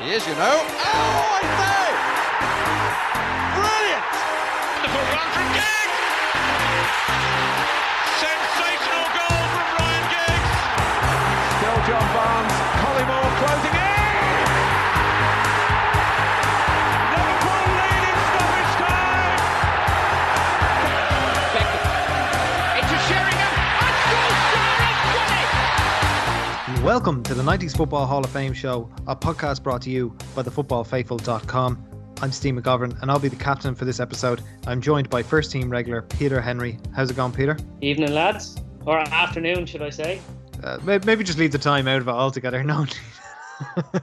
He 0.00 0.12
is, 0.12 0.24
you 0.28 0.34
know. 0.34 0.38
Oh, 0.40 1.34
I 1.34 1.42
say! 1.58 1.90
Brilliant! 3.58 4.04
Wonderful 4.78 5.02
run 5.12 5.28
from 5.34 5.46
Giggs! 5.54 5.77
Welcome 26.88 27.22
to 27.24 27.34
the 27.34 27.42
90s 27.42 27.76
Football 27.76 28.06
Hall 28.06 28.24
of 28.24 28.30
Fame 28.30 28.54
show, 28.54 28.90
a 29.06 29.14
podcast 29.14 29.62
brought 29.62 29.82
to 29.82 29.90
you 29.90 30.16
by 30.34 30.42
thefootballfaithful.com. 30.42 31.86
I'm 32.22 32.32
Steve 32.32 32.54
McGovern 32.54 32.98
and 33.02 33.10
I'll 33.10 33.18
be 33.18 33.28
the 33.28 33.36
captain 33.36 33.74
for 33.74 33.84
this 33.84 34.00
episode. 34.00 34.40
I'm 34.66 34.80
joined 34.80 35.10
by 35.10 35.22
first 35.22 35.52
team 35.52 35.68
regular 35.68 36.00
Peter 36.00 36.40
Henry. 36.40 36.78
How's 36.96 37.10
it 37.10 37.16
going, 37.18 37.32
Peter? 37.32 37.58
Evening, 37.82 38.14
lads. 38.14 38.56
Or 38.86 39.00
afternoon, 39.00 39.66
should 39.66 39.82
I 39.82 39.90
say? 39.90 40.22
Uh, 40.64 40.78
maybe 40.82 41.24
just 41.24 41.38
leave 41.38 41.52
the 41.52 41.58
time 41.58 41.86
out 41.88 42.00
of 42.00 42.08
it 42.08 42.10
altogether. 42.10 42.64
No, 42.64 42.86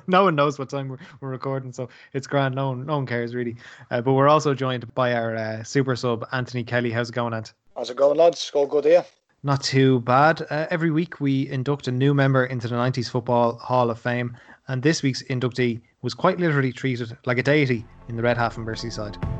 no 0.05 0.23
one 0.25 0.35
knows 0.35 0.59
what 0.59 0.69
time 0.69 0.89
we're, 0.89 0.99
we're 1.21 1.29
recording, 1.29 1.73
so 1.73 1.89
it's 2.13 2.27
grand. 2.27 2.53
No 2.53 2.69
one, 2.69 2.85
no 2.85 2.97
one 2.97 3.07
cares 3.07 3.33
really. 3.33 3.55
Uh, 3.89 4.01
but 4.01 4.13
we're 4.13 4.27
also 4.27 4.53
joined 4.53 4.93
by 4.93 5.13
our 5.13 5.35
uh, 5.35 5.63
super 5.63 5.95
sub 5.95 6.27
Anthony 6.33 6.63
Kelly. 6.63 6.91
How's 6.91 7.09
it 7.09 7.15
going, 7.15 7.33
Ant? 7.33 7.53
How's 7.75 7.89
it 7.89 7.97
going, 7.97 8.17
lads? 8.17 8.51
All 8.53 8.67
good 8.67 8.85
here? 8.85 9.05
Not 9.45 9.61
too 9.61 9.99
bad. 9.99 10.41
Uh, 10.49 10.65
every 10.71 10.89
week 10.89 11.19
we 11.19 11.47
induct 11.49 11.87
a 11.87 11.91
new 11.91 12.15
member 12.15 12.45
into 12.45 12.67
the 12.67 12.73
90s 12.73 13.11
Football 13.11 13.59
Hall 13.59 13.91
of 13.91 13.99
Fame, 13.99 14.35
and 14.67 14.81
this 14.81 15.03
week's 15.03 15.21
inductee 15.21 15.81
was 16.01 16.15
quite 16.15 16.39
literally 16.39 16.73
treated 16.73 17.15
like 17.27 17.37
a 17.37 17.43
deity 17.43 17.85
in 18.07 18.15
the 18.15 18.23
Red 18.23 18.37
Half 18.37 18.57
and 18.57 18.65
Merseyside. 18.65 19.34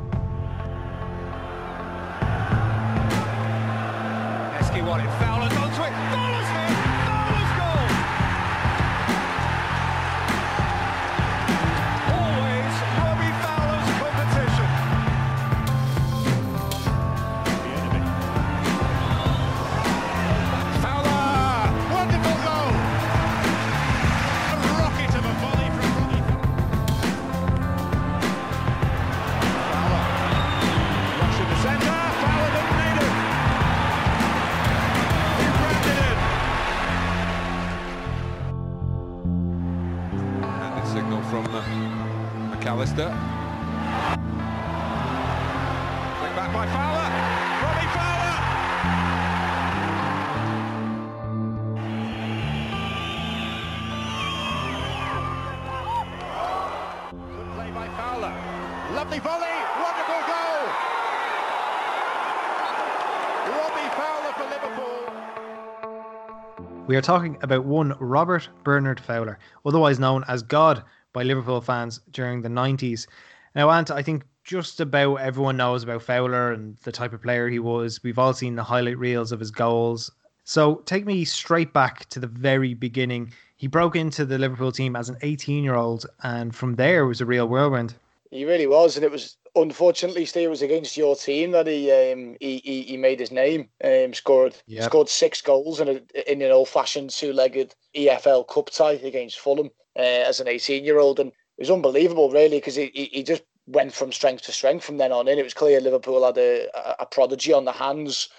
We 66.87 66.95
are 66.95 67.01
talking 67.01 67.37
about 67.41 67.65
one 67.65 67.95
Robert 67.99 68.47
Bernard 68.63 68.99
Fowler, 68.99 69.39
otherwise 69.65 69.97
known 69.97 70.23
as 70.27 70.43
God 70.43 70.83
by 71.13 71.23
Liverpool 71.23 71.59
fans 71.59 71.99
during 72.11 72.43
the 72.43 72.49
90s. 72.49 73.07
Now, 73.55 73.71
Ant, 73.71 73.89
I 73.89 74.03
think 74.03 74.23
just 74.43 74.79
about 74.79 75.15
everyone 75.15 75.57
knows 75.57 75.81
about 75.81 76.03
Fowler 76.03 76.51
and 76.51 76.77
the 76.83 76.91
type 76.91 77.11
of 77.11 77.23
player 77.23 77.49
he 77.49 77.57
was. 77.57 78.03
We've 78.03 78.19
all 78.19 78.33
seen 78.33 78.55
the 78.55 78.63
highlight 78.63 78.99
reels 78.99 79.31
of 79.31 79.39
his 79.39 79.49
goals. 79.49 80.11
So 80.43 80.75
take 80.85 81.07
me 81.07 81.25
straight 81.25 81.73
back 81.73 82.07
to 82.09 82.19
the 82.19 82.27
very 82.27 82.75
beginning. 82.75 83.33
He 83.57 83.65
broke 83.65 83.95
into 83.95 84.23
the 84.23 84.37
Liverpool 84.37 84.71
team 84.71 84.95
as 84.95 85.09
an 85.09 85.17
18 85.23 85.63
year 85.63 85.75
old, 85.75 86.05
and 86.21 86.53
from 86.53 86.75
there 86.75 87.07
was 87.07 87.19
a 87.19 87.25
real 87.25 87.47
whirlwind. 87.47 87.95
He 88.29 88.45
really 88.45 88.67
was, 88.67 88.95
and 88.95 89.03
it 89.03 89.11
was 89.11 89.37
unfortunately, 89.55 90.25
Steve, 90.25 90.47
it 90.47 90.49
was 90.49 90.61
against 90.61 90.97
your 90.97 91.15
team 91.15 91.51
that 91.51 91.67
he 91.67 91.91
um, 91.91 92.35
he, 92.39 92.57
he, 92.63 92.81
he 92.83 92.97
made 92.97 93.19
his 93.19 93.31
name. 93.31 93.69
Um, 93.83 94.13
scored 94.13 94.55
Yep. 94.67 94.83
scored 94.85 95.09
six 95.09 95.41
goals 95.41 95.79
in, 95.79 95.87
a, 95.89 96.31
in 96.31 96.41
an 96.41 96.51
old-fashioned 96.51 97.09
two-legged 97.09 97.75
EFL 97.95 98.47
Cup 98.47 98.69
tie 98.69 98.93
against 98.93 99.39
Fulham 99.39 99.69
uh, 99.97 100.01
as 100.01 100.39
an 100.39 100.47
18-year-old, 100.47 101.19
and 101.19 101.29
it 101.29 101.61
was 101.61 101.71
unbelievable, 101.71 102.29
really, 102.29 102.57
because 102.57 102.75
he, 102.75 102.91
he 102.93 103.05
he 103.05 103.23
just 103.23 103.43
went 103.67 103.93
from 103.93 104.11
strength 104.11 104.43
to 104.43 104.51
strength 104.51 104.83
from 104.83 104.97
then 104.97 105.11
on 105.11 105.27
in. 105.27 105.39
It 105.39 105.43
was 105.43 105.53
clear 105.53 105.79
Liverpool 105.81 106.23
had 106.25 106.37
a- 106.37 107.01
a 107.01 107.05
prodigy 107.05 107.53
on 107.53 107.65
the 107.65 107.71
hands. 107.71 108.29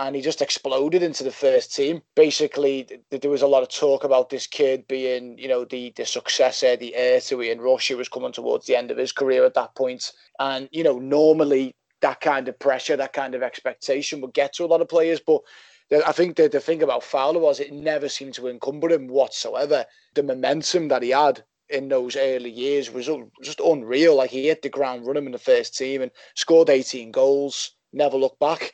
And 0.00 0.16
he 0.16 0.22
just 0.22 0.40
exploded 0.40 1.02
into 1.02 1.22
the 1.24 1.30
first 1.30 1.76
team. 1.76 2.00
Basically, 2.16 2.84
th- 2.84 3.20
there 3.20 3.30
was 3.30 3.42
a 3.42 3.46
lot 3.46 3.62
of 3.62 3.68
talk 3.68 4.02
about 4.02 4.30
this 4.30 4.46
kid 4.46 4.88
being, 4.88 5.36
you 5.38 5.46
know, 5.46 5.66
the 5.66 5.92
the 5.94 6.06
successor, 6.06 6.74
the 6.74 6.94
heir 6.96 7.20
to 7.20 7.42
Ian 7.42 7.60
Rush, 7.60 7.88
who 7.88 7.98
was 7.98 8.08
coming 8.08 8.32
towards 8.32 8.64
the 8.66 8.76
end 8.76 8.90
of 8.90 8.96
his 8.96 9.12
career 9.12 9.44
at 9.44 9.52
that 9.54 9.74
point. 9.74 10.10
And 10.38 10.70
you 10.72 10.82
know, 10.84 10.98
normally 10.98 11.76
that 12.00 12.22
kind 12.22 12.48
of 12.48 12.58
pressure, 12.58 12.96
that 12.96 13.12
kind 13.12 13.34
of 13.34 13.42
expectation 13.42 14.22
would 14.22 14.32
get 14.32 14.54
to 14.54 14.64
a 14.64 14.72
lot 14.72 14.80
of 14.80 14.88
players. 14.88 15.20
But 15.20 15.42
the- 15.90 16.08
I 16.08 16.12
think 16.12 16.36
the, 16.36 16.48
the 16.48 16.60
thing 16.60 16.82
about 16.82 17.04
Fowler 17.04 17.38
was 17.40 17.60
it 17.60 17.72
never 17.72 18.08
seemed 18.08 18.34
to 18.34 18.48
encumber 18.48 18.88
him 18.90 19.06
whatsoever. 19.06 19.84
The 20.14 20.22
momentum 20.22 20.88
that 20.88 21.02
he 21.02 21.10
had 21.10 21.44
in 21.68 21.88
those 21.88 22.16
early 22.16 22.50
years 22.50 22.90
was 22.90 23.10
just 23.42 23.60
unreal. 23.60 24.16
Like 24.16 24.30
he 24.30 24.46
hit 24.48 24.62
the 24.62 24.70
ground 24.70 25.06
running 25.06 25.26
in 25.26 25.32
the 25.32 25.38
first 25.38 25.76
team 25.76 26.00
and 26.00 26.10
scored 26.34 26.70
18 26.70 27.10
goals, 27.10 27.72
never 27.92 28.16
looked 28.16 28.40
back. 28.40 28.72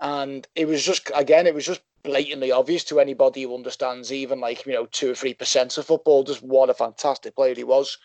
And 0.00 0.46
it 0.54 0.66
was 0.66 0.84
just, 0.84 1.10
again, 1.14 1.46
it 1.46 1.54
was 1.54 1.66
just 1.66 1.82
blatantly 2.02 2.50
obvious 2.50 2.84
to 2.84 3.00
anybody 3.00 3.42
who 3.42 3.54
understands 3.54 4.12
even 4.12 4.40
like, 4.40 4.64
you 4.64 4.72
know, 4.72 4.86
two 4.86 5.10
or 5.10 5.14
3% 5.14 5.78
of 5.78 5.86
football, 5.86 6.24
just 6.24 6.42
what 6.42 6.70
a 6.70 6.74
fantastic 6.74 7.36
player 7.36 7.54
he 7.54 7.64
was 7.64 7.98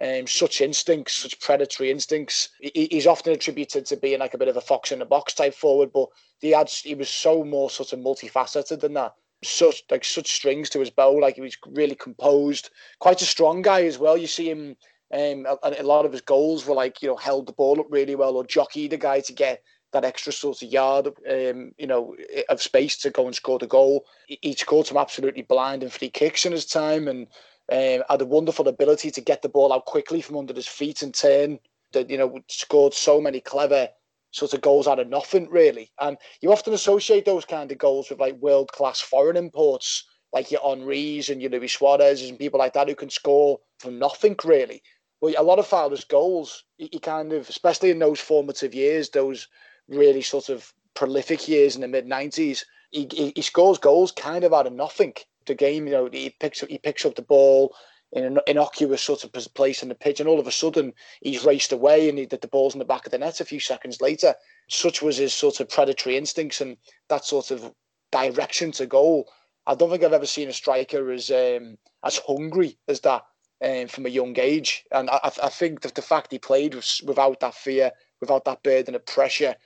um, 0.00 0.26
such 0.26 0.60
instincts, 0.60 1.14
such 1.14 1.40
predatory 1.40 1.90
instincts. 1.90 2.50
He, 2.60 2.88
he's 2.90 3.06
often 3.06 3.32
attributed 3.32 3.86
to 3.86 3.96
being 3.96 4.20
like 4.20 4.34
a 4.34 4.38
bit 4.38 4.48
of 4.48 4.56
a 4.56 4.60
fox 4.60 4.92
in 4.92 4.98
the 4.98 5.06
box 5.06 5.34
type 5.34 5.54
forward, 5.54 5.90
but 5.92 6.08
he 6.40 6.50
had 6.50 6.68
he 6.68 6.94
was 6.94 7.08
so 7.08 7.44
more 7.44 7.70
sort 7.70 7.92
of 7.92 8.00
multifaceted 8.00 8.80
than 8.80 8.94
that. 8.94 9.14
Such 9.42 9.82
like 9.90 10.04
such 10.04 10.32
strings 10.32 10.68
to 10.70 10.80
his 10.80 10.90
bow, 10.90 11.12
like 11.12 11.36
he 11.36 11.40
was 11.40 11.56
really 11.66 11.94
composed, 11.94 12.70
quite 12.98 13.22
a 13.22 13.26
strong 13.26 13.62
guy 13.62 13.84
as 13.84 13.98
well. 13.98 14.16
You 14.16 14.26
see 14.26 14.50
him. 14.50 14.76
Um, 15.14 15.46
a, 15.62 15.76
a 15.78 15.84
lot 15.84 16.04
of 16.04 16.10
his 16.10 16.20
goals 16.20 16.66
were 16.66 16.74
like 16.74 17.00
you 17.00 17.06
know 17.06 17.14
held 17.14 17.46
the 17.46 17.52
ball 17.52 17.78
up 17.78 17.86
really 17.90 18.16
well 18.16 18.34
or 18.34 18.44
jockeyed 18.44 18.90
the 18.90 18.96
guy 18.96 19.20
to 19.20 19.32
get 19.32 19.62
that 19.96 20.04
extra 20.04 20.32
sort 20.32 20.62
of 20.62 20.68
yard, 20.68 21.08
um, 21.30 21.72
you 21.78 21.86
know, 21.86 22.14
of 22.50 22.60
space 22.60 22.96
to 22.98 23.10
go 23.10 23.26
and 23.26 23.34
score 23.34 23.58
the 23.58 23.66
goal. 23.66 24.04
He, 24.26 24.52
scored 24.52 24.86
some 24.86 24.98
absolutely 24.98 25.42
blind 25.42 25.82
and 25.82 25.92
free 25.92 26.10
kicks 26.10 26.44
in 26.44 26.52
his 26.52 26.66
time, 26.66 27.08
and 27.08 27.26
um, 27.72 28.04
had 28.08 28.20
a 28.20 28.26
wonderful 28.26 28.68
ability 28.68 29.10
to 29.12 29.20
get 29.20 29.40
the 29.40 29.48
ball 29.48 29.72
out 29.72 29.86
quickly 29.86 30.20
from 30.20 30.36
under 30.36 30.52
his 30.52 30.68
feet 30.68 31.02
and 31.02 31.14
turn. 31.14 31.58
That 31.92 32.10
you 32.10 32.18
know 32.18 32.38
scored 32.48 32.92
so 32.92 33.20
many 33.20 33.40
clever 33.40 33.88
sort 34.32 34.52
of 34.52 34.60
goals 34.60 34.86
out 34.86 34.98
of 34.98 35.08
nothing 35.08 35.48
really. 35.48 35.90
And 35.98 36.18
you 36.42 36.52
often 36.52 36.74
associate 36.74 37.24
those 37.24 37.46
kind 37.46 37.72
of 37.72 37.78
goals 37.78 38.10
with 38.10 38.20
like 38.20 38.34
world 38.34 38.70
class 38.72 39.00
foreign 39.00 39.36
imports, 39.36 40.04
like 40.32 40.50
your 40.50 40.60
Henri's 40.60 41.30
and 41.30 41.40
your 41.40 41.50
Luis 41.50 41.72
Suarez 41.72 42.28
and 42.28 42.38
people 42.38 42.58
like 42.58 42.74
that 42.74 42.88
who 42.88 42.94
can 42.94 43.08
score 43.08 43.58
from 43.78 43.98
nothing 43.98 44.36
really. 44.44 44.82
But 45.20 45.38
a 45.38 45.42
lot 45.42 45.58
of 45.58 45.66
Fowler's 45.66 46.04
goals, 46.04 46.64
he 46.76 46.98
kind 46.98 47.32
of, 47.32 47.48
especially 47.48 47.90
in 47.90 47.98
those 47.98 48.20
formative 48.20 48.74
years, 48.74 49.08
those 49.10 49.48
really 49.88 50.22
sort 50.22 50.48
of 50.48 50.72
prolific 50.94 51.48
years 51.48 51.74
in 51.74 51.82
the 51.82 51.88
mid 51.88 52.06
'90s, 52.06 52.64
he, 52.90 53.32
he, 53.34 53.42
scores 53.42 53.78
goals 53.78 54.12
kind 54.12 54.44
of 54.44 54.54
out 54.54 54.66
of 54.66 54.72
nothing 54.72 55.14
the 55.46 55.54
game. 55.54 55.86
You 55.86 55.92
know, 55.92 56.08
he 56.10 56.34
picks 56.40 56.62
up 56.62 56.68
he 56.68 56.78
picks 56.78 57.04
up 57.04 57.14
the 57.14 57.22
ball 57.22 57.74
in 58.12 58.24
an 58.24 58.38
innocuous 58.46 59.02
sort 59.02 59.24
of 59.24 59.32
place 59.54 59.82
in 59.82 59.88
the 59.88 59.94
pitch, 59.94 60.20
and 60.20 60.28
all 60.28 60.40
of 60.40 60.46
a 60.46 60.52
sudden 60.52 60.92
he's 61.20 61.44
raced 61.44 61.72
away, 61.72 62.08
and 62.08 62.18
he, 62.18 62.24
the 62.24 62.48
ball's 62.48 62.74
in 62.74 62.78
the 62.78 62.84
back 62.84 63.06
of 63.06 63.12
the 63.12 63.18
net 63.18 63.40
a 63.40 63.44
few 63.44 63.60
seconds 63.60 64.00
later. 64.00 64.34
Such 64.68 65.02
was 65.02 65.16
his 65.16 65.34
sort 65.34 65.60
of 65.60 65.68
predatory 65.68 66.16
instincts 66.16 66.60
and 66.60 66.76
that 67.08 67.24
sort 67.24 67.50
of 67.50 67.72
direction 68.12 68.72
to 68.72 68.86
goal. 68.86 69.28
I 69.66 69.74
don't 69.74 69.90
think 69.90 70.04
I've 70.04 70.12
ever 70.12 70.26
seen 70.26 70.48
a 70.48 70.52
striker 70.52 71.10
as 71.10 71.30
um, 71.30 71.76
as 72.04 72.20
hungry 72.26 72.78
as 72.88 73.00
that 73.00 73.24
um, 73.64 73.88
from 73.88 74.06
a 74.06 74.10
young 74.10 74.38
age, 74.38 74.84
and 74.92 75.10
I, 75.10 75.32
I 75.42 75.48
think 75.48 75.80
that 75.80 75.94
the 75.94 76.02
fact 76.02 76.32
he 76.32 76.38
played 76.38 76.74
was, 76.74 77.00
without 77.04 77.40
that 77.40 77.54
fear, 77.54 77.90
without 78.20 78.44
that 78.44 78.62
burden 78.62 78.94
of 78.94 79.04
pressure, 79.06 79.56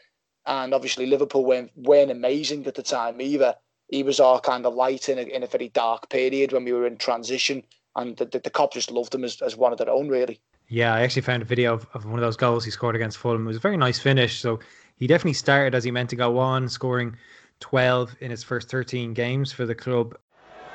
and 0.50 0.74
obviously 0.74 1.06
Liverpool 1.06 1.44
weren't, 1.44 1.70
weren't 1.76 2.10
amazing 2.10 2.66
at 2.66 2.74
the 2.74 2.82
time 2.82 3.20
either 3.20 3.54
he 3.88 4.02
was 4.02 4.20
our 4.20 4.40
kind 4.40 4.66
of 4.66 4.74
light 4.74 5.08
in 5.08 5.18
a, 5.18 5.22
in 5.22 5.42
a 5.42 5.46
very 5.46 5.68
dark 5.68 6.10
period 6.10 6.52
when 6.52 6.64
we 6.64 6.72
were 6.72 6.86
in 6.86 6.96
transition 6.96 7.62
and 7.96 8.16
the, 8.16 8.24
the, 8.24 8.40
the 8.40 8.50
Kop 8.50 8.72
just 8.72 8.90
loved 8.90 9.14
him 9.14 9.24
as, 9.24 9.40
as 9.42 9.56
one 9.56 9.72
of 9.72 9.78
their 9.78 9.90
own, 9.90 10.08
really. 10.08 10.40
Yeah, 10.68 10.94
I 10.94 11.00
actually 11.00 11.22
found 11.22 11.42
a 11.42 11.46
video 11.46 11.74
of, 11.74 11.86
of 11.94 12.04
one 12.04 12.14
of 12.14 12.20
those 12.20 12.36
goals 12.36 12.64
he 12.64 12.70
scored 12.70 12.94
against 12.94 13.18
Fulham. 13.18 13.44
It 13.44 13.48
was 13.48 13.56
a 13.56 13.60
very 13.60 13.76
nice 13.76 13.98
finish. 13.98 14.38
So 14.38 14.60
he 14.96 15.08
definitely 15.08 15.34
started 15.34 15.74
as 15.74 15.82
he 15.82 15.90
meant 15.90 16.10
to 16.10 16.16
go 16.16 16.38
on, 16.38 16.68
scoring 16.68 17.16
12 17.58 18.16
in 18.20 18.30
his 18.30 18.44
first 18.44 18.68
13 18.70 19.12
games 19.12 19.50
for 19.50 19.66
the 19.66 19.74
club. 19.74 20.16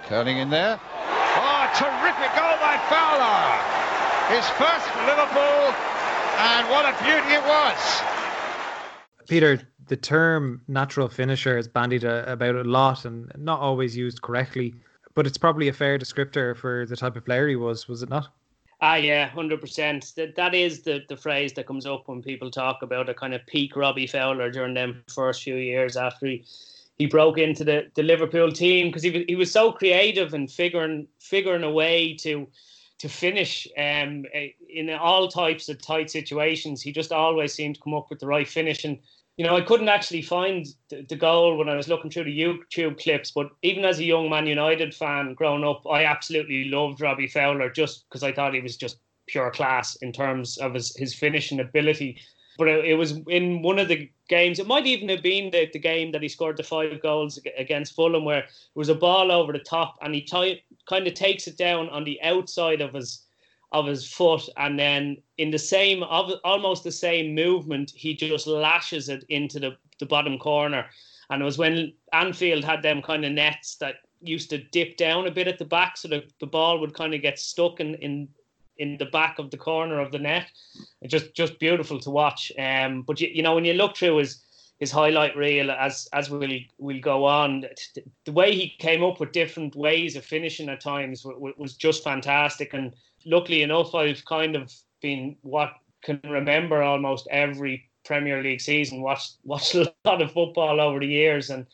Turning 0.08 0.38
in 0.38 0.50
there. 0.50 0.80
Oh, 0.84 1.72
terrific 1.76 2.32
goal 2.36 2.56
by 2.60 2.76
Fowler. 2.92 4.36
His 4.36 4.48
first 4.60 4.86
for 4.92 5.04
Liverpool, 5.08 5.72
and 6.38 6.68
what 6.70 6.84
a 6.84 6.92
beauty 7.04 7.36
it 7.36 7.44
was. 7.44 8.15
Peter, 9.28 9.60
the 9.88 9.98
term 9.98 10.62
natural 10.68 11.08
finisher 11.08 11.58
is 11.58 11.68
bandied 11.68 12.04
about 12.04 12.56
a 12.56 12.64
lot 12.64 13.06
and 13.06 13.32
not 13.38 13.60
always 13.60 13.96
used 13.96 14.22
correctly, 14.22 14.74
but 15.14 15.28
it's 15.28 15.38
probably 15.38 15.68
a 15.68 15.74
fair 15.74 15.98
descriptor 15.98 16.56
for 16.56 16.86
the 16.86 16.96
type 16.96 17.16
of 17.16 17.26
player 17.26 17.48
he 17.48 17.56
was, 17.56 17.88
was 17.88 18.04
it 18.04 18.10
not? 18.10 18.30
Ah, 18.82 18.96
yeah, 18.96 19.28
hundred 19.30 19.62
percent. 19.62 20.12
That 20.18 20.36
that 20.36 20.54
is 20.54 20.82
the 20.82 21.04
the 21.08 21.16
phrase 21.16 21.54
that 21.54 21.66
comes 21.66 21.86
up 21.86 22.08
when 22.08 22.22
people 22.22 22.52
talk 22.52 22.82
about 22.82 23.10
a 23.10 23.14
kind 23.14 23.34
of 23.34 23.46
peak 23.48 23.76
Robbie 23.76 24.06
Fowler 24.06 24.52
during 24.52 24.74
them 24.74 25.02
first 25.08 25.44
few 25.44 25.56
years 25.56 25.96
after 25.96 26.28
he 26.28 26.46
he 26.98 27.06
broke 27.06 27.38
into 27.38 27.64
the, 27.64 27.90
the 27.96 28.04
Liverpool 28.04 28.52
team 28.52 28.88
because 28.88 29.04
he 29.04 29.24
he 29.28 29.36
was 29.36 29.52
so 29.52 29.72
creative 29.72 30.34
and 30.34 30.52
figuring 30.52 31.08
figuring 31.20 31.64
a 31.64 31.72
way 31.72 32.16
to 32.16 32.48
to 32.98 33.10
finish 33.10 33.68
um, 33.78 34.26
in 34.70 34.90
all 34.90 35.28
types 35.28 35.68
of 35.68 35.82
tight 35.82 36.10
situations. 36.10 36.82
He 36.82 36.92
just 36.92 37.12
always 37.12 37.54
seemed 37.54 37.76
to 37.76 37.82
come 37.82 37.94
up 37.94 38.10
with 38.10 38.20
the 38.20 38.28
right 38.28 38.48
finish 38.48 38.86
and 38.86 39.00
you 39.38 39.46
know, 39.46 39.56
I 39.56 39.62
couldn't 39.62 39.90
actually 39.90 40.22
find 40.22 40.66
the, 40.90 41.16
goal 41.16 41.58
when 41.58 41.68
I 41.68 41.76
was 41.76 41.90
looking 41.90 42.10
through 42.10 42.24
the 42.24 42.40
YouTube 42.40 43.02
clips. 43.02 43.32
But 43.32 43.50
even 43.64 43.84
as 43.84 44.00
a 44.00 44.06
young 44.06 44.30
Man 44.30 44.48
United 44.48 44.94
fan 44.94 45.34
growing 45.34 45.66
up, 45.66 45.84
I 45.90 46.06
absolutely 46.06 46.66
loved 46.66 47.02
Robbie 47.02 47.28
Fowler 47.28 47.70
just 47.70 48.06
because 48.08 48.24
I 48.24 48.32
thought 48.32 48.54
he 48.54 48.62
was 48.62 48.78
just 48.78 49.00
pure 49.28 49.52
class 49.52 49.98
in 49.98 50.14
terms 50.14 50.58
of 50.58 50.74
his, 50.74 50.96
his 50.96 51.14
finishing 51.14 51.60
ability. 51.60 52.18
But 52.58 52.70
it, 52.70 52.86
it, 52.86 52.94
was 52.94 53.20
in 53.28 53.62
one 53.62 53.78
of 53.78 53.90
the 53.90 54.10
games, 54.30 54.60
it 54.60 54.68
might 54.68 54.86
even 54.86 55.10
have 55.10 55.22
been 55.22 55.52
the, 55.52 55.70
the 55.74 55.80
game 55.80 56.14
that 56.14 56.22
he 56.22 56.30
scored 56.30 56.56
the 56.56 56.64
five 56.64 57.02
goals 57.02 57.38
against 57.58 57.94
Fulham, 57.94 58.24
where 58.24 58.40
it 58.40 58.50
was 58.76 58.88
a 58.88 58.96
ball 58.96 59.34
over 59.34 59.52
the 59.52 59.60
top 59.60 59.98
and 60.02 60.16
he 60.16 60.22
t- 60.22 60.64
kind 60.88 61.08
of 61.08 61.14
takes 61.14 61.48
it 61.48 61.58
down 61.58 61.90
on 61.90 62.06
the 62.06 62.22
outside 62.22 62.80
of 62.80 62.94
his 62.94 63.25
of 63.76 63.86
his 63.88 64.08
foot, 64.08 64.48
and 64.56 64.80
then 64.80 65.18
in 65.38 65.52
the 65.52 65.60
same, 65.60 66.02
of 66.04 66.32
almost 66.44 66.84
the 66.84 66.92
same 66.92 67.36
movement, 67.36 67.92
he 67.94 68.16
just 68.16 68.48
lashes 68.48 69.10
it 69.10 69.24
into 69.28 69.60
the, 69.60 69.72
the 70.00 70.06
bottom 70.06 70.40
corner. 70.40 70.86
And 71.30 71.42
it 71.42 71.46
was 71.46 71.58
when 71.58 71.94
Anfield 72.14 72.64
had 72.64 72.82
them 72.82 73.02
kind 73.02 73.26
of 73.26 73.34
nets 73.34 73.76
that 73.78 73.96
used 74.22 74.50
to 74.52 74.64
dip 74.72 74.96
down 74.96 75.28
a 75.28 75.32
bit 75.32 75.48
at 75.48 75.60
the 75.60 75.66
back, 75.66 75.98
so 75.98 76.08
the, 76.08 76.24
the 76.40 76.48
ball 76.48 76.80
would 76.80 76.94
kind 76.94 77.14
of 77.14 77.22
get 77.22 77.38
stuck 77.38 77.80
in, 77.80 77.96
in 77.96 78.30
in 78.78 78.98
the 78.98 79.06
back 79.06 79.40
of 79.40 79.50
the 79.52 79.58
corner 79.58 80.02
of 80.02 80.12
the 80.12 80.20
net. 80.20 80.48
It's 81.02 81.12
just 81.12 81.34
just 81.34 81.60
beautiful 81.60 82.00
to 82.00 82.10
watch. 82.10 82.52
Um, 82.58 83.04
but 83.04 83.20
you, 83.22 83.30
you 83.34 83.44
know 83.44 83.56
when 83.56 83.66
you 83.66 83.74
look 83.74 83.96
through 83.96 84.18
his 84.18 84.44
his 84.80 84.92
highlight 84.92 85.36
reel 85.38 85.72
as 85.72 86.08
as 86.14 86.30
we'll 86.30 86.60
we'll 86.78 87.00
go 87.02 87.26
on, 87.26 87.66
the 88.26 88.32
way 88.32 88.54
he 88.54 88.76
came 88.80 89.04
up 89.04 89.20
with 89.20 89.32
different 89.32 89.76
ways 89.76 90.16
of 90.16 90.26
finishing 90.26 90.70
at 90.70 90.82
times 90.82 91.26
was 91.26 91.76
just 91.76 92.04
fantastic. 92.04 92.74
And 92.74 92.94
luckily 93.26 93.62
enough, 93.62 93.96
I've 93.96 94.26
kind 94.26 94.56
of 94.56 94.74
been 95.02 95.38
what 95.42 95.72
can 96.04 96.20
remember 96.24 96.84
almost 96.84 97.28
every 97.32 97.90
Premier 98.04 98.44
League 98.44 98.62
season. 98.62 99.02
Watched 99.02 99.38
watched 99.44 99.76
a 99.76 99.94
lot 100.04 100.22
of 100.22 100.32
football 100.32 100.82
over 100.82 101.00
the 101.00 101.08
years, 101.08 101.50
and 101.50 101.66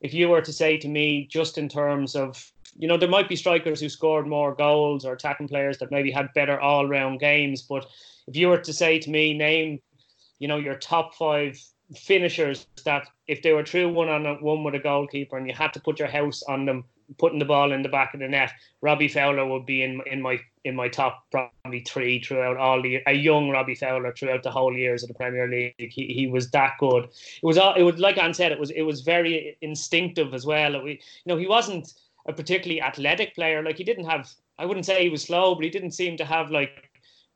if 0.00 0.12
you 0.12 0.28
were 0.28 0.42
to 0.42 0.52
say 0.52 0.76
to 0.78 0.88
me, 0.88 1.26
just 1.30 1.58
in 1.58 1.68
terms 1.68 2.16
of 2.16 2.52
you 2.76 2.86
know, 2.86 2.96
there 2.96 3.08
might 3.08 3.28
be 3.28 3.36
strikers 3.36 3.80
who 3.80 3.88
scored 3.88 4.26
more 4.26 4.54
goals 4.54 5.04
or 5.04 5.12
attacking 5.12 5.48
players 5.48 5.78
that 5.78 5.90
maybe 5.90 6.10
had 6.10 6.32
better 6.34 6.60
all-round 6.60 7.18
games, 7.18 7.62
but 7.62 7.86
if 8.28 8.36
you 8.36 8.48
were 8.48 8.58
to 8.58 8.72
say 8.72 8.98
to 9.00 9.10
me, 9.10 9.34
name, 9.34 9.80
you 10.38 10.46
know, 10.46 10.58
your 10.58 10.76
top 10.76 11.14
five 11.14 11.60
finishers 11.96 12.66
that 12.84 13.08
if 13.26 13.42
they 13.42 13.52
were 13.52 13.62
true 13.62 13.88
one 13.88 14.08
on 14.08 14.24
one 14.42 14.62
with 14.62 14.74
a 14.74 14.78
goalkeeper 14.78 15.38
and 15.38 15.46
you 15.46 15.54
had 15.54 15.72
to 15.72 15.80
put 15.80 15.98
your 15.98 16.08
house 16.08 16.42
on 16.42 16.66
them 16.66 16.84
putting 17.16 17.38
the 17.38 17.44
ball 17.44 17.72
in 17.72 17.82
the 17.82 17.88
back 17.88 18.12
of 18.12 18.20
the 18.20 18.28
net, 18.28 18.52
Robbie 18.82 19.08
Fowler 19.08 19.46
would 19.46 19.64
be 19.64 19.82
in 19.82 20.02
in 20.06 20.20
my 20.20 20.38
in 20.64 20.76
my 20.76 20.88
top 20.88 21.24
probably 21.30 21.80
three 21.80 22.20
throughout 22.20 22.58
all 22.58 22.82
the 22.82 23.00
a 23.06 23.12
young 23.12 23.48
Robbie 23.48 23.74
Fowler 23.74 24.12
throughout 24.12 24.42
the 24.42 24.50
whole 24.50 24.76
years 24.76 25.02
of 25.02 25.08
the 25.08 25.14
Premier 25.14 25.48
League. 25.48 25.74
He, 25.78 26.12
he 26.12 26.26
was 26.26 26.50
that 26.50 26.74
good. 26.78 27.04
It 27.04 27.46
was 27.46 27.56
all 27.56 27.74
it 27.74 27.82
was 27.82 27.98
like 27.98 28.18
Ant 28.18 28.36
said. 28.36 28.52
It 28.52 28.60
was 28.60 28.70
it 28.70 28.82
was 28.82 29.00
very 29.00 29.56
instinctive 29.62 30.34
as 30.34 30.44
well. 30.44 30.74
It, 30.74 30.84
you 30.84 30.98
know 31.26 31.36
he 31.36 31.46
wasn't 31.46 31.94
a 32.26 32.32
particularly 32.32 32.82
athletic 32.82 33.34
player. 33.34 33.62
Like 33.62 33.78
he 33.78 33.84
didn't 33.84 34.04
have. 34.04 34.30
I 34.58 34.66
wouldn't 34.66 34.86
say 34.86 35.02
he 35.02 35.08
was 35.08 35.22
slow, 35.22 35.54
but 35.54 35.64
he 35.64 35.70
didn't 35.70 35.92
seem 35.92 36.16
to 36.16 36.24
have 36.24 36.50
like 36.50 36.87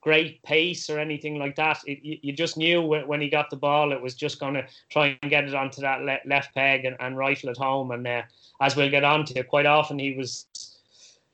great 0.03 0.43
pace 0.43 0.91
or 0.91 0.99
anything 0.99 1.39
like 1.39 1.57
that. 1.57 1.79
It, 1.87 2.01
you, 2.03 2.33
just 2.33 2.57
knew 2.57 2.83
when, 2.83 3.21
he 3.21 3.31
got 3.31 3.49
the 3.51 3.57
ball, 3.57 3.93
it 3.93 4.03
was 4.03 4.15
just 4.15 4.41
going 4.41 4.55
to 4.55 4.67
try 4.91 5.17
and 5.23 5.31
get 5.31 5.45
it 5.45 5.55
onto 5.55 5.81
that 5.81 6.03
le- 6.03 6.19
left 6.27 6.55
peg 6.55 6.85
and, 6.85 6.97
and, 7.01 7.17
rifle 7.17 7.49
it 7.51 7.57
home. 7.57 7.93
And 7.93 8.07
uh, 8.07 8.23
as 8.61 8.77
we'll 8.77 8.91
get 8.91 9.05
on 9.05 9.25
to, 9.27 9.45
quite 9.45 9.65
often 9.65 10.01
he 10.01 10.15
was, 10.15 10.47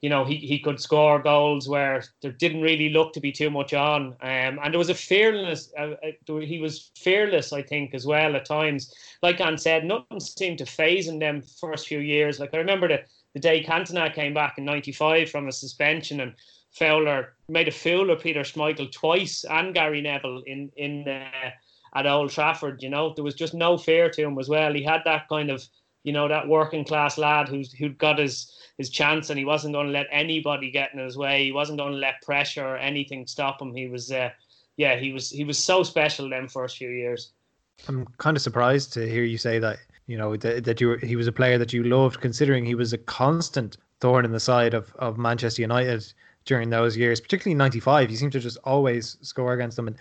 you 0.02 0.10
know, 0.10 0.22
he, 0.22 0.36
he 0.36 0.58
could 0.58 0.78
score 0.78 1.18
goals 1.18 1.66
where 1.66 2.04
there 2.20 2.30
didn't 2.30 2.60
really 2.60 2.90
look 2.90 3.14
to 3.14 3.20
be 3.20 3.32
too 3.32 3.48
much 3.48 3.72
on. 3.72 4.08
Um, 4.20 4.60
and 4.62 4.72
there 4.72 4.78
was 4.78 4.90
a 4.90 4.94
fearless, 4.94 5.72
uh, 5.78 5.94
uh, 6.04 6.36
he 6.36 6.60
was 6.60 6.90
fearless, 6.94 7.54
I 7.54 7.62
think, 7.62 7.94
as 7.94 8.06
well 8.06 8.36
at 8.36 8.44
times. 8.44 8.94
Like 9.22 9.40
Ant 9.40 9.62
said, 9.62 9.86
nothing 9.86 10.20
seemed 10.20 10.58
to 10.58 10.66
phase 10.66 11.08
in 11.08 11.18
them 11.18 11.40
first 11.40 11.88
few 11.88 12.00
years. 12.00 12.38
Like 12.38 12.50
I 12.52 12.58
remember 12.58 12.86
the, 12.86 13.00
the 13.32 13.40
day 13.40 13.64
Cantona 13.64 14.12
came 14.12 14.34
back 14.34 14.58
in 14.58 14.66
95 14.66 15.30
from 15.30 15.48
a 15.48 15.52
suspension 15.52 16.20
and 16.20 16.34
Fowler 16.78 17.34
made 17.48 17.68
a 17.68 17.72
fool 17.72 18.10
of 18.10 18.22
Peter 18.22 18.40
Schmeichel 18.40 18.92
twice 18.92 19.44
and 19.44 19.74
Gary 19.74 20.00
Neville 20.00 20.42
in 20.46 20.70
in 20.76 21.08
uh, 21.08 21.50
at 21.94 22.06
Old 22.06 22.30
Trafford. 22.30 22.82
You 22.82 22.90
know, 22.90 23.12
there 23.14 23.24
was 23.24 23.34
just 23.34 23.54
no 23.54 23.76
fear 23.76 24.10
to 24.10 24.22
him 24.22 24.38
as 24.38 24.48
well. 24.48 24.72
He 24.72 24.82
had 24.82 25.02
that 25.04 25.28
kind 25.28 25.50
of 25.50 25.66
you 26.04 26.12
know 26.12 26.28
that 26.28 26.48
working 26.48 26.84
class 26.84 27.18
lad 27.18 27.48
who's 27.48 27.72
who 27.72 27.90
got 27.90 28.18
his 28.18 28.52
his 28.78 28.90
chance 28.90 29.30
and 29.30 29.38
he 29.38 29.44
wasn't 29.44 29.74
going 29.74 29.86
to 29.86 29.92
let 29.92 30.06
anybody 30.10 30.70
get 30.70 30.92
in 30.94 31.00
his 31.00 31.16
way. 31.16 31.44
He 31.44 31.52
wasn't 31.52 31.78
going 31.78 31.92
to 31.92 31.98
let 31.98 32.22
pressure 32.22 32.66
or 32.66 32.76
anything 32.76 33.26
stop 33.26 33.60
him. 33.60 33.74
He 33.74 33.88
was 33.88 34.10
uh, 34.12 34.30
yeah 34.76 34.96
he 34.96 35.12
was 35.12 35.30
he 35.30 35.44
was 35.44 35.58
so 35.58 35.82
special 35.82 36.30
them 36.30 36.48
first 36.48 36.76
few 36.76 36.90
years. 36.90 37.32
I'm 37.86 38.06
kind 38.18 38.36
of 38.36 38.42
surprised 38.42 38.92
to 38.94 39.08
hear 39.08 39.24
you 39.24 39.38
say 39.38 39.58
that 39.58 39.78
you 40.06 40.16
know 40.16 40.36
that, 40.36 40.64
that 40.64 40.80
you 40.80 40.88
were, 40.88 40.98
he 40.98 41.16
was 41.16 41.26
a 41.26 41.32
player 41.32 41.58
that 41.58 41.72
you 41.72 41.82
loved 41.84 42.20
considering 42.20 42.64
he 42.64 42.74
was 42.74 42.92
a 42.92 42.98
constant 42.98 43.76
thorn 44.00 44.24
in 44.24 44.32
the 44.32 44.40
side 44.40 44.74
of, 44.74 44.94
of 44.98 45.18
Manchester 45.18 45.62
United 45.62 46.12
during 46.48 46.70
those 46.70 46.96
years, 46.96 47.20
particularly 47.20 47.54
95. 47.54 48.08
He 48.08 48.16
seemed 48.16 48.32
to 48.32 48.40
just 48.40 48.56
always 48.64 49.18
score 49.20 49.52
against 49.52 49.76
them. 49.76 49.86
And 49.86 49.96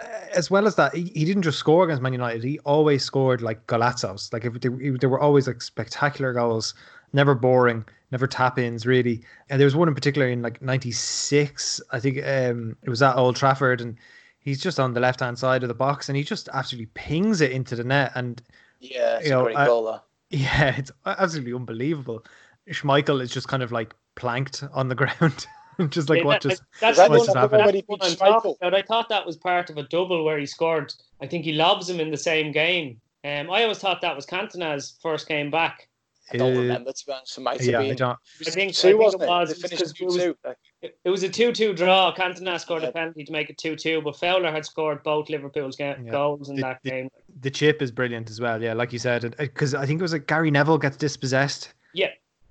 uh, 0.00 0.06
as 0.32 0.48
well 0.48 0.68
as 0.68 0.76
that, 0.76 0.94
he, 0.94 1.10
he 1.14 1.24
didn't 1.24 1.42
just 1.42 1.58
score 1.58 1.84
against 1.84 2.00
Man 2.00 2.12
United, 2.12 2.44
he 2.44 2.60
always 2.60 3.04
scored 3.04 3.42
like 3.42 3.66
golazzos. 3.66 4.32
Like 4.32 4.44
if 4.44 4.60
they, 4.60 4.68
there 4.90 5.10
were 5.10 5.20
always 5.20 5.48
like 5.48 5.60
spectacular 5.60 6.32
goals, 6.32 6.74
never 7.12 7.34
boring, 7.34 7.84
never 8.12 8.28
tap 8.28 8.56
ins 8.56 8.86
really. 8.86 9.22
And 9.50 9.60
there 9.60 9.66
was 9.66 9.74
one 9.74 9.88
in 9.88 9.94
particular 9.94 10.28
in 10.28 10.42
like 10.42 10.62
96, 10.62 11.80
I 11.90 11.98
think 11.98 12.18
um, 12.24 12.76
it 12.84 12.88
was 12.88 13.02
at 13.02 13.16
Old 13.16 13.34
Trafford, 13.34 13.80
and 13.80 13.96
he's 14.38 14.62
just 14.62 14.78
on 14.78 14.94
the 14.94 15.00
left 15.00 15.18
hand 15.18 15.40
side 15.40 15.64
of 15.64 15.68
the 15.68 15.74
box 15.74 16.08
and 16.08 16.16
he 16.16 16.22
just 16.22 16.48
absolutely 16.54 16.90
pings 16.94 17.40
it 17.40 17.50
into 17.50 17.74
the 17.74 17.84
net. 17.84 18.12
And 18.14 18.40
yeah, 18.78 19.16
it's 19.16 19.24
you 19.24 19.32
know, 19.32 19.40
a 19.40 19.44
great 19.44 19.56
uh, 19.56 19.66
goal. 19.66 20.00
Yeah, 20.32 20.76
it's 20.78 20.92
absolutely 21.04 21.52
unbelievable. 21.54 22.24
Schmeichel 22.68 23.20
is 23.20 23.32
just 23.32 23.48
kind 23.48 23.64
of 23.64 23.72
like 23.72 23.96
planked 24.14 24.62
on 24.72 24.86
the 24.86 24.94
ground. 25.00 25.44
just 25.90 26.08
like 26.08 26.24
what 26.24 26.42
just 26.42 26.62
that's, 26.80 26.98
what 26.98 27.24
just 27.24 27.36
happened. 27.36 27.62
I 27.62 28.82
thought 28.82 29.08
that 29.08 29.26
was 29.26 29.36
part 29.36 29.70
of 29.70 29.76
a 29.76 29.82
double 29.84 30.24
where 30.24 30.38
he 30.38 30.46
scored. 30.46 30.92
I 31.20 31.26
think 31.26 31.44
he 31.44 31.52
lobs 31.52 31.88
him 31.88 32.00
in 32.00 32.10
the 32.10 32.16
same 32.16 32.52
game. 32.52 33.00
Um, 33.24 33.50
I 33.50 33.62
always 33.62 33.78
thought 33.78 34.00
that 34.00 34.16
was 34.16 34.26
Cantona's 34.26 34.98
first 35.02 35.28
game 35.28 35.50
back. 35.50 35.88
I 36.32 36.36
don't 36.36 36.56
uh, 36.56 36.60
remember 36.60 36.92
to 36.92 37.06
be 37.06 37.12
honest. 37.12 37.38
It 37.38 37.40
might 37.40 37.62
yeah, 37.62 37.80
I 37.80 37.92
don't. 37.92 38.18
I 38.46 38.50
think, 38.50 38.74
two, 38.74 38.88
I 38.88 38.90
think 38.92 39.02
wasn't 39.02 39.22
it 39.24 39.28
was. 39.28 39.50
It, 39.50 39.72
it, 39.72 39.82
it, 40.00 40.04
was, 40.04 40.16
it, 40.16 40.98
it 41.04 41.10
was 41.10 41.22
a 41.24 41.28
2 41.28 41.52
2 41.52 41.74
draw. 41.74 42.14
Cantona 42.14 42.58
scored 42.60 42.82
yeah. 42.82 42.88
a 42.88 42.92
penalty 42.92 43.24
to 43.24 43.32
make 43.32 43.50
it 43.50 43.58
2 43.58 43.74
2, 43.76 44.02
but 44.02 44.16
Fowler 44.16 44.50
had 44.52 44.64
scored 44.64 45.02
both 45.02 45.28
Liverpool's 45.28 45.78
yeah. 45.78 45.98
goals 46.08 46.48
in 46.48 46.56
the, 46.56 46.62
that 46.62 46.78
the, 46.84 46.90
game. 46.90 47.08
The 47.40 47.50
chip 47.50 47.82
is 47.82 47.90
brilliant 47.90 48.30
as 48.30 48.40
well. 48.40 48.62
Yeah, 48.62 48.74
like 48.74 48.92
you 48.92 48.98
said, 48.98 49.34
because 49.38 49.74
I 49.74 49.86
think 49.86 49.98
it 50.00 50.02
was 50.02 50.12
like 50.12 50.26
Gary 50.26 50.50
Neville 50.50 50.78
gets 50.78 50.96
dispossessed. 50.96 51.74
Yeah 51.92 52.10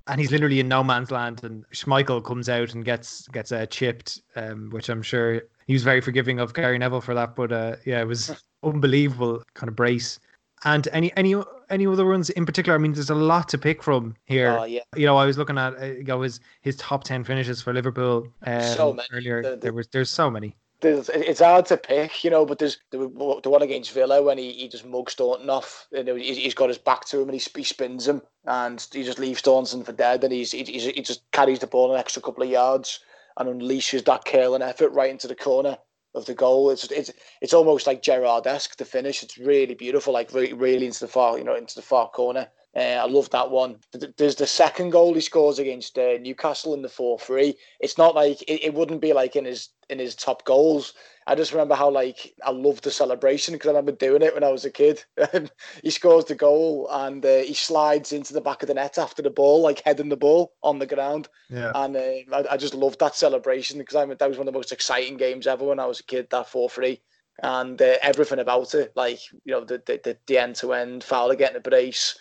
and 0.09 0.19
he's 0.19 0.31
literally 0.31 0.59
in 0.59 0.67
no 0.67 0.83
man's 0.83 1.11
land. 1.11 1.43
And 1.43 1.63
Schmeichel 1.69 2.23
comes 2.23 2.49
out 2.49 2.73
and 2.73 2.83
gets 2.83 3.27
gets 3.29 3.51
uh, 3.51 3.65
chipped, 3.67 4.21
um, 4.35 4.69
which 4.71 4.89
I'm 4.89 5.01
sure 5.01 5.43
he 5.67 5.73
was 5.73 5.83
very 5.83 6.01
forgiving 6.01 6.39
of 6.39 6.53
Gary 6.53 6.77
Neville 6.77 7.01
for 7.01 7.13
that. 7.13 7.35
But 7.35 7.51
uh, 7.51 7.75
yeah, 7.85 8.01
it 8.01 8.07
was 8.07 8.43
unbelievable 8.63 9.43
kind 9.53 9.69
of 9.69 9.75
brace. 9.75 10.19
And 10.65 10.87
any 10.91 11.15
any 11.15 11.35
any 11.69 11.87
other 11.87 12.05
ones 12.05 12.29
in 12.31 12.45
particular? 12.45 12.75
I 12.75 12.81
mean, 12.81 12.93
there's 12.93 13.09
a 13.09 13.15
lot 13.15 13.47
to 13.49 13.57
pick 13.57 13.81
from 13.81 14.15
here. 14.25 14.57
Oh, 14.59 14.63
yeah. 14.65 14.81
You 14.95 15.05
know, 15.05 15.15
I 15.15 15.25
was 15.25 15.37
looking 15.37 15.57
at 15.57 15.79
uh, 15.81 15.85
you 15.85 16.03
know, 16.03 16.21
his 16.21 16.39
his 16.61 16.75
top 16.75 17.03
ten 17.03 17.23
finishes 17.23 17.61
for 17.61 17.71
Liverpool 17.71 18.27
um, 18.43 18.61
so 18.61 18.93
many. 18.93 19.07
earlier. 19.13 19.43
The, 19.43 19.49
the, 19.51 19.57
there 19.57 19.73
was 19.73 19.87
there's 19.87 20.09
so 20.09 20.29
many 20.29 20.55
there's, 20.81 21.09
it's 21.09 21.41
hard 21.41 21.65
to 21.67 21.77
pick, 21.77 22.24
you 22.24 22.29
know, 22.29 22.45
but 22.45 22.59
there's 22.59 22.77
the, 22.91 22.98
the 23.43 23.50
one 23.50 23.62
against 23.62 23.91
Villa 23.91 24.24
when 24.24 24.38
he, 24.38 24.53
he 24.53 24.67
just 24.67 24.86
mugs 24.86 25.13
Staunton 25.13 25.50
off. 25.50 25.88
You 25.91 26.03
know, 26.03 26.15
he's, 26.15 26.38
he's 26.38 26.53
got 26.53 26.69
his 26.69 26.77
back 26.77 27.05
to 27.05 27.21
him 27.21 27.29
and 27.29 27.39
he, 27.39 27.45
he 27.55 27.63
spins 27.63 28.07
him 28.07 28.21
and 28.45 28.86
he 28.91 29.03
just 29.03 29.19
leaves 29.19 29.39
Staunton 29.39 29.83
for 29.83 29.91
dead 29.91 30.24
and 30.24 30.33
he's, 30.33 30.51
he, 30.51 30.63
he 30.63 31.01
just 31.01 31.29
carries 31.31 31.59
the 31.59 31.67
ball 31.67 31.93
an 31.93 32.00
extra 32.00 32.21
couple 32.21 32.43
of 32.43 32.50
yards. 32.50 33.00
and 33.38 33.50
unleashes 33.50 34.05
that 34.05 34.25
curling 34.25 34.62
effort 34.62 34.89
right 34.89 35.09
into 35.09 35.27
the 35.27 35.36
corner 35.36 35.77
of 36.15 36.25
the 36.25 36.33
goal. 36.33 36.69
It's 36.69 36.91
it's 36.91 37.12
it's 37.41 37.53
almost 37.53 37.88
like 37.88 38.01
Gerrard-esque 38.01 38.77
the 38.77 38.86
finish. 38.86 39.24
It's 39.24 39.38
really 39.38 39.75
beautiful, 39.75 40.13
like 40.13 40.33
really, 40.33 40.53
really 40.53 40.86
into 40.86 41.00
the 41.01 41.07
far 41.07 41.38
you 41.38 41.43
know 41.43 41.55
into 41.55 41.75
the 41.75 41.81
far 41.81 42.09
corner. 42.09 42.48
Uh, 42.75 42.79
I 42.79 43.05
love 43.05 43.29
that 43.31 43.49
one. 43.49 43.77
There's 44.17 44.35
the 44.35 44.45
second 44.45 44.91
goal 44.91 45.13
he 45.15 45.21
scores 45.21 45.57
against 45.57 45.97
uh, 45.97 46.17
Newcastle 46.19 46.75
in 46.75 46.83
the 46.83 46.89
four 46.89 47.17
three. 47.17 47.55
It's 47.79 47.97
not 47.97 48.13
like 48.13 48.41
it, 48.43 48.63
it 48.63 48.73
wouldn't 48.73 49.01
be 49.01 49.13
like 49.13 49.35
in 49.35 49.45
his 49.45 49.69
in 49.89 49.97
his 49.97 50.15
top 50.15 50.45
goals. 50.45 50.93
I 51.25 51.33
just 51.35 51.51
remember 51.51 51.73
how 51.73 51.89
like 51.89 52.33
I 52.43 52.51
loved 52.51 52.83
the 52.83 52.91
celebration 52.91 53.53
because 53.53 53.67
I 53.67 53.71
remember 53.71 53.91
doing 53.91 54.21
it 54.21 54.35
when 54.35 54.43
I 54.43 54.51
was 54.51 54.65
a 54.65 54.71
kid. 54.71 55.03
he 55.83 55.89
scores 55.89 56.25
the 56.25 56.35
goal 56.35 56.88
and 56.91 57.25
uh, 57.25 57.39
he 57.39 57.55
slides 57.55 58.11
into 58.11 58.33
the 58.33 58.41
back 58.41 58.61
of 58.61 58.67
the 58.67 58.75
net 58.75 58.99
after 58.99 59.23
the 59.23 59.29
ball, 59.31 59.61
like 59.61 59.81
heading 59.83 60.09
the 60.09 60.17
ball 60.17 60.53
on 60.61 60.77
the 60.77 60.88
ground. 60.88 61.27
Yeah. 61.49 61.71
And 61.73 61.95
uh, 61.95 61.99
I, 62.35 62.45
I, 62.51 62.57
just 62.57 62.75
loved 62.75 62.99
that 62.99 63.15
celebration 63.15 63.79
because 63.79 63.95
I 63.95 64.05
mean, 64.05 64.17
that 64.19 64.29
was 64.29 64.38
one 64.38 64.47
of 64.47 64.53
the 64.53 64.57
most 64.57 64.71
exciting 64.71 65.17
games 65.17 65.47
ever 65.47 65.65
when 65.65 65.79
I 65.79 65.85
was 65.88 65.99
a 65.99 66.03
kid. 66.05 66.27
That 66.29 66.49
four 66.49 66.69
three 66.69 67.01
and 67.41 67.81
uh, 67.81 67.95
everything 68.01 68.39
about 68.39 68.73
it, 68.75 68.91
like 68.95 69.19
you 69.43 69.53
know 69.53 69.63
the 69.63 69.81
the 69.85 70.17
the 70.27 70.38
end 70.38 70.55
to 70.57 70.73
end 70.73 71.03
foul, 71.03 71.33
getting 71.35 71.57
a 71.57 71.61
brace 71.61 72.17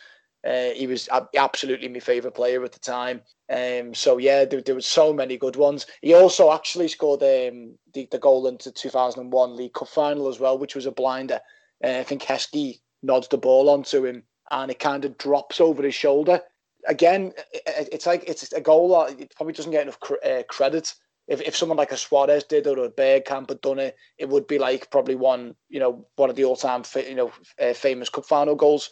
uh, 0.46 0.70
he 0.70 0.86
was 0.86 1.08
absolutely 1.36 1.88
my 1.88 1.98
favourite 1.98 2.34
player 2.34 2.64
at 2.64 2.72
the 2.72 2.78
time. 2.78 3.22
Um, 3.50 3.94
so 3.94 4.18
yeah, 4.18 4.44
there, 4.44 4.60
there 4.60 4.74
was 4.74 4.86
so 4.86 5.12
many 5.12 5.36
good 5.36 5.56
ones. 5.56 5.86
He 6.00 6.14
also 6.14 6.52
actually 6.52 6.88
scored 6.88 7.22
um, 7.22 7.74
the, 7.92 8.08
the 8.10 8.18
goal 8.18 8.46
into 8.46 8.70
2001 8.70 9.56
League 9.56 9.74
Cup 9.74 9.88
final 9.88 10.28
as 10.28 10.38
well, 10.38 10.58
which 10.58 10.74
was 10.74 10.86
a 10.86 10.92
blinder. 10.92 11.40
Uh, 11.82 11.98
I 11.98 12.02
think 12.04 12.22
Heskey 12.22 12.80
nods 13.02 13.28
the 13.28 13.38
ball 13.38 13.68
onto 13.68 14.04
him, 14.04 14.22
and 14.50 14.70
it 14.70 14.78
kind 14.78 15.04
of 15.04 15.18
drops 15.18 15.60
over 15.60 15.82
his 15.82 15.94
shoulder. 15.94 16.40
Again, 16.86 17.32
it's 17.52 18.06
like 18.06 18.24
it's 18.28 18.52
a 18.52 18.60
goal 18.60 18.90
that 18.90 19.20
it 19.20 19.34
probably 19.34 19.52
doesn't 19.52 19.72
get 19.72 19.82
enough 19.82 19.98
uh, 20.24 20.42
credit. 20.48 20.94
If, 21.26 21.42
if 21.42 21.56
someone 21.56 21.76
like 21.76 21.92
a 21.92 21.96
Suarez 21.96 22.44
did 22.44 22.66
or 22.66 22.84
a 22.84 22.90
Bergkamp 22.90 23.50
had 23.50 23.60
done 23.60 23.78
it, 23.78 23.96
it 24.16 24.28
would 24.28 24.46
be 24.46 24.58
like 24.58 24.90
probably 24.90 25.14
one, 25.14 25.54
you 25.68 25.78
know, 25.78 26.06
one 26.16 26.30
of 26.30 26.36
the 26.36 26.44
all-time, 26.44 26.84
you 26.96 27.14
know, 27.14 27.32
uh, 27.60 27.74
famous 27.74 28.08
cup 28.08 28.24
final 28.24 28.54
goals. 28.54 28.88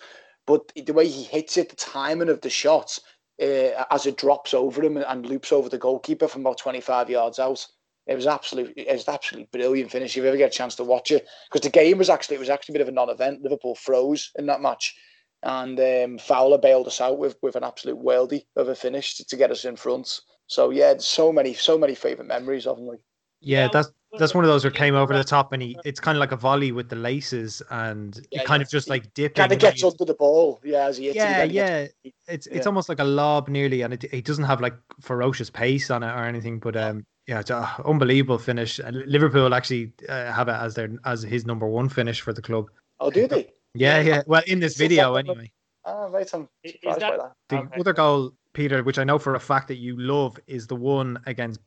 But 0.47 0.73
the 0.77 0.93
way 0.93 1.09
he 1.09 1.25
hits 1.25 1.57
it, 1.57 1.71
the 1.71 1.77
timing 1.77 2.29
of 2.29 2.41
the 2.41 2.51
shot 2.51 2.99
uh, 3.41 3.85
as 3.91 4.07
it 4.07 4.17
drops 4.17 4.55
over 4.55 4.83
him 4.83 4.97
and 4.97 5.27
loops 5.27 5.53
over 5.53 5.69
the 5.69 5.79
goalkeeper 5.79 6.29
from 6.29 6.43
about 6.43 6.59
25 6.59 7.11
yards 7.11 7.39
out. 7.39 7.67
It 8.07 8.15
was 8.15 8.27
absolutely, 8.27 8.85
it 8.85 8.93
was 8.93 9.09
absolutely 9.09 9.49
brilliant 9.51 9.91
finish. 9.91 10.13
If 10.13 10.23
you 10.23 10.29
ever 10.29 10.37
get 10.37 10.53
a 10.53 10.57
chance 10.57 10.77
to 10.77 10.85
watch 10.85 11.11
it, 11.11 11.27
because 11.51 11.65
the 11.65 11.71
game 11.71 11.99
was 11.99 12.09
actually, 12.09 12.37
it 12.37 12.41
was 12.41 12.51
actually 12.51 12.75
a 12.75 12.79
bit 12.79 12.83
of 12.83 12.89
a 12.89 12.93
non-event. 12.93 13.43
Liverpool 13.43 13.75
froze 13.75 14.31
in 14.39 14.47
that 14.47 14.61
match, 14.61 14.95
and 15.43 15.79
um, 15.81 16.19
Fowler 16.19 16.59
bailed 16.59 16.87
us 16.87 17.01
out 17.01 17.19
with 17.19 17.37
with 17.43 17.57
an 17.57 17.65
absolute 17.65 17.99
worldy 17.99 18.45
of 18.55 18.69
a 18.69 18.77
finish 18.77 19.17
to, 19.17 19.25
to 19.25 19.37
get 19.37 19.51
us 19.51 19.65
in 19.65 19.75
front. 19.75 20.21
So 20.47 20.71
yeah, 20.71 20.95
so 20.99 21.33
many, 21.33 21.55
so 21.55 21.77
many 21.77 21.97
favourite 21.97 22.29
memories 22.29 22.69
of 22.69 22.79
him. 22.79 22.87
Like. 22.87 23.01
Yeah, 23.41 23.69
that's 23.73 23.91
that's 24.19 24.35
one 24.35 24.45
of 24.45 24.49
those 24.49 24.65
where 24.65 24.71
came 24.71 24.95
over 24.95 25.17
the 25.17 25.25
top 25.25 25.53
and 25.53 25.63
he 25.63 25.77
it's 25.85 26.01
kind 26.01 26.17
of 26.17 26.21
like 26.21 26.33
a 26.33 26.37
volley 26.37 26.73
with 26.73 26.89
the 26.89 26.97
laces 26.97 27.63
and 27.71 28.19
yeah, 28.31 28.41
it 28.41 28.47
kind 28.47 28.61
yeah. 28.61 28.65
of 28.65 28.71
just 28.71 28.89
like 28.89 29.13
dipping. 29.15 29.43
Kind 29.43 29.53
of 29.53 29.59
gets 29.59 29.85
under 29.85 30.05
the 30.05 30.15
ball, 30.15 30.61
yeah, 30.65 30.87
as 30.87 30.97
he 30.97 31.07
hits 31.07 31.17
Yeah, 31.17 31.45
it, 31.45 31.51
yeah. 31.51 31.83
Gets, 31.83 31.95
it's 32.05 32.47
it's 32.47 32.57
yeah. 32.57 32.63
almost 32.65 32.89
like 32.89 33.01
a 33.01 33.05
lob 33.05 33.49
nearly, 33.49 33.83
and 33.83 33.93
it, 33.93 34.05
it 34.05 34.25
doesn't 34.25 34.45
have 34.45 34.61
like 34.61 34.75
ferocious 35.01 35.51
pace 35.51 35.91
on 35.91 36.03
it 36.03 36.09
or 36.09 36.25
anything, 36.25 36.59
but 36.59 36.77
um. 36.77 37.05
Yeah, 37.29 37.41
it's 37.41 37.51
an 37.51 37.67
unbelievable 37.85 38.39
finish. 38.39 38.79
Liverpool 38.79 39.53
actually 39.53 39.93
uh, 40.09 40.33
have 40.33 40.47
it 40.47 40.53
as 40.53 40.77
their 40.77 40.91
as 41.05 41.23
his 41.23 41.45
number 41.45 41.67
one 41.67 41.89
finish 41.89 42.21
for 42.21 42.33
the 42.33 42.41
club. 42.41 42.71
Oh, 43.01 43.11
do 43.11 43.27
they? 43.27 43.53
Yeah, 43.75 44.01
yeah. 44.01 44.23
Well, 44.29 44.45
in 44.47 44.61
this 44.61 44.77
video, 44.77 45.17
anyway. 45.17 45.51
Ah, 45.85 46.07
right. 46.07 46.33
I'm 46.33 46.49
surprised 46.65 47.01
that, 47.01 47.11
by 47.11 47.17
that. 47.17 47.33
The 47.49 47.59
okay. 47.59 47.81
other 47.81 47.93
goal, 47.93 48.33
Peter, 48.53 48.85
which 48.85 49.01
I 49.01 49.03
know 49.03 49.19
for 49.19 49.35
a 49.35 49.41
fact 49.41 49.67
that 49.67 49.79
you 49.79 49.99
love, 49.99 50.39
is 50.47 50.69
the 50.69 50.77
one 50.77 51.19
against 51.27 51.67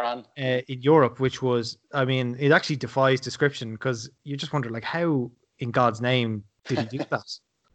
Brann 0.00 0.26
uh, 0.38 0.62
in 0.68 0.82
Europe, 0.82 1.20
which 1.20 1.42
was, 1.42 1.78
I 1.92 2.04
mean, 2.04 2.36
it 2.38 2.52
actually 2.52 2.76
defies 2.76 3.20
description 3.20 3.72
because 3.72 4.10
you 4.24 4.36
just 4.36 4.52
wonder, 4.52 4.70
like, 4.70 4.84
how 4.84 5.30
in 5.58 5.70
God's 5.70 6.00
name 6.00 6.44
did 6.66 6.78
he 6.78 6.98
do 6.98 6.98
that? 7.10 7.24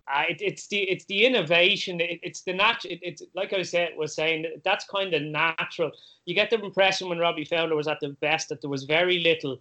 Uh, 0.08 0.24
it, 0.30 0.38
it's 0.40 0.68
the 0.68 0.82
it's 0.82 1.06
the 1.06 1.26
innovation. 1.26 2.00
It, 2.00 2.20
it's 2.22 2.42
the 2.42 2.54
natural. 2.54 2.94
It, 2.94 3.00
it's 3.02 3.24
like 3.34 3.54
I 3.54 3.64
said 3.64 3.90
was 3.98 4.14
saying 4.14 4.46
that's 4.64 4.86
kind 4.86 5.14
of 5.14 5.22
natural. 5.24 5.92
You 6.26 6.36
get 6.36 6.52
the 6.52 6.64
impression 6.64 7.10
when 7.10 7.18
Robbie 7.18 7.46
Fowler 7.46 7.76
was 7.76 7.88
at 7.88 8.00
the 8.02 8.10
best 8.22 8.50
that 8.50 8.62
there 8.62 8.70
was 8.70 8.84
very 8.84 9.20
little, 9.20 9.58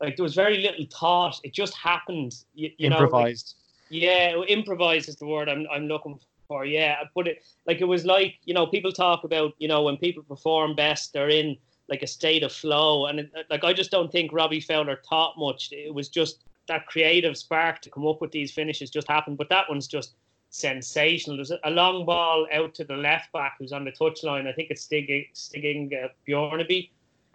like 0.00 0.16
there 0.16 0.22
was 0.22 0.34
very 0.34 0.58
little 0.58 0.86
thought. 0.90 1.38
It 1.44 1.52
just 1.52 1.74
happened. 1.76 2.34
You, 2.54 2.70
you 2.78 2.86
improvised. 2.88 3.54
Know, 3.90 3.96
like, 3.96 4.02
yeah, 4.02 4.42
improvised 4.48 5.10
is 5.10 5.16
the 5.16 5.26
word 5.26 5.50
I'm 5.50 5.66
I'm 5.70 5.88
looking 5.88 6.18
for. 6.48 6.64
Yeah, 6.64 6.96
I 6.98 7.04
put 7.12 7.28
it 7.28 7.44
like 7.66 7.82
it 7.82 7.84
was 7.84 8.06
like 8.06 8.36
you 8.46 8.54
know 8.54 8.66
people 8.66 8.92
talk 8.92 9.24
about 9.24 9.52
you 9.58 9.68
know 9.68 9.82
when 9.82 9.98
people 9.98 10.22
perform 10.22 10.74
best 10.74 11.12
they're 11.12 11.28
in 11.28 11.58
like 11.92 12.02
a 12.02 12.06
state 12.06 12.42
of 12.42 12.50
flow. 12.50 13.06
And 13.06 13.20
it, 13.20 13.30
like 13.50 13.64
I 13.64 13.74
just 13.74 13.90
don't 13.90 14.10
think 14.10 14.32
Robbie 14.32 14.60
Fowler 14.60 14.98
thought 15.08 15.34
much. 15.36 15.68
It 15.72 15.92
was 15.92 16.08
just 16.08 16.44
that 16.66 16.86
creative 16.86 17.36
spark 17.36 17.82
to 17.82 17.90
come 17.90 18.06
up 18.06 18.22
with 18.22 18.32
these 18.32 18.50
finishes 18.50 18.88
just 18.88 19.08
happened. 19.08 19.36
But 19.36 19.50
that 19.50 19.68
one's 19.68 19.86
just 19.86 20.14
sensational. 20.48 21.36
There's 21.36 21.52
a 21.52 21.70
long 21.70 22.06
ball 22.06 22.46
out 22.50 22.74
to 22.76 22.84
the 22.84 22.96
left 22.96 23.30
back 23.32 23.56
who's 23.58 23.74
on 23.74 23.84
the 23.84 23.92
touchline. 23.92 24.48
I 24.48 24.54
think 24.54 24.70
it's 24.70 24.80
Stig, 24.82 25.10
uh, 25.92 26.08
Bjornebye, 26.26 26.88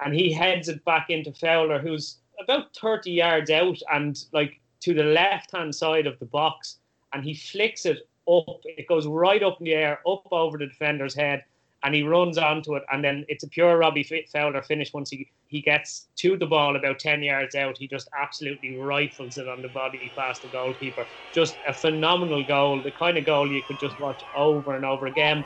and 0.03 0.15
he 0.15 0.33
heads 0.33 0.69
it 0.69 0.83
back 0.85 1.11
into 1.11 1.31
Fowler, 1.33 1.77
who's 1.79 2.17
about 2.41 2.75
30 2.75 3.11
yards 3.11 3.51
out 3.51 3.77
and 3.93 4.25
like 4.31 4.59
to 4.79 4.95
the 4.95 5.03
left 5.03 5.55
hand 5.55 5.75
side 5.75 6.07
of 6.07 6.17
the 6.17 6.25
box, 6.25 6.79
and 7.13 7.23
he 7.23 7.35
flicks 7.35 7.85
it 7.85 8.09
up. 8.27 8.61
It 8.65 8.87
goes 8.87 9.05
right 9.05 9.43
up 9.43 9.59
in 9.59 9.65
the 9.65 9.75
air, 9.75 9.99
up 10.07 10.27
over 10.31 10.57
the 10.57 10.65
defender's 10.65 11.13
head 11.13 11.43
and 11.87 11.95
he 11.95 12.03
runs 12.03 12.37
onto 12.37 12.75
it, 12.75 12.83
and 12.91 13.01
then 13.01 13.23
it's 13.29 13.45
a 13.45 13.47
pure 13.47 13.77
Robbie 13.77 14.03
Fowler 14.33 14.61
finish. 14.61 14.93
Once 14.93 15.09
he, 15.09 15.25
he 15.47 15.61
gets 15.61 16.09
to 16.17 16.35
the 16.35 16.45
ball 16.45 16.75
about 16.75 16.99
10 16.99 17.23
yards 17.23 17.55
out, 17.55 17.77
he 17.77 17.87
just 17.87 18.09
absolutely 18.21 18.75
rifles 18.75 19.37
it 19.37 19.47
on 19.47 19.61
the 19.61 19.69
body 19.69 20.11
past 20.13 20.41
the 20.41 20.49
goalkeeper. 20.49 21.05
Just 21.33 21.55
a 21.65 21.71
phenomenal 21.71 22.43
goal, 22.43 22.83
the 22.83 22.91
kind 22.91 23.17
of 23.17 23.25
goal 23.25 23.49
you 23.49 23.61
could 23.69 23.79
just 23.79 23.97
watch 24.01 24.21
over 24.35 24.75
and 24.75 24.83
over 24.83 25.05
again. 25.05 25.45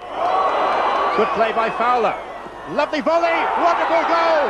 Good 1.15 1.29
play 1.37 1.53
by 1.53 1.69
Fowler. 1.77 2.17
Lovely 2.73 3.01
volley, 3.01 3.37
wonderful 3.61 4.01
goal. 4.09 4.49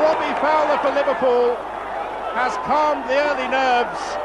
Robbie 0.00 0.34
Fowler 0.40 0.78
for 0.78 0.94
Liverpool 0.96 1.56
has 2.32 2.56
calmed 2.64 3.04
the 3.04 3.20
early 3.20 3.48
nerves 3.48 4.23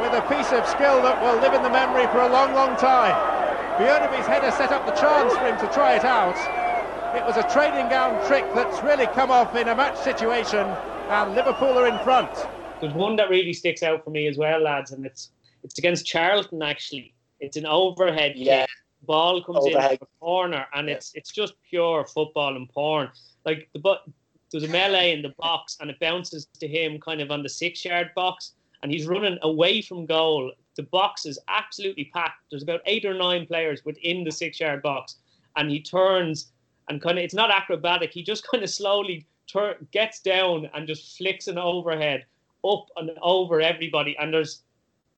with 0.00 0.12
a 0.12 0.22
piece 0.28 0.50
of 0.52 0.66
skill 0.66 1.02
that 1.02 1.20
will 1.22 1.40
live 1.40 1.54
in 1.54 1.62
the 1.62 1.70
memory 1.70 2.06
for 2.08 2.20
a 2.20 2.28
long, 2.28 2.52
long 2.54 2.76
time. 2.76 3.14
Bjornebye's 3.78 4.26
header 4.26 4.50
set 4.50 4.72
up 4.72 4.86
the 4.86 4.92
chance 4.92 5.32
for 5.34 5.46
him 5.46 5.58
to 5.58 5.72
try 5.74 5.94
it 5.96 6.04
out. 6.04 6.36
It 7.16 7.24
was 7.24 7.36
a 7.36 7.48
training 7.52 7.88
ground 7.88 8.26
trick 8.26 8.44
that's 8.54 8.82
really 8.82 9.06
come 9.06 9.30
off 9.30 9.54
in 9.54 9.68
a 9.68 9.74
match 9.74 9.98
situation, 9.98 10.66
and 11.08 11.34
Liverpool 11.34 11.78
are 11.78 11.86
in 11.86 11.98
front. 12.00 12.30
There's 12.80 12.94
one 12.94 13.16
that 13.16 13.30
really 13.30 13.52
sticks 13.52 13.82
out 13.82 14.04
for 14.04 14.10
me 14.10 14.26
as 14.26 14.36
well, 14.36 14.60
lads, 14.60 14.90
and 14.90 15.06
it's 15.06 15.30
it's 15.62 15.78
against 15.78 16.06
Charlton 16.06 16.62
actually. 16.62 17.14
It's 17.40 17.56
an 17.56 17.66
overhead 17.66 18.32
yeah. 18.36 18.62
kick. 18.62 18.70
Ball 19.02 19.42
comes 19.42 19.58
overhead. 19.58 19.92
in 19.92 19.98
the 20.00 20.06
corner, 20.18 20.66
and 20.74 20.88
yeah. 20.88 20.94
it's 20.94 21.12
it's 21.14 21.30
just 21.30 21.54
pure 21.68 22.04
football 22.04 22.56
and 22.56 22.68
porn. 22.68 23.10
Like 23.44 23.68
the 23.72 23.78
but 23.78 24.04
there's 24.50 24.64
a 24.64 24.68
melee 24.68 25.12
in 25.12 25.22
the 25.22 25.34
box, 25.38 25.78
and 25.80 25.90
it 25.90 26.00
bounces 26.00 26.48
to 26.58 26.66
him 26.66 26.98
kind 27.00 27.20
of 27.20 27.30
on 27.30 27.42
the 27.42 27.48
six 27.48 27.84
yard 27.84 28.10
box 28.14 28.54
and 28.84 28.92
he's 28.92 29.06
running 29.06 29.38
away 29.40 29.80
from 29.80 30.04
goal. 30.04 30.52
The 30.76 30.82
box 30.82 31.24
is 31.24 31.38
absolutely 31.48 32.10
packed. 32.12 32.44
There's 32.50 32.62
about 32.62 32.82
eight 32.84 33.06
or 33.06 33.14
nine 33.14 33.46
players 33.46 33.82
within 33.86 34.24
the 34.24 34.30
six 34.30 34.60
yard 34.60 34.82
box, 34.82 35.16
and 35.56 35.70
he 35.70 35.80
turns 35.80 36.52
and 36.90 37.00
kind 37.00 37.16
of 37.18 37.24
it's 37.24 37.32
not 37.32 37.50
acrobatic. 37.50 38.12
He 38.12 38.22
just 38.22 38.46
kind 38.50 38.62
of 38.62 38.68
slowly 38.68 39.26
turn, 39.50 39.88
gets 39.90 40.20
down 40.20 40.68
and 40.74 40.86
just 40.86 41.16
flicks 41.16 41.46
an 41.48 41.56
overhead 41.56 42.26
up 42.62 42.88
and 42.98 43.10
over 43.22 43.62
everybody. 43.62 44.14
And 44.20 44.34
there's 44.34 44.64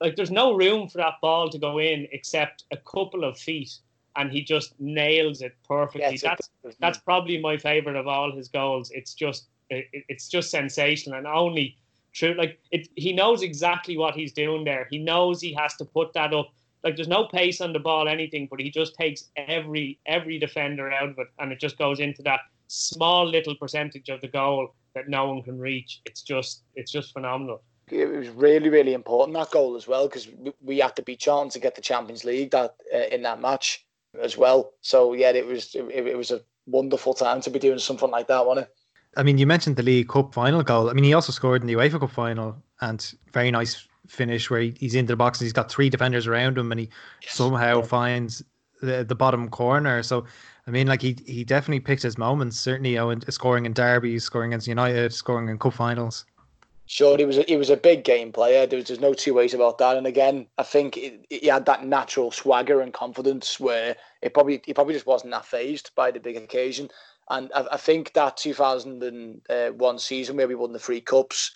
like 0.01 0.15
there's 0.15 0.31
no 0.31 0.55
room 0.55 0.89
for 0.89 0.99
that 0.99 1.15
ball 1.21 1.51
to 1.51 1.59
go 1.59 1.79
in 1.79 2.07
except 2.13 2.67
a 2.71 2.77
couple 2.77 3.25
of 3.25 3.37
feet, 3.37 3.79
and 4.15 4.31
he 4.31 4.43
just 4.43 4.79
nails 4.79 5.43
it 5.43 5.57
perfectly. 5.67 6.19
that's 6.19 6.51
that's 6.79 6.99
probably 6.99 7.41
my 7.41 7.57
favorite 7.57 7.97
of 7.97 8.07
all 8.07 8.31
his 8.31 8.47
goals. 8.47 8.93
It's 8.93 9.13
just 9.13 9.49
it, 9.71 9.87
it's 9.93 10.29
just 10.29 10.53
sensational, 10.53 11.19
and 11.19 11.27
only 11.27 11.77
true. 12.17 12.35
Like 12.35 12.59
it, 12.71 12.89
he 12.97 13.13
knows 13.13 13.43
exactly 13.43 13.97
what 13.97 14.15
he's 14.15 14.33
doing 14.33 14.65
there. 14.65 14.89
He 14.91 14.99
knows 14.99 15.41
he 15.41 15.53
has 15.55 15.77
to 15.77 15.85
put 15.85 16.13
that 16.15 16.35
up. 16.35 16.53
Like 16.83 16.97
there's 16.97 17.09
no 17.09 17.27
pace 17.27 17.61
on 17.61 17.73
the 17.73 17.79
ball, 17.79 18.09
anything, 18.09 18.49
but 18.51 18.61
he 18.61 18.71
just 18.71 18.95
takes 18.95 19.25
every 19.37 19.99
every 20.07 20.39
defender 20.39 20.91
out 20.91 21.11
of 21.11 21.19
it, 21.19 21.29
and 21.39 21.53
it 21.53 21.61
just 21.61 21.79
goes 21.79 22.01
into 22.01 22.23
that 22.23 22.41
small 22.69 23.27
little 23.27 23.55
percentage 23.55 24.09
of 24.09 24.21
the 24.21 24.29
goal 24.29 24.75
that 24.95 25.09
no 25.09 25.29
one 25.29 25.43
can 25.43 25.59
reach. 25.59 26.01
It's 26.05 26.23
just 26.23 26.63
it's 26.75 26.91
just 26.91 27.13
phenomenal. 27.13 27.63
It 27.91 28.09
was 28.09 28.29
really 28.31 28.69
really 28.69 28.95
important 28.95 29.37
that 29.37 29.51
goal 29.51 29.77
as 29.77 29.87
well 29.87 30.09
because 30.09 30.29
we 30.61 30.79
had 30.79 30.97
to 30.97 31.03
beat 31.03 31.21
Charlton 31.21 31.51
to 31.51 31.61
get 31.61 31.75
the 31.75 31.81
Champions 31.81 32.25
League 32.25 32.51
that 32.51 32.77
uh, 32.95 32.99
in 33.13 33.23
that 33.23 33.41
match 33.41 33.85
as 34.21 34.37
well. 34.37 34.73
So 34.81 35.13
yeah, 35.13 35.31
it 35.31 35.47
was 35.47 35.75
it, 35.75 35.85
it 35.89 36.17
was 36.17 36.31
a 36.31 36.41
wonderful 36.67 37.15
time 37.15 37.41
to 37.43 37.51
be 37.51 37.59
doing 37.59 37.79
something 37.79 38.11
like 38.11 38.29
that, 38.29 38.47
wasn't 38.47 38.67
it? 38.67 38.76
I 39.17 39.23
mean, 39.23 39.39
you 39.39 39.47
mentioned 39.47 39.77
the 39.77 39.83
League 39.83 40.09
Cup 40.09 40.35
final 40.35 40.63
goal. 40.63 40.91
I 40.91 40.93
mean, 40.93 41.05
he 41.05 41.15
also 41.15 41.33
scored 41.33 41.63
in 41.63 41.67
the 41.67 41.75
UEFA 41.75 42.01
Cup 42.01 42.11
final 42.11 42.57
and 42.81 43.15
very 43.33 43.51
nice 43.51 43.87
finish 44.07 44.51
where 44.51 44.61
he, 44.61 44.75
he's 44.79 44.95
into 44.95 45.13
the 45.13 45.17
box 45.17 45.41
and 45.41 45.47
he's 45.47 45.53
got 45.53 45.71
three 45.71 45.91
defenders 45.91 46.27
around 46.27 46.57
him 46.57 46.71
and 46.71 46.81
he 46.81 46.89
yes. 47.23 47.35
somehow 47.35 47.83
finds 47.83 48.45
the, 48.83 49.05
the 49.05 49.15
bottom 49.15 49.49
corner. 49.49 50.03
So, 50.03 50.25
I 50.67 50.71
mean, 50.71 50.87
like 50.87 51.03
he 51.03 51.17
he 51.27 51.45
definitely 51.45 51.81
picked 51.81 52.03
his 52.03 52.19
moments. 52.19 52.59
Certainly, 52.59 52.91
you 52.93 52.97
know, 52.97 53.19
scoring 53.29 53.67
in 53.67 53.73
derbies, 53.73 54.25
scoring 54.25 54.53
against 54.53 54.69
United, 54.69 55.13
scoring 55.13 55.49
in 55.49 55.59
cup 55.59 55.75
finals. 55.75 56.25
Sure, 56.89 57.19
he 57.19 57.25
was 57.25 57.39
a, 57.39 57.43
he 57.43 57.57
was 57.57 57.71
a 57.71 57.77
big 57.77 58.05
game 58.05 58.31
player. 58.31 58.65
There 58.65 58.77
was, 58.77 58.87
there's 58.87 59.01
no 59.01 59.13
two 59.13 59.35
ways 59.35 59.55
about 59.55 59.79
that. 59.79 59.97
And 59.97 60.07
again, 60.07 60.47
I 60.57 60.63
think 60.63 60.97
it, 60.97 61.27
he 61.29 61.49
had 61.49 61.67
that 61.67 61.85
natural 61.85 62.31
swagger 62.31 62.81
and 62.81 62.93
confidence 62.93 63.59
where 63.59 63.97
it 64.23 64.35
probably 64.35 64.63
he 64.65 64.73
probably 64.73 64.95
just 64.95 65.07
wasn't 65.07 65.33
that 65.33 65.45
phased 65.45 65.91
by 65.97 66.13
the 66.13 66.21
big 66.21 66.37
occasion. 66.37 66.89
And 67.29 67.51
I, 67.55 67.67
I 67.73 67.77
think 67.77 68.13
that 68.13 68.37
2001 68.37 69.99
season 69.99 70.37
where 70.37 70.49
we 70.49 70.55
won 70.55 70.73
the 70.73 70.79
three 70.79 71.01
cups, 71.01 71.53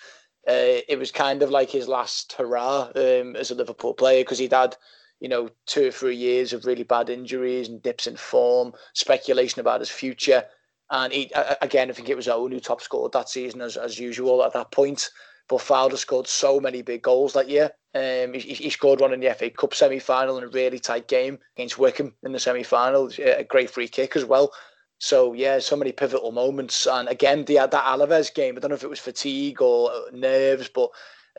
uh, 0.48 0.82
it 0.88 0.98
was 0.98 1.12
kind 1.12 1.42
of 1.42 1.50
like 1.50 1.70
his 1.70 1.88
last 1.88 2.32
hurrah 2.32 2.90
um, 2.94 3.36
as 3.36 3.50
a 3.50 3.54
Liverpool 3.54 3.94
player 3.94 4.22
because 4.22 4.38
he'd 4.38 4.52
had 4.52 4.76
you 5.20 5.28
know 5.28 5.50
two 5.66 5.88
or 5.88 5.92
three 5.92 6.16
years 6.16 6.52
of 6.52 6.64
really 6.64 6.82
bad 6.82 7.10
injuries 7.10 7.68
and 7.68 7.82
dips 7.82 8.06
in 8.06 8.16
form, 8.16 8.72
speculation 8.94 9.60
about 9.60 9.80
his 9.80 9.90
future. 9.90 10.44
And 10.90 11.12
he, 11.12 11.30
again, 11.62 11.88
I 11.88 11.92
think 11.92 12.08
it 12.08 12.16
was 12.16 12.26
Owen 12.26 12.50
who 12.50 12.58
top 12.58 12.80
scored 12.80 13.12
that 13.12 13.28
season 13.28 13.60
as, 13.60 13.76
as 13.76 13.98
usual 13.98 14.42
at 14.42 14.52
that 14.54 14.72
point. 14.72 15.08
But 15.48 15.60
Fowler 15.60 15.96
scored 15.96 16.26
so 16.26 16.58
many 16.58 16.82
big 16.82 17.02
goals 17.02 17.32
that 17.32 17.48
year. 17.48 17.70
Um, 17.94 18.34
he, 18.34 18.54
he 18.54 18.70
scored 18.70 19.00
one 19.00 19.12
in 19.12 19.20
the 19.20 19.34
FA 19.34 19.50
Cup 19.50 19.74
semi 19.74 19.98
final 19.98 20.38
in 20.38 20.44
a 20.44 20.48
really 20.48 20.78
tight 20.78 21.06
game 21.06 21.38
against 21.56 21.78
Wycombe 21.78 22.14
in 22.24 22.32
the 22.32 22.40
semi 22.40 22.62
final. 22.64 23.10
A 23.18 23.44
great 23.44 23.70
free 23.70 23.88
kick 23.88 24.16
as 24.16 24.24
well. 24.24 24.52
So 25.00 25.32
yeah, 25.32 25.58
so 25.58 25.76
many 25.76 25.92
pivotal 25.92 26.30
moments. 26.30 26.86
And 26.86 27.08
again, 27.08 27.44
the 27.46 27.54
that 27.54 27.72
Alaves 27.72 28.32
game. 28.32 28.56
I 28.56 28.60
don't 28.60 28.68
know 28.70 28.74
if 28.74 28.84
it 28.84 28.90
was 28.90 29.00
fatigue 29.00 29.62
or 29.62 29.90
nerves, 30.12 30.68
but 30.68 30.90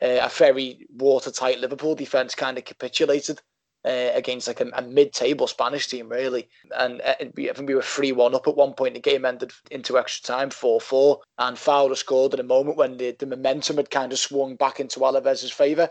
uh, 0.02 0.18
a 0.20 0.28
very 0.28 0.86
watertight 0.96 1.60
Liverpool 1.60 1.94
defense 1.94 2.34
kind 2.34 2.58
of 2.58 2.64
capitulated 2.64 3.40
uh, 3.84 4.10
against 4.14 4.48
like 4.48 4.60
a, 4.60 4.68
a, 4.74 4.82
mid-table 4.82 5.46
Spanish 5.46 5.86
team, 5.86 6.08
really. 6.08 6.48
And 6.76 7.00
uh, 7.02 7.14
I 7.20 7.24
think 7.24 7.68
we 7.68 7.74
were 7.74 7.82
three-one 7.82 8.34
up 8.34 8.48
at 8.48 8.56
one 8.56 8.74
point. 8.74 8.94
The 8.94 9.00
game 9.00 9.24
ended 9.24 9.52
into 9.70 9.96
extra 9.96 10.34
time, 10.34 10.50
four-four, 10.50 11.20
and 11.38 11.56
Fowler 11.56 11.94
scored 11.94 12.34
at 12.34 12.40
a 12.40 12.44
moment 12.44 12.76
when 12.76 12.96
the, 12.96 13.12
the 13.12 13.26
momentum 13.26 13.76
had 13.76 13.90
kind 13.90 14.12
of 14.12 14.18
swung 14.18 14.56
back 14.56 14.80
into 14.80 15.00
Alaves's 15.00 15.52
favour. 15.52 15.88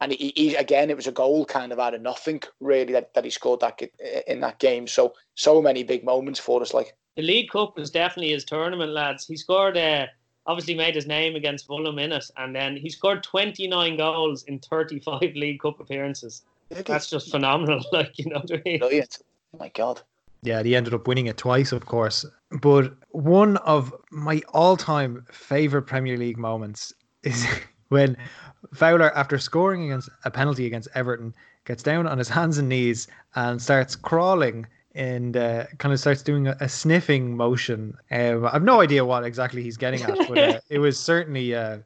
And 0.00 0.10
he, 0.10 0.32
he, 0.34 0.54
again, 0.56 0.90
it 0.90 0.96
was 0.96 1.06
a 1.06 1.12
goal 1.12 1.44
kind 1.44 1.70
of 1.70 1.78
out 1.78 1.94
of 1.94 2.02
nothing, 2.02 2.42
really, 2.58 2.92
that, 2.94 3.14
that 3.14 3.24
he 3.24 3.30
scored 3.30 3.60
that 3.60 3.80
in 4.26 4.40
that 4.40 4.58
game. 4.58 4.88
So, 4.88 5.14
so 5.34 5.62
many 5.62 5.84
big 5.84 6.02
moments 6.02 6.40
for 6.40 6.60
us. 6.60 6.74
Like 6.74 6.96
the 7.16 7.22
League 7.22 7.50
Cup 7.50 7.76
was 7.76 7.90
definitely 7.90 8.32
his 8.32 8.44
tournament, 8.44 8.92
lads. 8.92 9.26
He 9.26 9.36
scored. 9.36 9.76
Uh, 9.76 10.06
obviously 10.46 10.74
made 10.74 10.94
his 10.94 11.06
name 11.06 11.36
against 11.36 11.66
Fulham 11.66 11.98
in 11.98 12.12
it, 12.12 12.28
and 12.36 12.54
then 12.54 12.76
he 12.76 12.90
scored 12.90 13.22
29 13.22 13.96
goals 13.96 14.42
in 14.44 14.58
35 14.58 15.20
League 15.36 15.60
Cup 15.60 15.80
appearances. 15.80 16.42
That's 16.70 17.10
just 17.10 17.30
phenomenal. 17.30 17.84
Like, 17.92 18.18
you 18.18 18.30
know 18.30 18.40
what 18.40 18.52
I 18.52 18.62
mean? 18.64 18.78
Brilliant. 18.78 19.18
Oh 19.54 19.58
my 19.58 19.68
God. 19.68 20.00
Yeah, 20.42 20.62
he 20.62 20.74
ended 20.74 20.94
up 20.94 21.06
winning 21.06 21.26
it 21.26 21.36
twice, 21.36 21.70
of 21.70 21.86
course. 21.86 22.24
But 22.50 22.94
one 23.10 23.58
of 23.58 23.94
my 24.10 24.40
all 24.52 24.76
time 24.76 25.24
favourite 25.30 25.86
Premier 25.86 26.16
League 26.16 26.38
moments 26.38 26.92
is 27.22 27.46
when 27.88 28.16
Fowler, 28.74 29.14
after 29.16 29.38
scoring 29.38 29.84
against 29.84 30.08
a 30.24 30.30
penalty 30.30 30.66
against 30.66 30.88
Everton, 30.94 31.34
gets 31.64 31.82
down 31.82 32.08
on 32.08 32.18
his 32.18 32.28
hands 32.28 32.58
and 32.58 32.68
knees 32.68 33.06
and 33.34 33.60
starts 33.62 33.94
crawling 33.94 34.66
and 34.94 35.36
uh, 35.36 35.66
kind 35.78 35.92
of 35.92 36.00
starts 36.00 36.22
doing 36.22 36.48
a, 36.48 36.56
a 36.60 36.68
sniffing 36.68 37.36
motion. 37.36 37.96
Um, 38.10 38.48
I've 38.52 38.62
no 38.62 38.80
idea 38.80 39.04
what 39.04 39.24
exactly 39.24 39.62
he's 39.62 39.76
getting 39.76 40.02
at, 40.02 40.16
but 40.28 40.38
uh, 40.38 40.60
it 40.68 40.78
was 40.78 40.98
certainly 40.98 41.54
uh, 41.54 41.78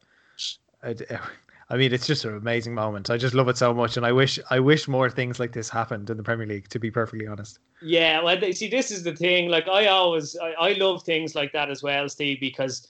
mean, 1.77 1.93
it's 1.93 2.07
just 2.07 2.25
an 2.25 2.37
amazing 2.37 2.75
moment. 2.75 3.11
I 3.11 3.17
just 3.17 3.35
love 3.35 3.49
it 3.49 3.57
so 3.57 3.75
much, 3.75 3.97
and 3.97 4.07
I 4.07 4.13
wish 4.13 4.39
I 4.51 4.61
wish 4.61 4.87
more 4.87 5.11
things 5.11 5.41
like 5.41 5.53
this 5.53 5.69
happened 5.69 6.11
in 6.11 6.17
the 6.17 6.23
Premier 6.23 6.47
League. 6.47 6.69
To 6.69 6.79
be 6.79 6.91
perfectly 6.91 7.27
honest. 7.27 7.59
Yeah, 7.83 8.23
well, 8.23 8.41
see, 8.53 8.69
this 8.69 8.91
is 8.91 9.03
the 9.03 9.15
thing. 9.15 9.49
Like, 9.49 9.69
I 9.69 9.87
always, 9.87 10.37
I, 10.37 10.53
I 10.53 10.73
love 10.75 11.03
things 11.03 11.35
like 11.35 11.53
that 11.53 11.69
as 11.69 11.83
well, 11.83 12.09
Steve, 12.09 12.39
because 12.41 12.89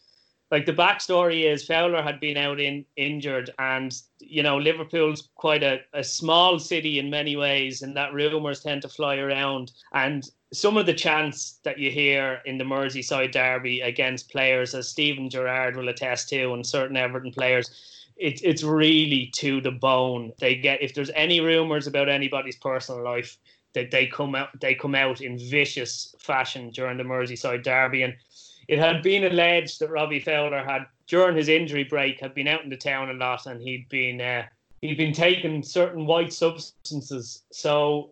like 0.50 0.66
the 0.66 0.72
backstory 0.72 1.44
is 1.50 1.64
Fowler 1.64 2.02
had 2.02 2.20
been 2.20 2.36
out 2.36 2.60
in 2.60 2.84
injured, 2.96 3.50
and 3.58 3.94
you 4.20 4.42
know 4.42 4.58
Liverpool's 4.58 5.28
quite 5.34 5.62
a, 5.62 5.80
a 5.92 6.04
small 6.04 6.58
city 6.58 6.98
in 6.98 7.10
many 7.10 7.36
ways, 7.36 7.82
and 7.82 7.96
that 7.96 8.12
rumours 8.12 8.62
tend 8.62 8.82
to 8.82 8.88
fly 8.88 9.16
around. 9.16 9.72
And 9.92 10.28
some 10.52 10.76
of 10.76 10.86
the 10.86 10.94
chants 10.94 11.58
that 11.64 11.78
you 11.78 11.90
hear 11.90 12.40
in 12.46 12.58
the 12.58 12.64
Merseyside 12.64 13.32
derby 13.32 13.80
against 13.80 14.30
players, 14.30 14.74
as 14.74 14.88
Steven 14.88 15.28
Gerrard 15.28 15.76
will 15.76 15.88
attest 15.88 16.28
to, 16.30 16.52
and 16.52 16.64
certain 16.64 16.96
Everton 16.96 17.32
players 17.32 17.70
it's 18.16 18.40
it's 18.42 18.62
really 18.62 19.30
to 19.36 19.60
the 19.60 19.70
bone. 19.70 20.32
They 20.38 20.56
get 20.56 20.82
if 20.82 20.94
there's 20.94 21.10
any 21.10 21.40
rumors 21.40 21.86
about 21.86 22.08
anybody's 22.08 22.56
personal 22.56 23.02
life, 23.02 23.36
that 23.74 23.90
they 23.90 24.06
come 24.06 24.34
out 24.34 24.48
they 24.60 24.74
come 24.74 24.94
out 24.94 25.20
in 25.20 25.38
vicious 25.38 26.14
fashion 26.18 26.70
during 26.70 26.96
the 26.96 27.04
Merseyside 27.04 27.62
derby. 27.62 28.02
And 28.02 28.14
it 28.68 28.78
had 28.78 29.02
been 29.02 29.24
alleged 29.24 29.80
that 29.80 29.90
Robbie 29.90 30.20
Fowler 30.20 30.64
had 30.64 30.86
during 31.06 31.36
his 31.36 31.48
injury 31.48 31.84
break 31.84 32.20
had 32.20 32.34
been 32.34 32.48
out 32.48 32.64
in 32.64 32.70
the 32.70 32.76
town 32.76 33.10
a 33.10 33.14
lot 33.14 33.46
and 33.46 33.62
he'd 33.62 33.88
been 33.88 34.20
uh, 34.20 34.44
he'd 34.80 34.96
been 34.96 35.12
taking 35.12 35.62
certain 35.62 36.06
white 36.06 36.32
substances. 36.32 37.42
So 37.52 38.10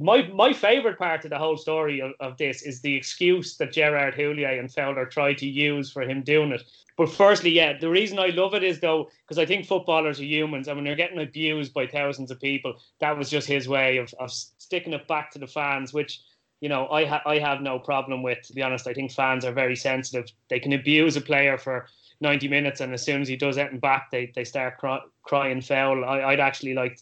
my 0.00 0.22
my 0.28 0.52
favorite 0.52 0.98
part 0.98 1.24
of 1.24 1.30
the 1.30 1.38
whole 1.38 1.56
story 1.56 2.00
of, 2.00 2.12
of 2.20 2.38
this 2.38 2.62
is 2.62 2.80
the 2.80 2.94
excuse 2.94 3.56
that 3.56 3.72
Gerard 3.72 4.14
Houllier 4.14 4.58
and 4.58 4.72
Fowler 4.72 5.04
tried 5.04 5.38
to 5.38 5.46
use 5.46 5.90
for 5.90 6.02
him 6.02 6.22
doing 6.22 6.52
it. 6.52 6.62
But 6.96 7.10
firstly, 7.10 7.50
yeah, 7.50 7.78
the 7.78 7.90
reason 7.90 8.18
I 8.18 8.28
love 8.28 8.54
it 8.54 8.64
is 8.64 8.80
though 8.80 9.10
because 9.24 9.38
I 9.38 9.46
think 9.46 9.66
footballers 9.66 10.20
are 10.20 10.24
humans, 10.24 10.68
and 10.68 10.76
when 10.76 10.84
they're 10.84 10.96
getting 10.96 11.20
abused 11.20 11.74
by 11.74 11.86
thousands 11.86 12.30
of 12.30 12.40
people, 12.40 12.80
that 13.00 13.16
was 13.16 13.30
just 13.30 13.46
his 13.46 13.68
way 13.68 13.98
of, 13.98 14.14
of 14.18 14.30
sticking 14.32 14.92
it 14.92 15.06
back 15.06 15.30
to 15.32 15.38
the 15.38 15.46
fans, 15.46 15.92
which 15.92 16.20
you 16.60 16.68
know 16.68 16.88
I 16.88 17.04
ha- 17.04 17.22
I 17.26 17.38
have 17.38 17.60
no 17.60 17.78
problem 17.78 18.22
with. 18.22 18.42
To 18.42 18.52
be 18.52 18.62
honest, 18.62 18.86
I 18.86 18.94
think 18.94 19.12
fans 19.12 19.44
are 19.44 19.52
very 19.52 19.76
sensitive. 19.76 20.26
They 20.50 20.60
can 20.60 20.72
abuse 20.72 21.16
a 21.16 21.20
player 21.20 21.58
for 21.58 21.86
90 22.20 22.48
minutes, 22.48 22.80
and 22.80 22.92
as 22.92 23.04
soon 23.04 23.22
as 23.22 23.28
he 23.28 23.36
does 23.36 23.56
it 23.56 23.70
and 23.70 23.80
back, 23.80 24.10
they 24.10 24.32
they 24.34 24.44
start 24.44 24.78
cry- 24.78 25.04
crying 25.22 25.60
foul. 25.60 26.04
I, 26.04 26.22
I'd 26.22 26.40
actually 26.40 26.74
like 26.74 26.98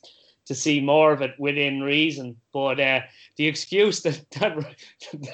to 0.46 0.54
see 0.54 0.80
more 0.80 1.12
of 1.12 1.22
it 1.22 1.32
within 1.38 1.82
reason. 1.82 2.36
But 2.52 2.80
uh, 2.80 3.00
the 3.36 3.46
excuse 3.46 4.02
that 4.02 4.24
that, 4.40 4.76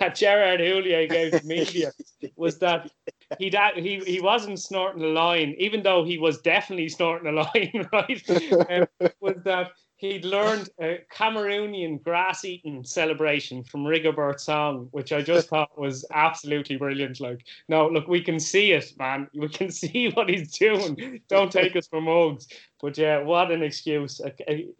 that 0.01 0.15
Gerard 0.17 0.61
Houllier 0.61 1.09
gave 1.09 1.33
to 1.33 1.47
media 1.47 1.93
was 2.37 2.59
that 2.59 2.91
he 3.39 3.51
he 3.77 4.01
he 4.07 4.21
wasn't 4.21 4.61
snorting 4.61 5.03
a 5.03 5.09
line, 5.09 5.55
even 5.59 5.83
though 5.83 6.05
he 6.05 6.19
was 6.19 6.41
definitely 6.41 6.89
snorting 6.89 7.29
a 7.29 7.33
line, 7.33 7.89
right? 7.93 8.31
Um, 8.71 9.11
was 9.21 9.37
that 9.45 9.73
he'd 10.03 10.25
learned 10.25 10.69
a 10.81 10.99
Cameroonian 11.15 12.03
grass 12.03 12.45
eating 12.45 12.83
celebration 12.85 13.63
from 13.63 13.85
Rigobert 13.85 14.41
Song, 14.41 14.89
which 14.91 15.13
I 15.13 15.23
just 15.23 15.49
thought 15.49 15.79
was 15.79 16.05
absolutely 16.13 16.77
brilliant. 16.77 17.21
Like, 17.21 17.47
no, 17.69 17.87
look, 17.87 18.09
we 18.09 18.21
can 18.21 18.41
see 18.41 18.73
it, 18.73 18.93
man. 18.99 19.29
We 19.33 19.49
can 19.49 19.71
see 19.83 20.11
what 20.11 20.29
he's 20.29 20.51
doing. 20.51 21.23
Don't 21.29 21.53
take 21.53 21.77
us 21.77 21.87
for 21.87 22.01
mugs. 22.01 22.49
But 22.81 22.99
yeah, 22.99 23.23
what 23.23 23.53
an 23.53 23.63
excuse. 23.63 24.21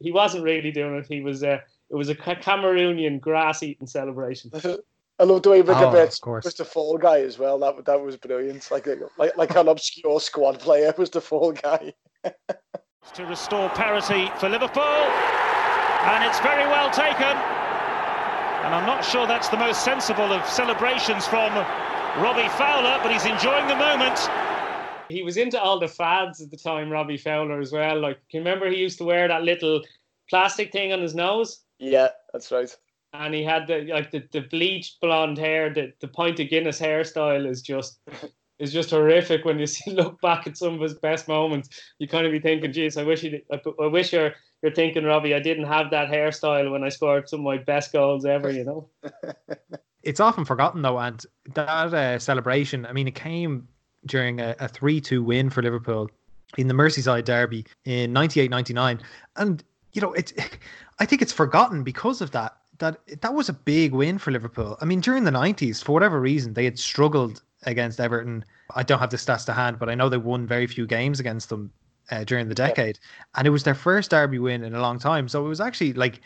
He 0.01 0.11
wasn't 0.11 0.43
really 0.43 0.73
doing 0.73 0.97
it. 0.97 1.07
He 1.09 1.23
was. 1.23 1.43
Uh, 1.43 1.61
it 1.89 1.95
was 1.95 2.09
a 2.09 2.15
Cameroonian 2.15 3.21
grass 3.21 3.63
eating 3.63 3.87
celebration. 3.87 4.51
I 5.19 5.25
love 5.25 5.43
the 5.43 5.51
way 5.51 5.63
Rigobert 5.63 6.19
oh, 6.27 6.41
was 6.43 6.55
the 6.55 6.65
fall 6.65 6.99
guy 6.99 7.21
as 7.21 7.39
well. 7.39 7.59
That 7.61 7.85
that 7.85 8.01
was 8.01 8.17
brilliant. 8.17 8.69
Like 8.73 8.89
like 9.19 9.37
like 9.37 9.55
an 9.55 9.69
obscure 9.69 10.19
squad 10.19 10.59
player 10.59 10.93
was 10.99 11.11
the 11.11 11.21
fall 11.21 11.53
guy. 11.53 11.93
to 13.15 13.27
restore 13.27 13.69
parity 13.71 14.31
for 14.39 14.49
Liverpool, 14.49 14.83
and 14.83 16.25
it's 16.25 16.41
very 16.41 16.67
well 16.67 16.91
taken. 16.91 17.37
And 18.65 18.75
I'm 18.75 18.87
not 18.87 19.05
sure 19.05 19.27
that's 19.27 19.49
the 19.49 19.57
most 19.57 19.85
sensible 19.85 20.33
of 20.33 20.47
celebrations 20.47 21.27
from 21.27 21.53
Robbie 22.23 22.49
Fowler, 22.51 22.99
but 23.03 23.13
he's 23.13 23.27
enjoying 23.27 23.67
the 23.69 23.77
moment. 23.77 24.19
He 25.09 25.23
was 25.23 25.37
into 25.37 25.61
all 25.61 25.79
the 25.79 25.89
fads 25.89 26.41
at 26.41 26.51
the 26.51 26.57
time, 26.57 26.89
Robbie 26.89 27.19
Fowler 27.19 27.61
as 27.61 27.73
well. 27.73 28.01
Like, 28.01 28.17
can 28.31 28.39
you 28.39 28.41
remember 28.41 28.71
he 28.71 28.79
used 28.79 28.99
to 28.99 29.05
wear 29.05 29.29
that 29.29 29.43
little 29.43 29.83
plastic 30.31 30.73
thing 30.73 30.93
on 30.93 31.03
his 31.03 31.15
nose? 31.15 31.65
Yeah, 31.79 32.09
that's 32.33 32.51
right. 32.51 32.75
And 33.13 33.35
he 33.35 33.43
had 33.43 33.67
the 33.67 33.83
like 33.93 34.11
the, 34.11 34.23
the 34.33 34.43
bleached 34.43 35.01
blonde 35.03 35.37
hair, 35.37 35.69
the, 35.69 35.93
the 36.01 36.09
point 36.09 36.41
of 36.41 36.49
Guinness 36.49 36.81
hairstyle 36.81 37.47
is 37.47 37.61
just 37.61 38.01
is 38.63 38.73
just 38.73 38.91
horrific 38.91 39.45
when 39.45 39.59
you 39.59 39.67
see 39.75 39.91
look 39.91 40.21
back 40.21 40.47
at 40.47 40.57
some 40.57 40.75
of 40.75 40.81
his 40.81 40.95
best 40.95 41.29
moments. 41.29 41.69
You 41.99 42.09
kind 42.09 42.25
of 42.25 42.33
be 42.33 42.39
thinking, 42.39 42.73
"Geez, 42.73 42.97
I 42.97 43.03
wish 43.03 43.21
he, 43.21 43.43
I, 43.53 43.61
I 43.83 43.87
wish 43.89 44.13
you're 44.13 44.33
you're 44.63 44.73
thinking, 44.73 45.05
Robbie, 45.05 45.35
I 45.35 45.41
didn't 45.41 45.67
have 45.67 45.91
that 45.91 46.09
hairstyle 46.09 46.71
when 46.71 46.85
I 46.85 46.89
scored 46.89 47.29
some 47.29 47.41
of 47.41 47.45
my 47.45 47.59
best 47.59 47.93
goals 47.93 48.25
ever." 48.25 48.51
You 48.51 48.65
know. 48.65 48.89
it's 50.03 50.21
often 50.21 50.45
forgotten 50.45 50.81
though, 50.81 50.99
and 50.99 51.27
that 51.55 51.93
uh, 51.93 52.19
celebration. 52.19 52.87
I 52.87 52.93
mean, 52.93 53.09
it 53.09 53.17
came 53.17 53.67
during 54.07 54.41
a, 54.41 54.55
a 54.61 54.69
three-two 54.69 55.23
win 55.23 55.51
for 55.51 55.63
Liverpool 55.63 56.09
in 56.57 56.69
the 56.69 56.75
Merseyside 56.75 57.25
derby 57.25 57.65
in 57.85 58.13
98-99. 58.13 59.01
and 59.37 59.65
you 59.93 60.01
know 60.01 60.13
it's. 60.13 60.33
I 60.99 61.05
think 61.05 61.21
it's 61.21 61.33
forgotten 61.33 61.83
because 61.83 62.21
of 62.21 62.31
that. 62.31 62.57
That 62.79 63.01
that 63.23 63.35
was 63.35 63.49
a 63.49 63.53
big 63.53 63.93
win 63.93 64.19
for 64.19 64.31
Liverpool. 64.31 64.79
I 64.81 64.85
mean, 64.85 65.01
during 65.01 65.25
the 65.25 65.33
90s, 65.33 65.83
for 65.83 65.93
whatever 65.93 66.21
reason, 66.21 66.55
they 66.55 66.65
had 66.65 66.79
struggled 66.79 67.43
against 67.65 68.01
Everton. 68.01 68.45
I 68.75 68.83
don't 68.83 68.99
have 68.99 69.11
the 69.11 69.17
stats 69.17 69.45
to 69.47 69.53
hand, 69.53 69.79
but 69.79 69.89
I 69.89 69.95
know 69.95 70.09
they 70.09 70.17
won 70.17 70.47
very 70.47 70.67
few 70.67 70.87
games 70.87 71.21
against 71.21 71.49
them 71.49 71.71
uh, 72.11 72.25
during 72.25 72.49
the 72.49 72.55
decade, 72.55 72.99
and 73.35 73.47
it 73.47 73.51
was 73.51 73.65
their 73.65 73.75
first 73.75 74.11
derby 74.11 74.39
win 74.39 74.65
in 74.65 74.75
a 74.75 74.81
long 74.81 74.99
time. 74.99 75.29
So 75.29 75.45
it 75.45 75.49
was 75.49 75.61
actually 75.61 75.93
like, 75.93 76.21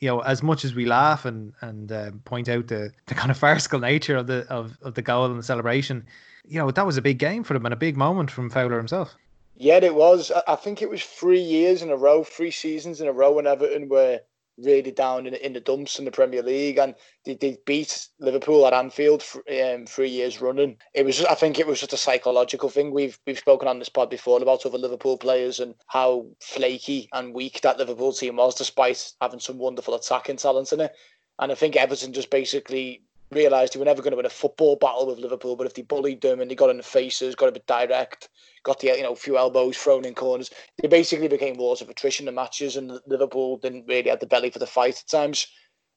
you 0.00 0.08
know, 0.08 0.20
as 0.20 0.42
much 0.42 0.64
as 0.64 0.74
we 0.74 0.86
laugh 0.86 1.24
and 1.24 1.52
and 1.60 1.92
uh, 1.92 2.10
point 2.24 2.48
out 2.48 2.68
the, 2.68 2.92
the 3.06 3.14
kind 3.14 3.30
of 3.30 3.38
farcical 3.38 3.78
nature 3.78 4.16
of 4.16 4.26
the 4.26 4.46
of, 4.48 4.76
of 4.82 4.94
the 4.94 5.02
goal 5.02 5.26
and 5.26 5.38
the 5.38 5.42
celebration, 5.42 6.04
you 6.44 6.58
know, 6.58 6.70
that 6.70 6.86
was 6.86 6.96
a 6.96 7.02
big 7.02 7.18
game 7.18 7.44
for 7.44 7.54
them 7.54 7.66
and 7.66 7.72
a 7.72 7.76
big 7.76 7.96
moment 7.96 8.30
from 8.30 8.50
Fowler 8.50 8.78
himself. 8.78 9.14
Yeah, 9.56 9.76
it 9.76 9.94
was. 9.94 10.32
I 10.48 10.56
think 10.56 10.82
it 10.82 10.90
was 10.90 11.04
three 11.04 11.40
years 11.40 11.82
in 11.82 11.90
a 11.90 11.96
row, 11.96 12.24
three 12.24 12.50
seasons 12.50 13.00
in 13.00 13.06
a 13.06 13.12
row 13.12 13.32
when 13.32 13.46
Everton 13.46 13.88
were 13.88 14.20
really 14.58 14.92
down 14.92 15.26
in, 15.26 15.34
in 15.34 15.52
the 15.52 15.60
dumps 15.60 15.98
in 15.98 16.04
the 16.04 16.10
Premier 16.10 16.42
League, 16.42 16.78
and 16.78 16.94
they, 17.24 17.34
they 17.34 17.56
beat 17.66 18.08
Liverpool 18.20 18.66
at 18.66 18.72
Anfield 18.72 19.22
for, 19.22 19.42
um, 19.50 19.86
three 19.86 20.08
years 20.08 20.40
running. 20.40 20.76
It 20.94 21.04
was, 21.04 21.24
I 21.24 21.34
think, 21.34 21.58
it 21.58 21.66
was 21.66 21.80
just 21.80 21.92
a 21.92 21.98
psychological 21.98 22.68
thing. 22.68 22.92
We've 22.92 23.18
we've 23.26 23.38
spoken 23.38 23.68
on 23.68 23.78
this 23.78 23.88
pod 23.88 24.10
before 24.10 24.40
about 24.42 24.66
other 24.66 24.78
Liverpool 24.78 25.18
players 25.18 25.60
and 25.60 25.74
how 25.86 26.26
flaky 26.40 27.08
and 27.12 27.34
weak 27.34 27.60
that 27.62 27.78
Liverpool 27.78 28.12
team 28.12 28.36
was, 28.36 28.54
despite 28.54 29.12
having 29.20 29.40
some 29.40 29.58
wonderful 29.58 29.94
attacking 29.94 30.36
talent 30.36 30.72
in 30.72 30.80
it. 30.80 30.92
And 31.38 31.50
I 31.50 31.54
think 31.54 31.76
Everton 31.76 32.12
just 32.12 32.30
basically 32.30 33.02
realised 33.32 33.74
they 33.74 33.78
were 33.78 33.84
never 33.84 34.02
going 34.02 34.12
to 34.12 34.16
win 34.16 34.26
a 34.26 34.30
football 34.30 34.76
battle 34.76 35.06
with 35.06 35.18
Liverpool, 35.18 35.56
but 35.56 35.66
if 35.66 35.74
they 35.74 35.82
bullied 35.82 36.20
them 36.20 36.40
and 36.40 36.50
they 36.50 36.54
got 36.54 36.70
in 36.70 36.76
the 36.76 36.82
faces, 36.82 37.34
got 37.34 37.48
a 37.48 37.52
bit 37.52 37.66
direct, 37.66 38.28
got 38.62 38.80
the 38.80 38.88
you 38.88 39.02
know 39.02 39.12
a 39.12 39.16
few 39.16 39.36
elbows 39.36 39.76
thrown 39.76 40.04
in 40.04 40.14
corners, 40.14 40.50
they 40.80 40.88
basically 40.88 41.28
became 41.28 41.56
wars 41.56 41.80
of 41.80 41.88
attrition 41.88 42.28
in 42.28 42.34
matches, 42.34 42.76
and 42.76 42.98
Liverpool 43.06 43.58
didn't 43.58 43.86
really 43.86 44.10
have 44.10 44.20
the 44.20 44.26
belly 44.26 44.50
for 44.50 44.58
the 44.58 44.66
fight 44.66 44.98
at 44.98 45.08
times. 45.08 45.46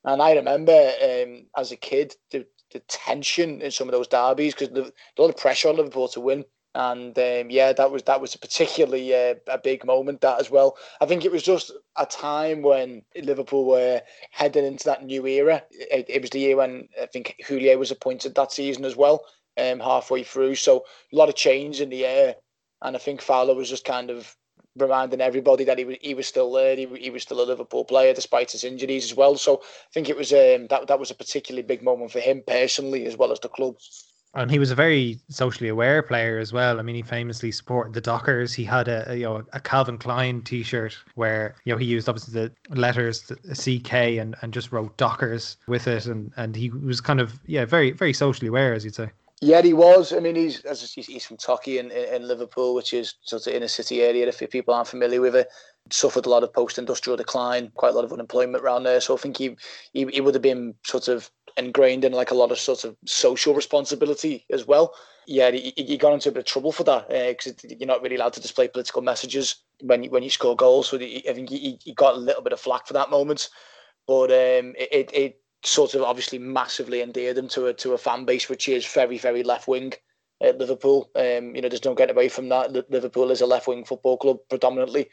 And 0.03 0.21
I 0.21 0.33
remember 0.33 0.93
um, 1.03 1.47
as 1.57 1.71
a 1.71 1.75
kid 1.75 2.15
the, 2.31 2.45
the 2.71 2.79
tension 2.87 3.61
in 3.61 3.71
some 3.71 3.87
of 3.87 3.93
those 3.93 4.07
derbies 4.07 4.53
because 4.53 4.69
a 4.69 5.21
lot 5.21 5.29
of 5.29 5.37
pressure 5.37 5.69
on 5.69 5.77
Liverpool 5.77 6.07
to 6.09 6.21
win. 6.21 6.45
And 6.75 7.17
um, 7.17 7.49
yeah, 7.49 7.71
that 7.71 7.89
was 7.89 8.03
that 8.03 8.19
was 8.19 8.35
a 8.35 8.37
particularly 8.37 9.15
uh, 9.15 9.35
a 9.47 9.57
big 9.57 9.85
moment 9.85 10.19
that 10.21 10.41
as 10.41 10.51
well. 10.51 10.75
I 10.99 11.05
think 11.05 11.23
it 11.23 11.31
was 11.31 11.41
just 11.41 11.71
a 11.95 12.05
time 12.05 12.61
when 12.61 13.01
Liverpool 13.15 13.65
were 13.65 14.01
heading 14.31 14.65
into 14.65 14.83
that 14.83 15.05
new 15.05 15.25
era. 15.25 15.63
It, 15.71 16.05
it 16.09 16.21
was 16.21 16.31
the 16.31 16.39
year 16.39 16.57
when 16.57 16.89
I 17.01 17.05
think 17.05 17.37
Houllier 17.47 17.79
was 17.79 17.91
appointed 17.91 18.35
that 18.35 18.51
season 18.51 18.83
as 18.83 18.97
well, 18.97 19.23
um, 19.57 19.79
halfway 19.79 20.23
through. 20.23 20.55
So 20.55 20.83
a 21.13 21.15
lot 21.15 21.29
of 21.29 21.35
change 21.35 21.79
in 21.79 21.89
the 21.89 22.05
air, 22.05 22.35
and 22.81 22.93
I 22.93 22.99
think 22.99 23.21
Fowler 23.21 23.55
was 23.55 23.69
just 23.69 23.85
kind 23.85 24.09
of 24.09 24.35
reminding 24.75 25.21
everybody 25.21 25.63
that 25.63 25.77
he 25.77 25.85
was 25.85 25.95
he 26.01 26.13
was 26.13 26.27
still 26.27 26.51
there. 26.51 26.75
He, 26.75 26.87
he 26.99 27.09
was 27.09 27.23
still 27.23 27.41
a 27.41 27.47
Liverpool 27.47 27.85
player 27.85 28.13
despite 28.13 28.51
his 28.51 28.65
injuries 28.65 29.05
as 29.05 29.15
well. 29.15 29.37
So 29.37 29.61
I 29.63 29.91
think 29.93 30.09
it 30.09 30.17
was 30.17 30.33
um, 30.33 30.67
that 30.67 30.87
that 30.87 30.99
was 30.99 31.09
a 31.09 31.15
particularly 31.15 31.65
big 31.65 31.83
moment 31.83 32.11
for 32.11 32.19
him 32.19 32.43
personally 32.45 33.05
as 33.05 33.15
well 33.15 33.31
as 33.31 33.39
the 33.39 33.47
club. 33.47 33.77
And 34.35 34.51
he 34.51 34.59
was 34.59 34.69
a 34.69 34.75
very 34.75 35.19
socially 35.29 35.69
aware 35.69 36.03
player 36.03 36.39
as 36.39 36.51
well. 36.51 36.79
I 36.79 36.81
mean, 36.81 36.95
he 36.95 37.01
famously 37.01 37.51
supported 37.51 37.93
the 37.93 38.01
Dockers. 38.01 38.53
He 38.53 38.65
had 38.65 38.87
a, 38.87 39.11
a 39.11 39.15
you 39.15 39.23
know 39.23 39.43
a 39.53 39.59
Calvin 39.59 39.97
Klein 39.97 40.41
T-shirt 40.41 40.97
where 41.15 41.55
you 41.63 41.73
know 41.73 41.77
he 41.77 41.85
used 41.85 42.09
obviously 42.09 42.33
the 42.33 42.75
letters 42.75 43.31
CK 43.53 43.93
and, 43.93 44.35
and 44.41 44.53
just 44.53 44.71
wrote 44.71 44.95
Dockers 44.97 45.57
with 45.67 45.87
it, 45.87 46.05
and 46.05 46.31
and 46.35 46.55
he 46.55 46.69
was 46.69 46.99
kind 47.01 47.21
of 47.21 47.39
yeah 47.45 47.65
very 47.65 47.91
very 47.91 48.13
socially 48.13 48.47
aware 48.47 48.73
as 48.73 48.83
you'd 48.83 48.95
say. 48.95 49.09
Yeah, 49.41 49.61
he 49.61 49.73
was. 49.73 50.13
I 50.13 50.19
mean, 50.19 50.35
he's 50.35 50.61
as 50.61 50.93
he's 50.93 51.25
from 51.25 51.37
Toxteth 51.37 51.79
in, 51.79 51.91
in 51.91 52.27
Liverpool, 52.27 52.73
which 52.73 52.93
is 52.93 53.15
sort 53.21 53.45
of 53.45 53.53
inner 53.53 53.67
city 53.67 54.01
area. 54.01 54.27
If 54.27 54.39
people 54.49 54.73
aren't 54.73 54.87
familiar 54.87 55.19
with 55.19 55.35
it, 55.35 55.49
suffered 55.91 56.25
a 56.25 56.29
lot 56.29 56.43
of 56.43 56.53
post-industrial 56.53 57.17
decline, 57.17 57.71
quite 57.75 57.91
a 57.91 57.95
lot 57.95 58.05
of 58.05 58.13
unemployment 58.13 58.63
around 58.63 58.83
there. 58.83 59.01
So 59.01 59.13
I 59.13 59.17
think 59.17 59.37
he 59.37 59.55
he, 59.93 60.05
he 60.05 60.21
would 60.21 60.35
have 60.35 60.41
been 60.41 60.73
sort 60.83 61.07
of 61.09 61.29
ingrained 61.57 62.05
in 62.05 62.11
like 62.11 62.31
a 62.31 62.35
lot 62.35 62.51
of 62.51 62.59
sort 62.59 62.83
of 62.83 62.95
social 63.05 63.53
responsibility 63.53 64.45
as 64.51 64.67
well. 64.67 64.93
Yeah, 65.27 65.51
he 65.51 65.97
got 65.97 66.13
into 66.13 66.29
a 66.29 66.31
bit 66.31 66.39
of 66.39 66.45
trouble 66.45 66.71
for 66.71 66.83
that 66.83 67.09
because 67.09 67.53
uh, 67.53 67.75
you're 67.79 67.87
not 67.87 68.03
really 68.03 68.15
allowed 68.15 68.33
to 68.33 68.41
display 68.41 68.67
political 68.67 69.01
messages 69.01 69.55
when 69.81 70.03
you, 70.03 70.11
when 70.11 70.21
you 70.21 70.29
score 70.29 70.55
goals. 70.55 70.89
So 70.89 70.99
he, 70.99 71.27
I 71.27 71.33
think 71.33 71.49
he, 71.49 71.79
he 71.83 71.93
got 71.93 72.15
a 72.15 72.19
little 72.19 72.43
bit 72.43 72.53
of 72.53 72.59
flack 72.59 72.85
for 72.85 72.93
that 72.93 73.09
moment, 73.09 73.49
but 74.07 74.29
um, 74.29 74.75
it, 74.77 75.09
it 75.13 75.41
sort 75.63 75.95
of 75.95 76.03
obviously 76.03 76.37
massively 76.37 77.01
endeared 77.01 77.37
him 77.37 77.47
to 77.49 77.67
a 77.67 77.73
to 77.73 77.93
a 77.93 77.97
fan 77.97 78.23
base 78.23 78.47
which 78.49 78.69
is 78.69 78.85
very 78.85 79.17
very 79.17 79.41
left 79.41 79.67
wing 79.67 79.93
at 80.41 80.59
Liverpool. 80.59 81.09
Um, 81.15 81.55
you 81.55 81.61
know, 81.61 81.69
there's 81.69 81.85
no 81.85 81.95
getting 81.95 82.15
away 82.15 82.29
from 82.29 82.49
that. 82.49 82.71
Liverpool 82.91 83.31
is 83.31 83.41
a 83.41 83.45
left 83.45 83.67
wing 83.67 83.83
football 83.83 84.17
club 84.17 84.37
predominantly. 84.49 85.09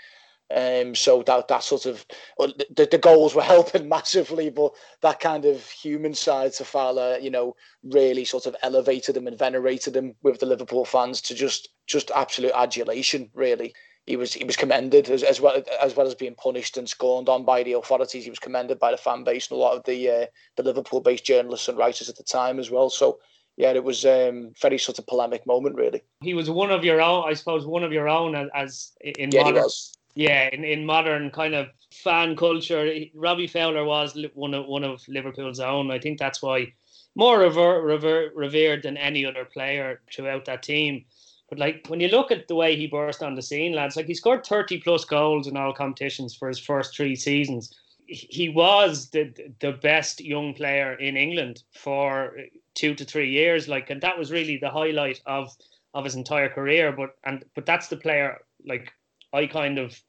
Um, 0.54 0.94
so 0.94 1.22
that 1.22 1.48
that 1.48 1.62
sort 1.62 1.86
of 1.86 2.04
the, 2.38 2.88
the 2.90 2.98
goals 2.98 3.34
were 3.34 3.42
helping 3.56 3.88
massively, 3.88 4.50
but 4.50 4.72
that 5.00 5.20
kind 5.20 5.44
of 5.44 5.64
human 5.68 6.14
side 6.14 6.52
to 6.54 6.64
Fowler, 6.64 7.18
you 7.18 7.30
know, 7.30 7.56
really 7.84 8.24
sort 8.24 8.46
of 8.46 8.56
elevated 8.62 9.16
him 9.16 9.26
and 9.26 9.38
venerated 9.38 9.96
him 9.96 10.14
with 10.22 10.40
the 10.40 10.46
Liverpool 10.46 10.84
fans 10.84 11.20
to 11.22 11.34
just 11.34 11.70
just 11.86 12.10
absolute 12.14 12.52
adulation. 12.54 13.30
Really, 13.34 13.72
he 14.06 14.16
was 14.16 14.34
he 14.34 14.44
was 14.44 14.56
commended 14.56 15.08
as, 15.08 15.22
as 15.22 15.40
well 15.40 15.62
as 15.80 15.96
well 15.96 16.06
as 16.06 16.14
being 16.14 16.34
punished 16.34 16.76
and 16.76 16.88
scorned 16.88 17.28
on 17.28 17.44
by 17.44 17.62
the 17.62 17.72
authorities. 17.72 18.24
He 18.24 18.30
was 18.30 18.38
commended 18.38 18.78
by 18.78 18.90
the 18.90 18.96
fan 18.96 19.24
base 19.24 19.50
and 19.50 19.56
a 19.56 19.60
lot 19.60 19.76
of 19.76 19.84
the 19.84 20.10
uh, 20.10 20.26
the 20.56 20.64
Liverpool-based 20.64 21.24
journalists 21.24 21.68
and 21.68 21.78
writers 21.78 22.08
at 22.08 22.16
the 22.16 22.24
time 22.24 22.58
as 22.58 22.70
well. 22.70 22.90
So 22.90 23.20
yeah, 23.56 23.72
it 23.72 23.84
was 23.84 24.04
um, 24.04 24.52
very 24.60 24.78
sort 24.78 24.98
of 24.98 25.06
polemic 25.06 25.46
moment, 25.46 25.76
really. 25.76 26.02
He 26.22 26.34
was 26.34 26.50
one 26.50 26.70
of 26.70 26.84
your 26.84 27.00
own, 27.00 27.24
I 27.28 27.34
suppose, 27.34 27.66
one 27.66 27.84
of 27.84 27.92
your 27.92 28.08
own 28.08 28.34
as, 28.34 28.48
as 28.54 28.92
in 29.02 29.30
yeah, 29.30 29.44
modern, 29.44 29.68
yeah, 30.14 30.48
in, 30.52 30.64
in 30.64 30.84
modern 30.84 31.30
kind 31.30 31.54
of 31.54 31.68
fan 31.90 32.36
culture, 32.36 32.90
Robbie 33.14 33.46
Fowler 33.46 33.84
was 33.84 34.16
one 34.34 34.54
of 34.54 34.66
one 34.66 34.84
of 34.84 35.02
Liverpool's 35.08 35.60
own. 35.60 35.90
I 35.90 35.98
think 35.98 36.18
that's 36.18 36.42
why 36.42 36.72
more 37.14 37.40
rever, 37.40 37.82
rever, 37.82 38.30
revered 38.34 38.82
than 38.82 38.96
any 38.96 39.24
other 39.24 39.44
player 39.44 40.00
throughout 40.12 40.44
that 40.46 40.62
team. 40.62 41.04
But 41.48 41.58
like 41.58 41.86
when 41.88 42.00
you 42.00 42.08
look 42.08 42.30
at 42.30 42.48
the 42.48 42.54
way 42.54 42.76
he 42.76 42.86
burst 42.86 43.22
on 43.22 43.34
the 43.34 43.42
scene, 43.42 43.74
lads, 43.74 43.96
like 43.96 44.06
he 44.06 44.14
scored 44.14 44.46
30 44.46 44.80
plus 44.80 45.04
goals 45.04 45.46
in 45.46 45.56
all 45.56 45.72
competitions 45.74 46.34
for 46.34 46.48
his 46.48 46.58
first 46.58 46.96
three 46.96 47.16
seasons. 47.16 47.74
He 48.06 48.48
was 48.48 49.10
the 49.10 49.32
the 49.60 49.72
best 49.72 50.20
young 50.20 50.54
player 50.54 50.94
in 50.94 51.16
England 51.16 51.62
for 51.72 52.36
two 52.74 52.94
to 52.94 53.04
three 53.04 53.30
years. 53.30 53.68
Like, 53.68 53.90
and 53.90 54.00
that 54.02 54.18
was 54.18 54.32
really 54.32 54.56
the 54.56 54.70
highlight 54.70 55.20
of 55.24 55.54
of 55.94 56.04
his 56.04 56.14
entire 56.14 56.48
career. 56.48 56.92
But 56.92 57.16
and 57.24 57.44
but 57.54 57.66
that's 57.66 57.88
the 57.88 57.96
player 57.96 58.38
like 58.66 58.92
I 59.32 59.46
kind 59.46 59.78
of 59.78 60.00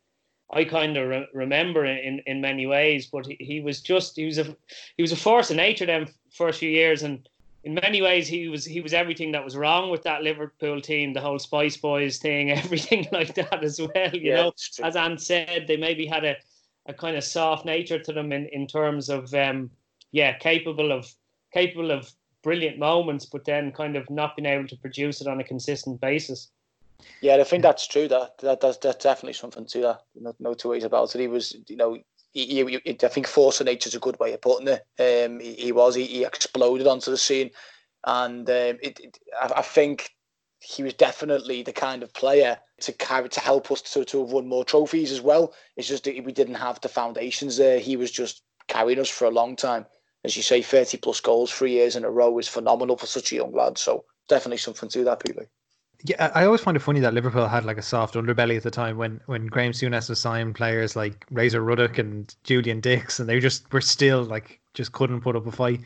I 0.52 0.66
kind 0.66 0.98
of 0.98 1.08
re- 1.10 1.28
remember 1.34 1.86
in 1.86 2.20
in 2.26 2.42
many 2.42 2.66
ways. 2.66 3.08
But 3.08 3.26
he, 3.26 3.38
he 3.40 3.60
was 3.62 3.82
just 3.82 4.16
he 4.16 4.26
was 4.26 4.38
a 4.38 4.56
he 4.98 5.02
was 5.02 5.12
a 5.12 5.18
force 5.18 5.50
of 5.50 5.58
nature 5.58 5.86
them 5.86 6.08
first 6.32 6.60
few 6.60 6.70
years, 6.70 7.04
and 7.04 7.28
in 7.64 7.74
many 7.74 8.02
ways 8.02 8.28
he 8.28 8.50
was 8.50 8.66
he 8.66 8.82
was 8.82 8.94
everything 8.94 9.32
that 9.32 9.44
was 9.44 9.58
wrong 9.58 9.90
with 9.90 10.04
that 10.04 10.24
Liverpool 10.24 10.82
team, 10.82 11.14
the 11.14 11.22
whole 11.22 11.40
Spice 11.40 11.78
Boys 11.78 12.18
thing, 12.18 12.52
everything 12.64 13.08
like 13.12 13.34
that 13.36 13.64
as 13.64 13.80
well. 13.80 14.14
You 14.14 14.32
yeah, 14.32 14.36
know, 14.36 14.54
as 14.84 14.96
Ant 14.96 15.22
said, 15.22 15.66
they 15.68 15.78
maybe 15.78 16.06
had 16.06 16.26
a 16.26 16.36
a 16.86 16.94
kind 16.94 17.16
of 17.16 17.24
soft 17.24 17.66
nature 17.66 18.00
to 18.00 18.14
them 18.14 18.32
in 18.32 18.48
in 18.48 18.68
terms 18.68 19.10
of 19.10 19.34
um 19.34 19.72
yeah 20.12 20.38
capable 20.38 20.92
of 20.92 21.12
capable 21.54 21.92
of 21.92 22.12
brilliant 22.44 22.78
moments, 22.78 23.26
but 23.26 23.46
then 23.46 23.72
kind 23.72 23.96
of 23.96 24.10
not 24.10 24.36
being 24.36 24.46
able 24.46 24.68
to 24.68 24.76
produce 24.76 25.22
it 25.22 25.28
on 25.28 25.40
a 25.40 25.44
consistent 25.44 26.00
basis. 26.02 26.52
Yeah, 27.22 27.38
I 27.38 27.44
think 27.44 27.64
that's 27.64 27.88
true. 27.88 28.08
That 28.08 28.38
that 28.40 28.60
that's, 28.60 28.78
that's 28.78 29.04
definitely 29.04 29.34
something 29.34 29.66
to 29.66 29.82
that. 29.82 30.02
No, 30.16 30.36
no 30.40 30.54
two 30.54 30.70
ways 30.70 30.84
about 30.84 31.16
it. 31.16 31.22
He 31.22 31.28
was, 31.28 31.56
you 31.68 31.78
know, 31.78 31.98
he, 32.34 32.64
he, 32.64 32.98
I 33.04 33.08
think 33.08 33.28
force 33.28 33.62
of 33.62 33.68
nature 33.68 33.88
is 33.88 33.96
a 33.96 34.00
good 34.00 34.20
way 34.20 34.34
of 34.34 34.42
putting 34.42 34.68
it. 34.68 34.84
Um, 35.00 35.40
he, 35.40 35.54
he 35.54 35.72
was 35.72 35.96
he, 35.96 36.26
exploded 36.26 36.88
onto 36.88 37.12
the 37.12 37.18
scene, 37.18 37.52
and 38.06 38.50
um, 38.50 38.78
it, 38.82 39.00
it, 39.00 39.18
I, 39.42 39.52
I, 39.58 39.62
think 39.62 40.10
he 40.60 40.84
was 40.84 40.94
definitely 40.96 41.64
the 41.64 41.72
kind 41.72 42.04
of 42.04 42.14
player 42.14 42.58
to 42.82 42.92
carry 42.92 43.30
to 43.30 43.40
help 43.40 43.72
us 43.72 43.82
to 43.82 44.04
to 44.06 44.22
have 44.22 44.32
won 44.32 44.48
more 44.48 44.66
trophies 44.66 45.12
as 45.12 45.22
well. 45.22 45.54
It's 45.78 45.88
just 45.88 46.04
that 46.06 46.26
we 46.26 46.32
didn't 46.32 46.56
have 46.56 46.82
the 46.82 46.90
foundations 46.90 47.58
there. 47.58 47.80
He 47.80 47.96
was 47.96 48.12
just 48.12 48.42
carrying 48.68 49.00
us 49.00 49.10
for 49.10 49.26
a 49.26 49.32
long 49.32 49.56
time. 49.56 49.86
As 50.24 50.36
you 50.36 50.44
say, 50.44 50.62
thirty 50.62 50.98
plus 50.98 51.22
goals 51.22 51.52
three 51.52 51.72
years 51.72 51.96
in 51.96 52.04
a 52.04 52.12
row 52.12 52.38
is 52.40 52.48
phenomenal 52.48 52.98
for 52.98 53.06
such 53.06 53.32
a 53.32 53.36
young 53.36 53.54
lad. 53.54 53.78
So 53.78 54.06
definitely 54.28 54.58
something 54.58 54.90
to 54.90 55.04
that, 55.04 55.24
Peter. 55.24 55.48
Yeah, 56.06 56.32
I 56.36 56.46
always 56.46 56.60
find 56.60 56.76
it 56.76 56.82
funny 56.82 57.00
that 57.00 57.14
Liverpool 57.14 57.48
had 57.48 57.64
like 57.64 57.78
a 57.78 57.82
soft 57.82 58.16
underbelly 58.16 58.58
at 58.58 58.64
the 58.64 58.72
time 58.72 58.98
when 58.98 59.22
when 59.28 59.48
Graham 59.48 59.72
Souness 59.72 60.10
was 60.10 60.20
signing 60.20 60.54
players 60.54 60.98
like 60.98 61.26
Razor 61.32 61.64
Ruddock 61.64 61.98
and 61.98 62.36
Julian 62.44 62.82
Dicks, 62.82 63.20
and 63.20 63.30
they 63.30 63.40
just 63.40 63.72
were 63.72 63.80
still 63.80 64.24
like 64.24 64.60
just 64.74 64.92
couldn't 64.92 65.22
put 65.22 65.38
up 65.38 65.48
a 65.48 65.52
fight. 65.52 65.80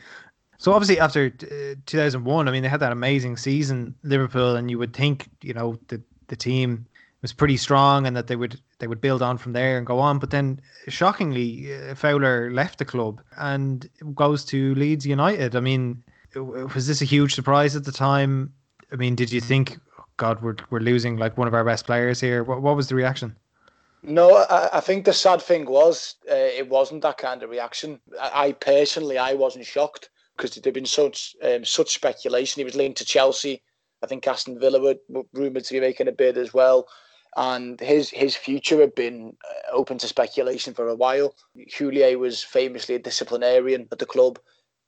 So 0.58 0.72
obviously 0.72 0.98
after 0.98 1.32
uh, 1.42 1.76
2001, 1.86 2.48
I 2.48 2.50
mean 2.50 2.64
they 2.64 2.68
had 2.68 2.80
that 2.80 2.90
amazing 2.90 3.36
season 3.36 3.94
Liverpool, 4.02 4.56
and 4.56 4.68
you 4.68 4.78
would 4.78 4.92
think 4.92 5.28
you 5.40 5.54
know 5.54 5.78
the 5.86 6.02
the 6.26 6.36
team 6.36 6.86
was 7.22 7.32
pretty 7.32 7.56
strong 7.56 8.06
and 8.06 8.16
that 8.16 8.26
they 8.26 8.36
would 8.36 8.60
they 8.80 8.88
would 8.88 9.00
build 9.00 9.22
on 9.22 9.38
from 9.38 9.52
there 9.52 9.78
and 9.78 9.86
go 9.86 10.00
on. 10.00 10.18
But 10.18 10.30
then 10.30 10.60
shockingly, 10.88 11.72
uh, 11.74 11.94
Fowler 11.94 12.50
left 12.50 12.78
the 12.78 12.84
club 12.84 13.20
and 13.36 13.88
goes 14.16 14.44
to 14.46 14.74
Leeds 14.74 15.06
United. 15.06 15.54
I 15.54 15.60
mean, 15.60 16.02
was 16.34 16.88
this 16.88 17.02
a 17.02 17.04
huge 17.04 17.34
surprise 17.36 17.76
at 17.76 17.84
the 17.84 17.92
time? 17.92 18.52
I 18.92 18.96
mean, 18.96 19.14
did 19.14 19.30
you 19.30 19.40
think 19.40 19.78
God, 20.18 20.42
we're 20.42 20.56
we're 20.70 20.80
losing 20.80 21.16
like 21.16 21.38
one 21.38 21.48
of 21.48 21.54
our 21.54 21.64
best 21.64 21.86
players 21.86 22.20
here. 22.20 22.44
What 22.44 22.62
what 22.62 22.76
was 22.76 22.88
the 22.88 22.94
reaction? 22.94 23.36
No, 24.02 24.36
I, 24.36 24.78
I 24.78 24.80
think 24.80 25.04
the 25.04 25.12
sad 25.12 25.42
thing 25.42 25.66
was 25.66 26.16
uh, 26.30 26.34
it 26.34 26.68
wasn't 26.68 27.02
that 27.02 27.18
kind 27.18 27.42
of 27.42 27.50
reaction. 27.50 28.00
I, 28.20 28.48
I 28.48 28.52
personally, 28.52 29.18
I 29.18 29.34
wasn't 29.34 29.66
shocked 29.66 30.10
because 30.36 30.54
there'd 30.54 30.74
been 30.74 30.86
such 30.86 31.36
um, 31.42 31.64
such 31.64 31.94
speculation. 31.94 32.60
He 32.60 32.64
was 32.64 32.76
linked 32.76 32.98
to 32.98 33.04
Chelsea. 33.04 33.62
I 34.02 34.06
think 34.06 34.26
Aston 34.26 34.60
Villa 34.60 34.80
were 34.80 35.24
rumored 35.32 35.64
to 35.64 35.74
be 35.74 35.80
making 35.80 36.08
a 36.08 36.12
bid 36.12 36.38
as 36.38 36.54
well. 36.54 36.88
and 37.36 37.80
his 37.80 38.10
his 38.10 38.36
future 38.36 38.80
had 38.80 38.94
been 38.94 39.36
uh, 39.48 39.72
open 39.72 39.98
to 39.98 40.08
speculation 40.08 40.74
for 40.74 40.88
a 40.88 40.94
while. 40.94 41.34
Houllier 41.76 42.18
was 42.18 42.42
famously 42.42 42.94
a 42.96 42.98
disciplinarian 42.98 43.88
at 43.92 43.98
the 43.98 44.06
club, 44.06 44.38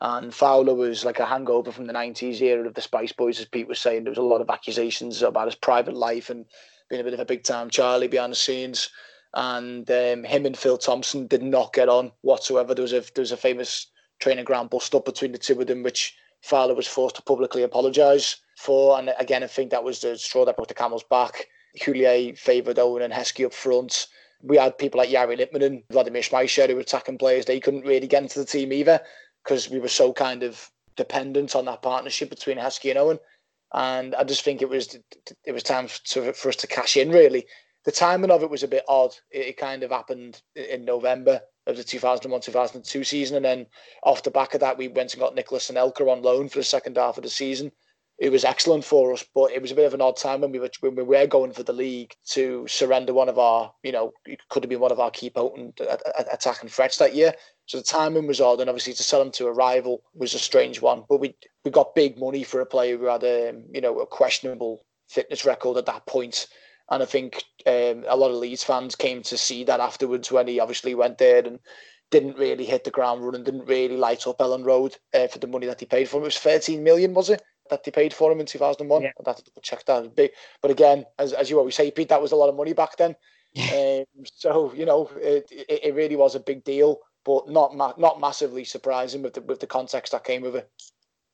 and 0.01 0.35
Fowler 0.35 0.75
was 0.75 1.05
like 1.05 1.21
a 1.21 1.27
hangover 1.27 1.71
from 1.71 1.87
the 1.87 1.93
90s 1.93 2.41
era 2.41 2.67
of 2.67 2.75
the 2.75 2.81
Spice 2.81 3.13
Boys, 3.13 3.39
as 3.39 3.45
Pete 3.45 3.69
was 3.69 3.79
saying. 3.79 4.05
There 4.05 4.11
was 4.11 4.19
a 4.19 4.23
lot 4.23 4.41
of 4.41 4.49
accusations 4.49 5.23
about 5.23 5.47
his 5.47 5.55
private 5.55 5.95
life 5.95 6.31
and 6.31 6.47
being 6.89 7.03
a 7.03 7.05
bit 7.05 7.13
of 7.13 7.21
a 7.21 7.27
big 7.27 7.45
time 7.45 7.69
Charlie 7.69 8.09
behind 8.09 8.33
the 8.33 8.37
scenes. 8.37 8.89
And 9.35 9.89
um, 9.91 10.25
him 10.25 10.47
and 10.47 10.57
Phil 10.57 10.79
Thompson 10.79 11.27
did 11.27 11.43
not 11.43 11.75
get 11.75 11.89
on 11.89 12.13
whatsoever. 12.23 12.75
There 12.75 12.83
was 12.83 12.95
a 12.95 13.01
there 13.15 13.23
was 13.23 13.31
a 13.31 13.37
famous 13.37 13.89
training 14.21 14.45
ground 14.45 14.71
bust 14.71 14.95
up 14.95 15.05
between 15.05 15.33
the 15.33 15.39
two 15.39 15.61
of 15.61 15.67
them, 15.67 15.83
which 15.83 16.17
Fowler 16.41 16.75
was 16.75 16.87
forced 16.87 17.17
to 17.17 17.23
publicly 17.23 17.63
apologise 17.63 18.37
for. 18.57 18.99
And 18.99 19.13
again, 19.19 19.45
I 19.45 19.49
think 19.49 19.71
that 19.71 19.85
was 19.85 20.01
the 20.01 20.17
straw 20.17 20.47
that 20.47 20.57
broke 20.57 20.69
the 20.69 20.75
camel's 20.75 21.05
back. 21.05 21.47
Houllier 21.81 22.37
favoured 22.37 22.79
Owen 22.79 23.03
and 23.03 23.13
Heskey 23.13 23.45
up 23.45 23.53
front. 23.53 24.09
We 24.43 24.57
had 24.57 24.79
people 24.79 24.99
like 24.99 25.11
Jari 25.11 25.39
Litmanen 25.39 25.67
and 25.67 25.83
Vladimir 25.91 26.23
Šmicer 26.23 26.67
who 26.67 26.75
were 26.75 26.81
attacking 26.81 27.19
players. 27.19 27.45
They 27.45 27.61
couldn't 27.61 27.87
really 27.87 28.07
get 28.07 28.23
into 28.23 28.39
the 28.39 28.47
team 28.47 28.73
either 28.73 29.01
because 29.45 29.71
we 29.71 29.79
were 29.79 29.89
so 29.89 30.13
kind 30.13 30.43
of 30.43 30.71
dependent 30.97 31.55
on 31.55 31.65
that 31.67 31.83
partnership 31.83 32.31
between 32.31 32.59
Heskey 32.59 32.91
and 32.91 32.99
Owen. 32.99 33.19
And 33.73 34.15
I 34.15 34.25
just 34.25 34.45
think 34.45 34.63
it 34.63 34.69
was 34.69 34.99
it 35.45 35.53
was 35.53 35.63
time 35.63 35.89
to, 36.07 36.33
for 36.33 36.49
us 36.49 36.57
to 36.57 36.67
cash 36.67 36.97
in. 36.97 37.11
Really, 37.11 37.47
the 37.85 37.93
timing 37.93 38.31
of 38.31 38.43
it 38.43 38.51
was 38.51 38.63
a 38.63 38.69
bit 38.69 38.85
odd. 38.89 39.15
It, 39.31 39.47
it 39.47 39.57
kind 39.57 39.83
of 39.83 39.91
happened 39.91 40.43
in 40.55 40.85
November 40.85 41.41
of 41.67 41.77
the 41.77 41.85
2001-2002 41.85 43.07
season, 43.07 43.37
and 43.37 43.45
then 43.45 43.67
off 44.03 44.25
the 44.25 44.31
back 44.31 44.55
of 44.55 44.61
that, 44.61 44.77
we 44.77 44.89
went 44.89 45.13
and 45.13 45.21
got 45.21 45.35
Nicolas 45.35 45.71
Anelka 45.71 46.11
on 46.11 46.23
loan 46.23 46.49
for 46.49 46.59
the 46.59 46.65
second 46.65 46.97
half 46.97 47.17
of 47.17 47.23
the 47.23 47.31
season 47.31 47.71
it 48.21 48.31
was 48.31 48.45
excellent 48.45 48.85
for 48.85 49.15
us, 49.15 49.25
but 49.35 49.51
it 49.51 49.63
was 49.63 49.73
a 49.73 49.75
bit 49.75 49.87
of 49.87 49.95
an 49.95 50.03
odd 50.03 50.17
time 50.19 50.43
when 50.43 50.53
we 50.53 50.59
were 50.59 50.71
when 50.81 50.95
we 50.95 51.03
were 51.03 51.27
going 51.27 51.53
for 51.53 51.63
the 51.63 51.73
league 51.73 52.15
to 52.27 52.67
surrender 52.69 53.15
one 53.15 53.31
of 53.31 53.39
our, 53.39 53.73
you 53.83 53.93
know, 53.93 54.13
it 54.27 54.47
could 54.51 54.63
have 54.63 54.69
been 54.69 54.79
one 54.79 54.93
of 54.93 55.01
our 55.01 55.11
key 55.11 55.31
potent 55.31 55.81
attacking 56.31 56.69
threats 56.69 56.99
that 56.99 57.15
year. 57.15 57.33
So 57.71 57.79
the 57.79 57.85
timing 57.85 58.27
was 58.27 58.41
odd, 58.41 58.61
and 58.61 58.69
obviously 58.69 58.95
to 58.95 59.03
sell 59.05 59.23
him 59.23 59.31
to 59.31 59.47
a 59.47 59.53
rival 59.53 60.03
was 60.13 60.35
a 60.35 60.41
strange 60.41 60.83
one. 60.83 61.05
But 61.09 61.21
we 61.21 61.37
we 61.65 61.71
got 61.71 61.95
big 61.95 62.19
money 62.19 62.43
for 62.43 62.61
a 62.61 62.67
player 62.67 62.99
who 62.99 63.05
had 63.05 63.23
a 63.23 63.55
you 63.73 63.81
know 63.81 64.01
a 64.01 64.07
questionable 64.07 64.85
fitness 65.09 65.45
record 65.45 65.77
at 65.77 65.87
that. 65.87 66.03
And 66.91 67.01
I 67.01 67.07
think 67.07 67.45
um, 67.69 68.05
a 68.09 68.17
lot 68.17 68.33
of 68.33 68.39
Leeds 68.39 68.65
fans 68.65 68.97
came 68.97 69.23
to 69.23 69.39
see 69.39 69.63
that 69.63 69.79
afterwards 69.79 70.33
when 70.33 70.49
he 70.49 70.59
obviously 70.59 70.97
went 70.97 71.19
there 71.19 71.47
and 71.47 71.61
didn't 72.11 72.37
really 72.39 72.65
hit 72.65 72.83
the 72.83 72.91
ground 72.91 73.25
running, 73.25 73.45
didn't 73.45 73.67
really 73.67 73.97
light 73.97 74.27
up 74.27 74.39
Elland 74.39 74.65
Road 74.65 74.97
uh, 75.15 75.29
for 75.29 75.39
the 75.39 75.47
money 75.47 75.69
that 75.69 75.79
he 75.79 75.87
paid 75.87 76.09
for 76.09 76.17
him. 76.17 76.25
It 76.25 76.35
was 76.35 76.39
13 76.39 76.83
million, 76.83 77.15
was 77.15 77.31
it? 77.31 77.41
that 77.69 77.85
they 77.85 77.93
paid 77.93 78.13
for 78.13 78.33
him 78.33 78.41
in 78.41 78.47
2001. 78.47 79.03
Yeah. 79.03 79.13
I'd 79.21 79.27
have 79.29 79.45
to 79.45 79.51
check 79.63 79.85
that. 79.85 80.17
Big, 80.17 80.33
but 80.61 80.73
again, 80.73 81.07
as, 81.21 81.33
as 81.33 81.49
you 81.49 81.59
always 81.61 81.77
say, 81.77 81.93
Pete, 81.93 82.09
that 82.09 82.21
was 82.21 82.33
a 82.33 82.37
lot 82.37 82.49
of 82.49 82.57
money 82.57 82.73
back 82.73 82.97
then. 82.97 83.15
um, 83.75 84.25
so 84.25 84.73
you 84.75 84.85
know, 84.85 85.09
it, 85.17 85.47
it, 85.51 85.85
it, 85.85 85.95
really 85.95 86.17
was 86.17 86.35
a 86.35 86.41
big 86.41 86.63
deal, 86.63 86.99
but 87.25 87.49
not 87.49 87.77
ma- 87.77 87.95
not 87.99 88.21
massively 88.21 88.65
surprising 88.65 89.23
with 89.23 89.35
the 89.35 89.41
with 89.43 89.61
the 89.61 89.67
context 89.67 90.13
that 90.13 90.25
came 90.25 90.43
with 90.43 90.57
it. 90.57 90.71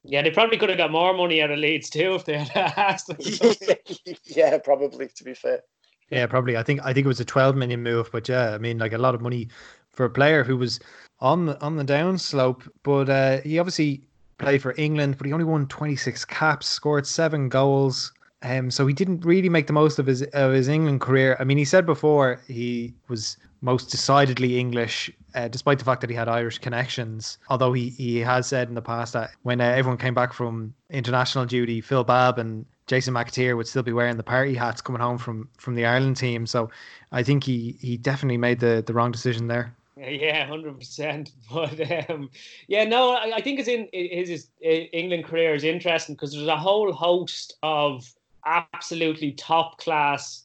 Yeah, 0.05 0.23
they 0.23 0.31
probably 0.31 0.57
could 0.57 0.69
have 0.69 0.79
got 0.79 0.93
more 0.93 1.15
money 1.15 1.43
out 1.43 1.51
of 1.51 1.59
Leeds 1.59 1.91
too 1.91 2.15
if 2.15 2.25
they 2.25 2.39
had 2.39 2.75
asked 2.77 3.09
them. 3.09 3.17
yeah, 4.25 4.59
probably. 4.59 5.09
To 5.09 5.25
be 5.25 5.35
fair. 5.35 5.63
Yeah, 6.11 6.27
probably. 6.27 6.57
I 6.57 6.63
think 6.63 6.81
I 6.85 6.93
think 6.93 7.05
it 7.05 7.09
was 7.09 7.21
a 7.21 7.25
12 7.25 7.57
million 7.57 7.83
move, 7.83 8.11
but 8.13 8.29
yeah, 8.29 8.51
I 8.51 8.59
mean, 8.59 8.79
like 8.79 8.93
a 8.93 8.99
lot 8.99 9.15
of 9.15 9.21
money 9.21 9.49
for 9.91 10.05
a 10.05 10.11
player 10.11 10.45
who 10.45 10.57
was 10.57 10.79
on 11.21 11.47
the 11.47 11.61
on 11.61 11.77
the 11.77 11.85
down 11.85 12.19
slope, 12.19 12.63
but 12.83 13.09
uh, 13.09 13.41
he 13.41 13.59
obviously 13.59 14.03
played 14.39 14.63
for 14.63 14.75
England, 14.77 15.17
but 15.19 15.27
he 15.27 15.33
only 15.33 15.45
won 15.45 15.67
26 15.67 16.25
caps, 16.27 16.69
scored 16.69 17.07
seven 17.07 17.49
goals. 17.49 18.13
Um, 18.43 18.71
so 18.71 18.87
he 18.87 18.93
didn't 18.93 19.25
really 19.25 19.49
make 19.49 19.67
the 19.67 19.73
most 19.73 19.99
of 19.99 20.07
his 20.07 20.23
of 20.23 20.53
his 20.53 20.69
England 20.69 21.01
career. 21.01 21.37
I 21.41 21.45
mean, 21.45 21.59
he 21.59 21.65
said 21.65 21.87
before 21.87 22.41
he 22.47 22.95
was 23.09 23.37
most 23.63 23.91
decidedly 23.91 24.59
English, 24.59 25.11
uh, 25.37 25.49
despite 25.49 25.79
the 25.79 25.85
fact 25.85 26.01
that 26.01 26.11
he 26.11 26.17
had 26.17 26.29
Irish 26.29 26.59
connections. 26.59 27.39
Although 27.49 27.75
he, 27.75 27.91
he 27.91 28.19
has 28.21 28.47
said 28.47 28.69
in 28.69 28.75
the 28.75 28.83
past 28.83 29.13
that 29.13 29.31
when 29.43 29.61
uh, 29.61 29.65
everyone 29.65 29.99
came 29.99 30.15
back 30.15 30.33
from 30.33 30.75
international 30.91 31.45
duty, 31.45 31.81
Phil 31.81 32.03
Babb 32.03 32.39
and 32.39 32.65
Jason 32.87 33.15
McAteer 33.15 33.57
would 33.57 33.69
still 33.69 33.83
be 33.83 33.93
wearing 33.93 34.17
the 34.17 34.23
party 34.23 34.55
hats 34.55 34.81
coming 34.81 35.03
home 35.03 35.19
from 35.19 35.49
from 35.59 35.75
the 35.75 35.85
Ireland 35.85 36.17
team. 36.17 36.47
So 36.47 36.71
I 37.13 37.23
think 37.23 37.45
he 37.45 37.77
he 37.81 37.97
definitely 37.97 38.39
made 38.39 38.61
the 38.61 38.83
the 38.85 38.95
wrong 38.95 39.13
decision 39.13 39.47
there. 39.47 39.75
Yeah, 39.97 40.47
hundred 40.47 40.79
percent. 40.79 41.33
But 41.53 42.11
um, 42.11 42.31
yeah, 42.67 42.85
no, 42.85 43.13
I, 43.13 43.37
I, 43.37 43.41
think 43.41 43.61
it's 43.61 43.69
in 43.69 43.89
his, 43.93 44.29
his 44.29 44.49
England 44.61 45.25
career 45.25 45.55
is 45.55 45.65
interesting 45.65 46.15
because 46.15 46.33
there's 46.33 46.49
a 46.49 46.57
whole 46.57 46.93
host 46.93 47.57
of 47.63 48.13
absolutely 48.45 49.33
top 49.33 49.79
class 49.79 50.45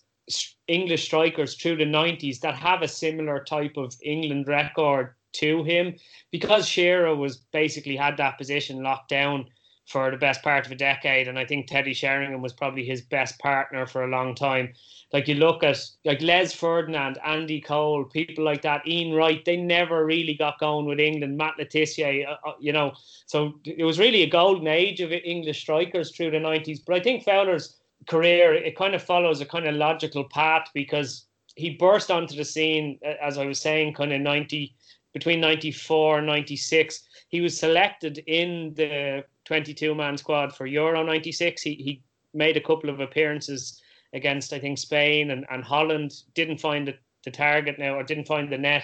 English 0.71 1.03
strikers 1.05 1.55
through 1.55 1.77
the 1.77 1.85
'90s 1.85 2.39
that 2.39 2.55
have 2.55 2.81
a 2.81 2.87
similar 2.87 3.43
type 3.43 3.77
of 3.77 3.93
England 4.03 4.47
record 4.47 5.15
to 5.33 5.63
him 5.63 5.95
because 6.31 6.67
Shearer 6.67 7.15
was 7.15 7.37
basically 7.51 7.95
had 7.95 8.17
that 8.17 8.37
position 8.37 8.83
locked 8.83 9.09
down 9.09 9.47
for 9.87 10.09
the 10.09 10.17
best 10.17 10.41
part 10.41 10.65
of 10.65 10.71
a 10.71 10.75
decade, 10.75 11.27
and 11.27 11.37
I 11.37 11.45
think 11.45 11.67
Teddy 11.67 11.93
Sheringham 11.93 12.41
was 12.41 12.53
probably 12.53 12.85
his 12.85 13.01
best 13.01 13.37
partner 13.39 13.85
for 13.85 14.03
a 14.03 14.09
long 14.09 14.35
time. 14.35 14.73
Like 15.11 15.27
you 15.27 15.35
look 15.35 15.63
at 15.63 15.77
like 16.05 16.21
Les 16.21 16.53
Ferdinand, 16.53 17.17
Andy 17.25 17.59
Cole, 17.59 18.05
people 18.05 18.45
like 18.45 18.61
that, 18.61 18.87
Ian 18.87 19.13
Wright, 19.13 19.43
they 19.43 19.57
never 19.57 20.05
really 20.05 20.35
got 20.35 20.59
going 20.59 20.85
with 20.85 20.99
England. 20.99 21.37
Matt 21.37 21.55
Le 21.59 21.65
Tissier, 21.65 22.25
uh, 22.25 22.37
uh, 22.47 22.53
you 22.59 22.71
know, 22.71 22.93
so 23.25 23.55
it 23.65 23.83
was 23.83 23.99
really 23.99 24.23
a 24.23 24.29
golden 24.29 24.67
age 24.67 25.01
of 25.01 25.11
English 25.11 25.59
strikers 25.59 26.15
through 26.15 26.31
the 26.31 26.39
nineties. 26.39 26.79
But 26.79 26.95
I 26.95 27.01
think 27.01 27.23
Fowler's 27.23 27.80
career 28.07 28.53
it 28.53 28.75
kind 28.75 28.95
of 28.95 29.03
follows 29.03 29.41
a 29.41 29.45
kind 29.45 29.67
of 29.67 29.75
logical 29.75 30.23
path 30.23 30.67
because 30.73 31.25
he 31.55 31.71
burst 31.71 32.09
onto 32.09 32.35
the 32.35 32.45
scene 32.45 32.99
as 33.21 33.37
I 33.37 33.45
was 33.45 33.61
saying, 33.61 33.93
kind 33.93 34.13
of 34.13 34.21
ninety 34.21 34.75
between 35.13 35.41
94 35.41 36.19
and 36.19 36.27
96 36.27 37.03
he 37.31 37.39
was 37.39 37.57
selected 37.57 38.21
in 38.27 38.73
the 38.75 39.23
22 39.45 39.95
man 39.95 40.17
squad 40.17 40.53
for 40.53 40.67
Euro 40.67 41.01
96. 41.03 41.61
He, 41.61 41.75
he 41.75 42.03
made 42.33 42.57
a 42.57 42.61
couple 42.61 42.89
of 42.89 42.99
appearances 42.99 43.81
against, 44.13 44.51
I 44.51 44.59
think, 44.59 44.77
Spain 44.77 45.31
and, 45.31 45.45
and 45.49 45.63
Holland. 45.63 46.11
Didn't 46.35 46.59
find 46.59 46.87
the, 46.87 46.95
the 47.23 47.31
target 47.31 47.79
now 47.79 47.95
or 47.95 48.03
didn't 48.03 48.27
find 48.27 48.51
the 48.51 48.57
net, 48.57 48.83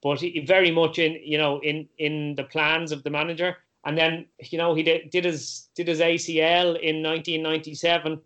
but 0.00 0.20
he 0.20 0.44
very 0.46 0.70
much 0.70 1.00
in, 1.00 1.18
you 1.24 1.38
know, 1.38 1.58
in, 1.60 1.88
in 1.98 2.36
the 2.36 2.44
plans 2.44 2.92
of 2.92 3.02
the 3.02 3.10
manager. 3.10 3.56
And 3.84 3.98
then, 3.98 4.26
you 4.40 4.58
know, 4.58 4.74
he 4.74 4.84
did, 4.84 5.10
did 5.10 5.24
his 5.24 5.68
did 5.74 5.88
his 5.88 6.00
ACL 6.00 6.78
in 6.80 7.02
1997. 7.02 8.20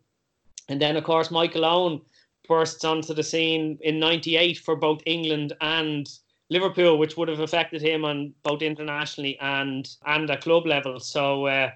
And 0.68 0.80
then, 0.80 0.96
of 0.96 1.04
course, 1.04 1.30
Michael 1.30 1.64
Owen 1.64 2.00
bursts 2.48 2.84
onto 2.84 3.14
the 3.14 3.22
scene 3.22 3.78
in 3.82 3.98
98 3.98 4.58
for 4.58 4.76
both 4.76 5.02
England 5.06 5.52
and 5.60 6.08
Liverpool, 6.50 6.98
which 6.98 7.16
would 7.16 7.28
have 7.28 7.40
affected 7.40 7.80
him 7.80 8.04
on 8.04 8.34
both 8.42 8.62
internationally 8.62 9.38
and 9.40 9.88
and 10.06 10.30
at 10.30 10.42
club 10.42 10.66
level. 10.66 11.00
So 11.00 11.46
uh, 11.46 11.70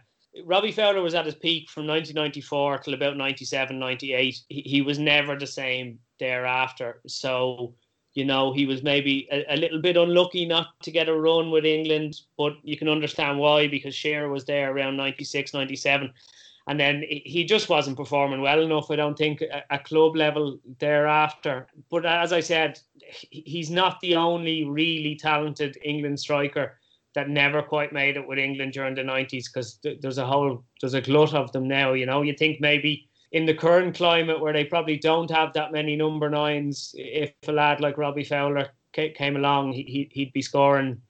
Robbie 0.45 0.73
Fowler 0.73 1.03
was 1.03 1.15
at 1.15 1.27
his 1.27 1.35
peak 1.35 1.71
from 1.71 1.87
1994 1.87 2.79
till 2.79 2.95
about 2.95 3.17
97, 3.17 3.79
98. 3.79 4.43
He, 4.49 4.61
he 4.61 4.83
was 4.83 4.99
never 4.99 5.37
the 5.37 5.47
same 5.47 5.99
thereafter. 6.19 7.01
So, 7.07 7.75
you 8.15 8.25
know, 8.25 8.53
he 8.53 8.67
was 8.67 8.83
maybe 8.83 9.29
a, 9.31 9.55
a, 9.55 9.57
little 9.57 9.81
bit 9.81 9.97
unlucky 9.97 10.47
not 10.47 10.79
to 10.83 10.91
get 10.91 11.09
a 11.09 11.17
run 11.17 11.51
with 11.51 11.65
England, 11.65 12.21
but 12.37 12.55
you 12.63 12.77
can 12.77 12.89
understand 12.89 13.39
why 13.39 13.69
because 13.69 13.95
Shearer 13.95 14.29
was 14.29 14.45
there 14.45 14.73
around 14.73 14.97
96, 14.97 15.55
97. 15.55 16.13
And 16.69 16.81
then 16.81 17.05
he 17.09 17.45
just 17.45 17.69
wasn't 17.69 17.97
performing 17.97 18.41
well 18.41 18.61
enough, 18.61 18.91
I 18.91 18.97
don't 18.97 19.17
think, 19.17 19.41
at 19.71 19.85
club 19.85 20.17
level 20.17 20.59
thereafter. 20.81 21.69
But 21.91 22.05
as 22.05 22.33
I 22.33 22.41
said, 22.41 22.81
he's 23.31 23.71
not 23.71 24.01
the 24.01 24.17
only 24.17 24.65
really 24.65 25.15
talented 25.15 25.79
England 25.85 26.19
striker 26.19 26.79
that 27.17 27.31
never 27.31 27.63
quite 27.63 27.93
made 27.93 28.17
it 28.17 28.29
with 28.29 28.39
England 28.39 28.75
during 28.75 28.95
the 28.95 29.03
90s 29.03 29.47
because 29.47 29.81
there's 30.01 30.19
a 30.19 30.27
whole 30.27 30.63
there's 30.81 30.93
a 30.93 31.01
glut 31.01 31.33
of 31.33 31.51
them 31.53 31.67
now 31.67 31.95
you 31.95 32.05
know 32.05 32.21
you 32.21 32.35
think 32.35 32.61
maybe 32.61 33.09
in 33.33 33.47
the 33.47 33.55
current 33.55 33.97
climate 33.97 34.39
where 34.39 34.53
they 34.53 34.65
probably 34.65 34.99
don't 34.99 35.31
have 35.31 35.53
that 35.55 35.73
many 35.73 35.97
number 35.97 36.29
nines 36.29 36.95
if 36.95 37.33
a 37.49 37.53
lad 37.53 37.81
like 37.81 37.97
Robbie 37.97 38.23
Fowler 38.23 38.69
came 38.93 39.37
along 39.37 39.73
he, 39.73 40.09
he'd 40.13 40.33
be 40.35 40.43
scoring 40.43 41.01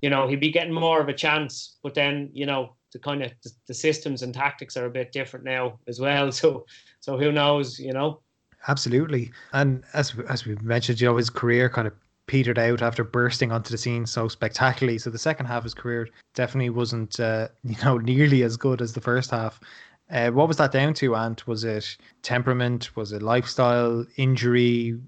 you 0.00 0.08
know 0.08 0.28
he'd 0.28 0.40
be 0.40 0.52
getting 0.52 0.72
more 0.72 1.00
of 1.00 1.08
a 1.08 1.12
chance 1.12 1.76
but 1.82 1.92
then 1.92 2.30
you 2.32 2.46
know 2.46 2.76
the 2.92 2.98
kind 2.98 3.22
of 3.22 3.32
the 3.66 3.74
systems 3.74 4.22
and 4.22 4.34
tactics 4.34 4.76
are 4.76 4.86
a 4.86 4.90
bit 4.90 5.12
different 5.12 5.44
now 5.44 5.78
as 5.86 6.00
well 6.00 6.32
so 6.40 6.64
so 7.00 7.18
who 7.18 7.32
knows 7.32 7.78
you 7.78 7.92
know 7.92 8.20
absolutely 8.66 9.30
and 9.52 9.84
as 9.94 10.14
as 10.28 10.44
we 10.44 10.54
mentioned 10.56 11.00
you 11.00 11.06
know 11.06 11.16
his 11.16 11.30
career 11.30 11.68
kind 11.68 11.86
of 11.86 11.94
petered 12.28 12.58
out 12.58 12.80
after 12.80 13.02
bursting 13.02 13.50
onto 13.50 13.70
the 13.70 13.78
scene 13.78 14.06
so 14.06 14.28
spectacularly. 14.28 14.98
So 14.98 15.10
the 15.10 15.18
second 15.18 15.46
half 15.46 15.58
of 15.58 15.64
his 15.64 15.74
career 15.74 16.08
definitely 16.34 16.70
wasn't, 16.70 17.18
uh, 17.18 17.48
you 17.64 17.74
know, 17.84 17.98
nearly 17.98 18.44
as 18.44 18.56
good 18.56 18.80
as 18.80 18.92
the 18.92 19.00
first 19.00 19.32
half. 19.32 19.58
Uh, 20.10 20.30
what 20.30 20.48
was 20.48 20.56
that 20.56 20.72
down 20.72 20.94
to, 20.94 21.16
Ant? 21.16 21.46
Was 21.46 21.64
it 21.64 21.96
temperament? 22.22 22.96
Was 22.96 23.12
it 23.12 23.20
lifestyle? 23.20 24.06
Injury? 24.16 24.98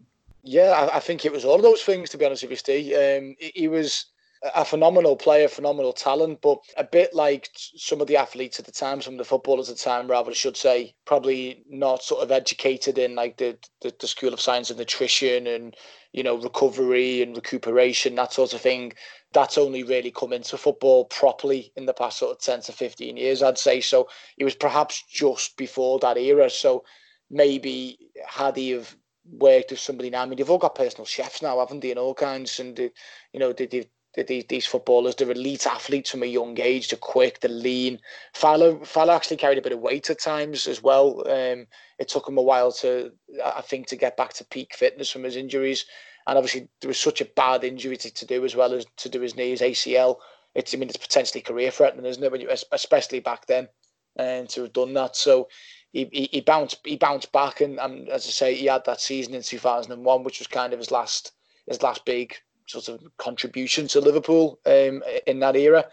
Yeah, 0.42 0.72
I, 0.72 0.96
I 0.96 1.00
think 1.00 1.24
it 1.24 1.32
was 1.32 1.44
all 1.44 1.54
of 1.54 1.62
those 1.62 1.82
things. 1.82 2.10
To 2.10 2.18
be 2.18 2.26
honest 2.26 2.42
with 2.42 2.50
you, 2.50 2.56
Steve, 2.56 2.94
um, 2.94 3.36
he, 3.38 3.52
he 3.54 3.68
was 3.68 4.06
a 4.42 4.64
phenomenal 4.64 5.16
player, 5.16 5.48
phenomenal 5.48 5.92
talent, 5.92 6.40
but 6.40 6.58
a 6.78 6.84
bit 6.84 7.14
like 7.14 7.50
some 7.54 8.00
of 8.00 8.06
the 8.06 8.16
athletes 8.16 8.58
at 8.58 8.64
the 8.64 8.72
time, 8.72 9.02
some 9.02 9.14
of 9.14 9.18
the 9.18 9.24
footballers 9.24 9.68
at 9.68 9.76
the 9.76 9.82
time, 9.82 10.08
rather, 10.08 10.32
should 10.32 10.56
say, 10.56 10.94
probably 11.04 11.62
not 11.68 12.02
sort 12.02 12.22
of 12.22 12.32
educated 12.32 12.96
in 12.96 13.14
like 13.14 13.36
the, 13.36 13.58
the, 13.82 13.94
the 14.00 14.06
school 14.06 14.32
of 14.32 14.40
science 14.40 14.70
and 14.70 14.78
nutrition 14.78 15.46
and, 15.46 15.76
you 16.12 16.22
know, 16.22 16.36
recovery 16.38 17.22
and 17.22 17.36
recuperation, 17.36 18.14
that 18.14 18.32
sort 18.32 18.54
of 18.54 18.62
thing. 18.62 18.94
That's 19.32 19.58
only 19.58 19.82
really 19.82 20.10
come 20.10 20.32
into 20.32 20.56
football 20.56 21.04
properly 21.04 21.70
in 21.76 21.84
the 21.84 21.92
past 21.92 22.18
sort 22.18 22.32
of 22.32 22.42
10 22.42 22.62
to 22.62 22.72
15 22.72 23.18
years, 23.18 23.42
I'd 23.42 23.58
say. 23.58 23.82
So 23.82 24.08
it 24.38 24.44
was 24.44 24.54
perhaps 24.54 25.04
just 25.06 25.56
before 25.58 25.98
that 25.98 26.16
era. 26.16 26.48
So 26.48 26.84
maybe 27.30 27.98
had 28.26 28.56
he 28.56 28.70
have 28.70 28.96
worked 29.30 29.70
with 29.70 29.80
somebody 29.80 30.08
now, 30.08 30.22
I 30.22 30.26
mean, 30.26 30.38
they've 30.38 30.50
all 30.50 30.56
got 30.58 30.74
personal 30.74 31.04
chefs 31.04 31.42
now, 31.42 31.58
haven't 31.58 31.80
they, 31.80 31.90
and 31.90 31.98
all 31.98 32.14
kinds, 32.14 32.58
and, 32.58 32.80
uh, 32.80 32.88
you 33.32 33.38
know, 33.38 33.52
they, 33.52 33.66
they've 33.66 33.86
these, 34.14 34.44
these 34.48 34.66
footballers, 34.66 35.14
they're 35.14 35.30
elite 35.30 35.66
athletes 35.66 36.10
from 36.10 36.22
a 36.22 36.26
young 36.26 36.58
age. 36.60 36.88
They're 36.88 36.98
quick, 36.98 37.40
they're 37.40 37.50
lean. 37.50 38.00
Fowler, 38.34 38.78
actually 38.96 39.36
carried 39.36 39.58
a 39.58 39.62
bit 39.62 39.72
of 39.72 39.80
weight 39.80 40.10
at 40.10 40.20
times 40.20 40.66
as 40.66 40.82
well. 40.82 41.22
Um, 41.28 41.66
it 41.98 42.08
took 42.08 42.28
him 42.28 42.38
a 42.38 42.42
while 42.42 42.72
to, 42.72 43.12
I 43.44 43.60
think, 43.60 43.86
to 43.88 43.96
get 43.96 44.16
back 44.16 44.32
to 44.34 44.44
peak 44.44 44.74
fitness 44.74 45.10
from 45.10 45.22
his 45.22 45.36
injuries. 45.36 45.86
And 46.26 46.36
obviously, 46.36 46.68
there 46.80 46.88
was 46.88 46.98
such 46.98 47.20
a 47.20 47.24
bad 47.24 47.64
injury 47.64 47.96
to, 47.98 48.10
to 48.10 48.26
do 48.26 48.44
as 48.44 48.56
well 48.56 48.74
as 48.74 48.84
to 48.98 49.08
do 49.08 49.20
his 49.20 49.36
knees, 49.36 49.60
ACL. 49.60 50.16
It's, 50.54 50.74
I 50.74 50.78
mean, 50.78 50.88
it's 50.88 50.98
potentially 50.98 51.40
career 51.40 51.70
threatening, 51.70 52.06
isn't 52.06 52.22
it? 52.22 52.32
When 52.32 52.40
you, 52.40 52.50
especially 52.72 53.20
back 53.20 53.46
then, 53.46 53.68
and 54.16 54.48
to 54.50 54.62
have 54.62 54.72
done 54.72 54.92
that. 54.94 55.16
So 55.16 55.48
he, 55.92 56.08
he, 56.12 56.28
he 56.32 56.40
bounced 56.40 56.80
he 56.84 56.96
bounced 56.96 57.32
back, 57.32 57.60
and, 57.60 57.78
and 57.78 58.08
as 58.08 58.26
I 58.26 58.30
say, 58.30 58.54
he 58.54 58.66
had 58.66 58.84
that 58.86 59.00
season 59.00 59.34
in 59.34 59.42
2001, 59.42 60.24
which 60.24 60.40
was 60.40 60.48
kind 60.48 60.72
of 60.72 60.78
his 60.78 60.90
last 60.90 61.32
his 61.68 61.82
last 61.82 62.04
big 62.04 62.34
sort 62.70 62.88
of 62.88 63.02
contribution 63.18 63.86
to 63.88 64.00
Liverpool 64.00 64.58
um, 64.66 65.02
in 65.26 65.40
that 65.40 65.56
era. 65.56 65.84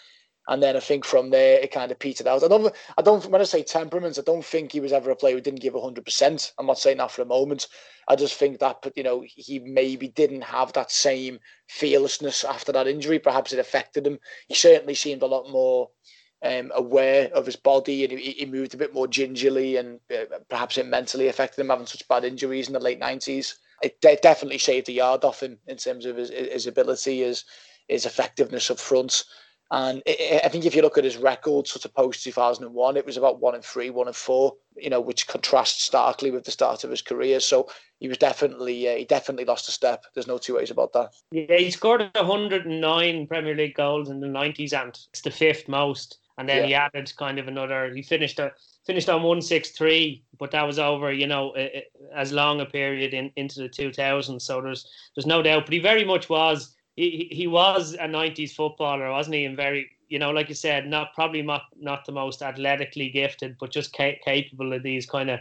And 0.49 0.63
then 0.63 0.77
I 0.77 0.79
think 0.79 1.03
from 1.03 1.29
there 1.29 1.59
it 1.59 1.71
kind 1.71 1.91
of 1.91 1.99
petered 1.99 2.27
out. 2.27 2.43
I 2.43 2.47
don't, 2.47 2.73
I 2.97 3.01
don't. 3.01 3.25
When 3.25 3.41
I 3.41 3.43
say 3.43 3.63
temperament, 3.63 4.17
I 4.17 4.21
don't 4.21 4.45
think 4.45 4.71
he 4.71 4.79
was 4.79 4.93
ever 4.93 5.11
a 5.11 5.15
player 5.15 5.35
who 5.35 5.41
didn't 5.41 5.59
give 5.59 5.73
hundred 5.73 6.05
percent. 6.05 6.53
I'm 6.57 6.67
not 6.67 6.79
saying 6.79 6.97
that 6.97 7.11
for 7.11 7.21
a 7.21 7.25
moment. 7.25 7.67
I 8.07 8.15
just 8.15 8.35
think 8.35 8.59
that 8.59 8.77
you 8.95 9.03
know 9.03 9.25
he 9.27 9.59
maybe 9.59 10.07
didn't 10.07 10.43
have 10.43 10.71
that 10.73 10.89
same 10.89 11.39
fearlessness 11.67 12.45
after 12.45 12.71
that 12.71 12.87
injury. 12.87 13.19
Perhaps 13.19 13.51
it 13.51 13.59
affected 13.59 14.07
him. 14.07 14.19
He 14.47 14.55
certainly 14.55 14.95
seemed 14.95 15.21
a 15.21 15.27
lot 15.27 15.51
more 15.51 15.89
um, 16.41 16.71
aware 16.73 17.29
of 17.33 17.45
his 17.45 17.57
body 17.57 18.05
and 18.05 18.17
he, 18.17 18.31
he 18.31 18.45
moved 18.45 18.73
a 18.73 18.77
bit 18.77 18.93
more 18.93 19.07
gingerly, 19.07 19.75
and 19.75 19.99
uh, 20.09 20.37
perhaps 20.49 20.77
it 20.77 20.87
mentally 20.87 21.27
affected 21.27 21.59
him 21.59 21.69
having 21.69 21.87
such 21.87 22.07
bad 22.07 22.23
injuries 22.23 22.67
in 22.67 22.73
the 22.73 22.79
late 22.79 22.99
nineties 22.99 23.57
it 23.81 23.99
de- 24.01 24.17
definitely 24.21 24.57
shaved 24.57 24.89
a 24.89 24.93
yard 24.93 25.23
off 25.23 25.41
him 25.41 25.57
in 25.67 25.77
terms 25.77 26.05
of 26.05 26.17
his, 26.17 26.29
his 26.29 26.67
ability, 26.67 27.21
his 27.21 27.43
his 27.87 28.05
effectiveness 28.05 28.69
up 28.69 28.79
front. 28.79 29.23
And 29.69 30.01
it, 30.05 30.41
I 30.45 30.47
think 30.47 30.65
if 30.65 30.75
you 30.75 30.81
look 30.81 30.97
at 30.97 31.03
his 31.03 31.17
record, 31.17 31.67
sort 31.67 31.85
of 31.85 31.93
post 31.93 32.23
2001, 32.23 32.97
it 32.97 33.05
was 33.05 33.17
about 33.17 33.41
one 33.41 33.55
and 33.55 33.63
three, 33.63 33.89
one 33.89 34.07
and 34.07 34.15
four, 34.15 34.55
you 34.77 34.89
know, 34.89 35.01
which 35.01 35.27
contrasts 35.27 35.83
starkly 35.83 36.31
with 36.31 36.45
the 36.45 36.51
start 36.51 36.83
of 36.83 36.89
his 36.89 37.01
career. 37.01 37.39
So 37.41 37.69
he 37.99 38.07
was 38.07 38.17
definitely, 38.17 38.87
uh, 38.87 38.95
he 38.95 39.05
definitely 39.05 39.45
lost 39.45 39.67
a 39.67 39.73
step. 39.73 40.05
There's 40.13 40.27
no 40.27 40.37
two 40.37 40.55
ways 40.55 40.71
about 40.71 40.93
that. 40.93 41.13
Yeah, 41.31 41.57
he 41.57 41.71
scored 41.71 42.09
109 42.15 43.27
Premier 43.27 43.55
League 43.55 43.75
goals 43.75 44.09
in 44.09 44.21
the 44.21 44.27
90s, 44.27 44.73
and 44.73 44.97
it's 45.09 45.21
the 45.21 45.31
fifth 45.31 45.67
most. 45.67 46.19
And 46.37 46.47
then 46.47 46.61
yeah. 46.61 46.67
he 46.67 46.73
added 46.75 47.13
kind 47.17 47.39
of 47.39 47.47
another, 47.47 47.93
he 47.93 48.03
finished 48.03 48.39
a, 48.39 48.53
finished 48.87 49.09
on 49.09 49.21
163 49.21 50.23
but 50.39 50.49
that 50.49 50.65
was 50.65 50.79
over 50.79 51.11
you 51.11 51.27
know 51.27 51.53
as 52.15 52.31
long 52.31 52.61
a 52.61 52.65
period 52.65 53.13
in, 53.13 53.31
into 53.35 53.59
the 53.61 53.69
2000s 53.69 54.41
so 54.41 54.61
there's 54.61 54.89
there's 55.15 55.25
no 55.25 55.41
doubt. 55.41 55.65
But 55.65 55.73
he 55.73 55.79
very 55.79 56.05
much 56.05 56.29
was 56.29 56.75
he, 56.95 57.27
he 57.31 57.45
was 57.47 57.93
a 57.93 58.07
90s 58.07 58.53
footballer 58.53 59.11
wasn't 59.11 59.35
he? 59.35 59.45
And 59.45 59.57
very 59.57 59.89
you 60.09 60.19
know 60.19 60.31
like 60.31 60.49
you 60.49 60.55
said 60.55 60.87
not 60.87 61.13
probably 61.13 61.41
not 61.41 61.63
not 61.77 62.05
the 62.05 62.11
most 62.11 62.41
athletically 62.41 63.09
gifted 63.09 63.57
but 63.59 63.71
just 63.71 63.95
ca- 63.95 64.19
capable 64.23 64.73
of 64.73 64.83
these 64.83 65.05
kind 65.05 65.29
of 65.29 65.39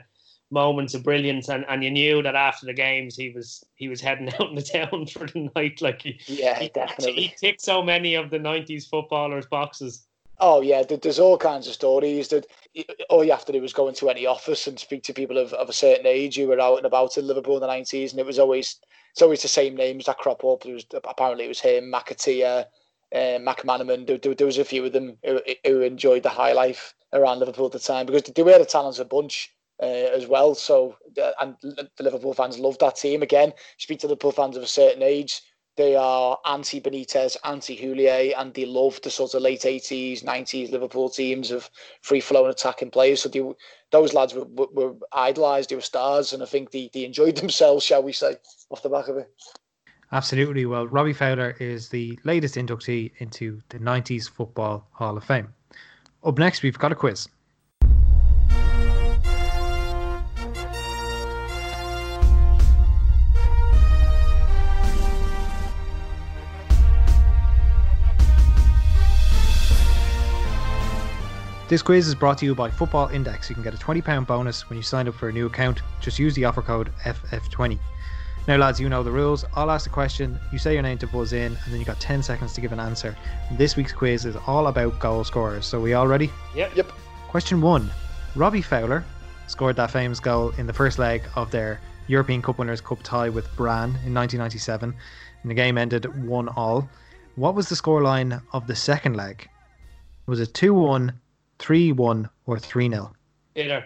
moments 0.51 0.95
of 0.95 1.03
brilliance. 1.03 1.49
And, 1.49 1.65
and 1.69 1.83
you 1.83 1.91
knew 1.91 2.23
that 2.23 2.35
after 2.35 2.67
the 2.67 2.73
games 2.73 3.17
he 3.17 3.31
was 3.31 3.65
he 3.77 3.89
was 3.89 4.01
heading 4.01 4.33
out 4.41 4.49
in 4.49 4.55
the 4.55 4.63
town 4.63 5.07
for 5.07 5.27
the 5.27 5.51
night. 5.55 5.81
Like 5.81 6.03
he, 6.03 6.21
yeah 6.27 6.59
he, 6.59 6.69
definitely. 6.69 7.13
he 7.15 7.35
ticked 7.39 7.63
so 7.63 7.83
many 7.83 8.15
of 8.15 8.31
the 8.31 8.39
90s 8.39 8.89
footballers 8.89 9.47
boxes 9.47 10.06
Oh 10.39 10.61
yeah, 10.61 10.83
there's 10.83 11.19
all 11.19 11.39
kinds 11.39 11.67
of 11.67 11.75
stories 11.75 12.29
that 12.29 12.47
all 13.09 13.25
you 13.25 13.31
have 13.31 13.47
to 13.47 13.53
do 13.53 13.65
is 13.65 13.73
go 13.73 13.89
into 13.89 14.11
any 14.11 14.27
office 14.27 14.67
and 14.67 14.79
speak 14.79 15.03
to 15.05 15.15
people 15.15 15.39
of, 15.39 15.55
of 15.55 15.71
a 15.71 15.73
certain 15.73 16.07
age 16.07 16.37
who 16.37 16.47
were 16.47 16.61
out 16.61 16.77
and 16.77 16.85
about 16.85 17.17
in 17.17 17.27
Liverpool 17.27 17.57
in 17.57 17.63
the 17.63 17.67
nineties, 17.67 18.13
and 18.13 18.21
it 18.21 18.27
was 18.27 18.39
always 18.39 18.79
it's 19.13 19.23
always 19.23 19.41
the 19.41 19.49
same 19.49 19.75
names 19.75 20.05
that 20.05 20.19
crop 20.19 20.45
up. 20.45 20.63
There 20.63 20.75
was 20.75 20.85
apparently 20.93 21.47
it 21.47 21.49
was 21.49 21.61
him, 21.61 21.91
McAteer, 21.91 22.67
uh, 23.15 23.17
McManaman. 23.17 24.07
There, 24.07 24.19
there, 24.19 24.35
there, 24.35 24.47
was 24.47 24.59
a 24.59 24.65
few 24.65 24.85
of 24.85 24.93
them 24.93 25.17
who, 25.25 25.41
who, 25.65 25.81
enjoyed 25.81 26.23
the 26.23 26.29
high 26.29 26.53
life 26.53 26.95
around 27.15 27.39
Liverpool 27.39 27.67
at 27.67 27.73
the 27.73 27.79
time 27.79 28.05
because 28.05 28.23
they 28.23 28.43
were 28.43 28.59
the 28.59 28.67
talents 28.67 28.99
a 28.99 29.05
talented 29.05 29.09
bunch. 29.09 29.53
Uh, 29.83 30.09
as 30.17 30.27
well, 30.27 30.55
so 30.55 30.97
uh, 31.23 31.33
and 31.43 31.55
the 31.63 32.03
Liverpool 32.03 32.33
fans 32.33 32.59
loved 32.59 32.81
that 32.81 32.97
team. 32.97 33.21
Again, 33.21 33.53
speak 33.77 33.99
to 34.01 34.07
Liverpool 34.07 34.33
fans 34.33 34.57
of 34.57 34.63
a 34.63 34.67
certain 34.67 35.03
age, 35.03 35.43
they 35.77 35.95
are 35.95 36.39
anti 36.47 36.81
Benitez, 36.81 37.37
anti 37.45 37.77
Houllier, 37.77 38.35
and 38.37 38.53
they 38.55 38.65
love 38.65 39.01
the 39.03 39.11
sort 39.11 39.35
of 39.35 39.43
late 39.43 39.61
80s, 39.61 40.25
90s 40.25 40.71
Liverpool 40.71 41.09
teams 41.09 41.51
of 41.51 41.71
free 42.01 42.21
flowing 42.21 42.51
attacking 42.51 42.91
players. 42.91 43.23
So 43.23 43.29
they, 43.29 43.43
those 43.91 44.15
lads 44.15 44.35
were, 44.35 44.45
were, 44.45 44.69
were 44.73 44.95
idolised, 45.13 45.71
they 45.71 45.77
were 45.77 45.83
stars, 45.83 46.33
and 46.33 46.43
I 46.43 46.47
think 46.47 46.71
they, 46.71 46.91
they 46.93 47.05
enjoyed 47.05 47.37
themselves, 47.37 47.85
shall 47.85 48.03
we 48.03 48.13
say, 48.13 48.37
off 48.71 48.83
the 48.83 48.89
back 48.89 49.09
of 49.09 49.19
it. 49.19 49.31
Absolutely. 50.13 50.67
Well, 50.67 50.87
Robbie 50.87 51.13
Fowler 51.13 51.57
is 51.59 51.89
the 51.89 52.19
latest 52.25 52.55
inductee 52.55 53.13
into 53.19 53.61
the 53.69 53.79
90s 53.79 54.31
Football 54.31 54.89
Hall 54.93 55.17
of 55.17 55.25
Fame. 55.25 55.53
Up 56.25 56.39
next, 56.39 56.63
we've 56.63 56.79
got 56.79 56.93
a 56.93 56.95
quiz. 56.95 57.29
This 71.69 71.83
quiz 71.83 72.07
is 72.07 72.15
brought 72.15 72.39
to 72.39 72.45
you 72.45 72.55
by 72.55 72.71
Football 72.71 73.09
Index. 73.09 73.51
You 73.51 73.55
can 73.55 73.65
get 73.65 73.75
a 73.75 73.77
£20 73.77 74.25
bonus 74.25 74.71
when 74.71 74.77
you 74.77 74.85
sign 74.85 75.09
up 75.09 75.17
for 75.17 75.31
a 75.31 75.33
new 75.33 75.47
account. 75.47 75.83
Just 76.01 76.17
use 76.17 76.33
the 76.37 76.45
offer 76.45 76.63
code 76.63 76.93
FF20. 77.03 77.77
Now, 78.47 78.57
lads, 78.57 78.81
you 78.81 78.89
know 78.89 79.03
the 79.03 79.11
rules. 79.11 79.45
I'll 79.57 79.73
ask 79.73 79.89
a 79.89 79.93
question, 79.93 80.39
you 80.53 80.61
say 80.61 80.75
your 80.75 80.85
name 80.85 80.97
to 80.99 81.09
buzz 81.09 81.33
in, 81.33 81.59
and 81.65 81.73
then 81.73 81.81
you 81.81 81.85
got 81.85 81.99
10 81.99 82.23
seconds 82.23 82.53
to 82.53 82.61
give 82.61 82.71
an 82.71 82.79
answer. 82.79 83.17
This 83.59 83.75
week's 83.75 83.93
quiz 83.93 84.25
is 84.25 84.37
all 84.47 84.69
about 84.69 85.01
goal 85.01 85.25
scorers. 85.25 85.67
So, 85.67 85.81
we 85.81 85.95
all 85.95 86.07
ready? 86.07 86.31
Yep. 86.55 86.77
Yep. 86.77 86.93
Question 87.27 87.61
one 87.61 87.91
Robbie 88.37 88.63
Fowler 88.63 89.05
scored 89.49 89.75
that 89.75 89.91
famous 89.91 90.21
goal 90.21 90.51
in 90.59 90.69
the 90.69 90.73
first 90.73 91.01
leg 91.01 91.25
of 91.35 91.51
their 91.51 91.81
European 92.07 92.43
Cup 92.43 92.59
Winners' 92.59 92.81
Cup 92.81 93.03
tie 93.03 93.29
with 93.29 93.49
Brann 93.57 93.91
in 94.07 94.15
1997, 94.15 94.95
and 95.43 95.51
the 95.51 95.55
game 95.55 95.79
ended 95.79 96.25
1 96.25 96.49
all. 96.51 96.89
What 97.35 97.57
was 97.57 97.69
the 97.69 97.75
scoreline 97.75 98.41
of 98.53 98.69
the 98.69 98.77
second 98.77 99.17
leg? 99.17 99.49
Was 100.27 100.39
it 100.39 100.55
2 100.55 100.73
1, 100.73 101.13
3 101.59 101.93
1 101.93 102.29
or 102.47 102.59
3 102.59 102.91
0? 102.91 103.13
Peter. 103.55 103.85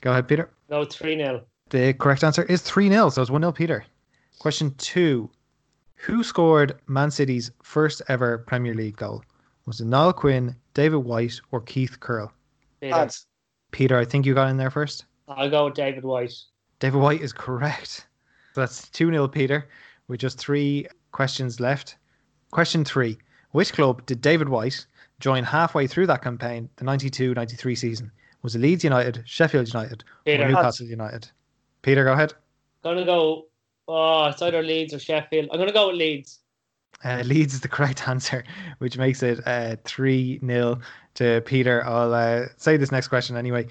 Go 0.00 0.10
ahead, 0.10 0.28
Peter. 0.28 0.50
No, 0.68 0.84
3 0.84 1.16
0. 1.16 1.44
The 1.70 1.92
correct 1.94 2.24
answer 2.24 2.42
is 2.44 2.62
3 2.62 2.88
0. 2.88 3.10
So 3.10 3.22
it's 3.22 3.30
1 3.30 3.42
0, 3.42 3.52
Peter. 3.52 3.84
Question 4.38 4.74
two 4.78 5.30
Who 5.94 6.24
scored 6.24 6.80
Man 6.86 7.10
City's 7.10 7.50
first 7.62 8.02
ever 8.08 8.38
Premier 8.38 8.74
League 8.74 8.96
goal? 8.96 9.22
Was 9.66 9.80
it 9.80 9.86
Niall 9.86 10.12
Quinn, 10.12 10.54
David 10.74 10.98
White, 10.98 11.40
or 11.50 11.60
Keith 11.60 11.98
Curle? 12.00 12.32
Peter. 12.80 13.08
Peter, 13.70 13.98
I 13.98 14.04
think 14.04 14.26
you 14.26 14.34
got 14.34 14.50
in 14.50 14.56
there 14.56 14.70
first. 14.70 15.06
I'll 15.28 15.50
go 15.50 15.66
with 15.66 15.74
David 15.74 16.04
White. 16.04 16.34
David 16.80 17.00
White 17.00 17.22
is 17.22 17.32
correct. 17.32 18.06
So 18.54 18.60
that's 18.60 18.88
2 18.90 19.10
0, 19.10 19.28
Peter, 19.28 19.68
with 20.08 20.20
just 20.20 20.38
three 20.38 20.86
questions 21.12 21.60
left. 21.60 21.96
Question 22.50 22.84
three 22.84 23.18
Which 23.52 23.72
club 23.72 24.04
did 24.06 24.20
David 24.20 24.48
White 24.48 24.86
joined 25.24 25.46
halfway 25.46 25.86
through 25.86 26.06
that 26.06 26.20
campaign, 26.20 26.68
the 26.76 26.84
92 26.84 27.32
93 27.32 27.74
season, 27.74 28.12
was 28.42 28.54
Leeds 28.56 28.84
United, 28.84 29.22
Sheffield 29.24 29.66
United, 29.66 30.04
Peter. 30.26 30.44
or 30.44 30.48
Newcastle 30.48 30.86
United? 30.86 31.26
Peter, 31.80 32.04
go 32.04 32.12
ahead. 32.12 32.34
Gonna 32.82 33.06
go. 33.06 33.46
Oh, 33.88 34.26
it's 34.26 34.42
either 34.42 34.62
Leeds 34.62 34.92
or 34.92 34.98
Sheffield. 34.98 35.48
I'm 35.50 35.58
gonna 35.58 35.72
go 35.72 35.86
with 35.86 35.96
Leeds. 35.96 36.40
Uh, 37.02 37.22
Leeds 37.24 37.54
is 37.54 37.60
the 37.62 37.68
correct 37.68 38.06
answer, 38.08 38.44
which 38.78 38.98
makes 38.98 39.22
it 39.22 39.40
uh, 39.46 39.76
3 39.84 40.40
uh, 40.42 40.46
0 40.46 40.80
to 41.14 41.40
Peter. 41.46 41.82
I'll 41.86 42.12
uh, 42.12 42.44
say 42.58 42.76
this 42.76 42.92
next 42.92 43.08
question 43.08 43.34
anyway. 43.34 43.66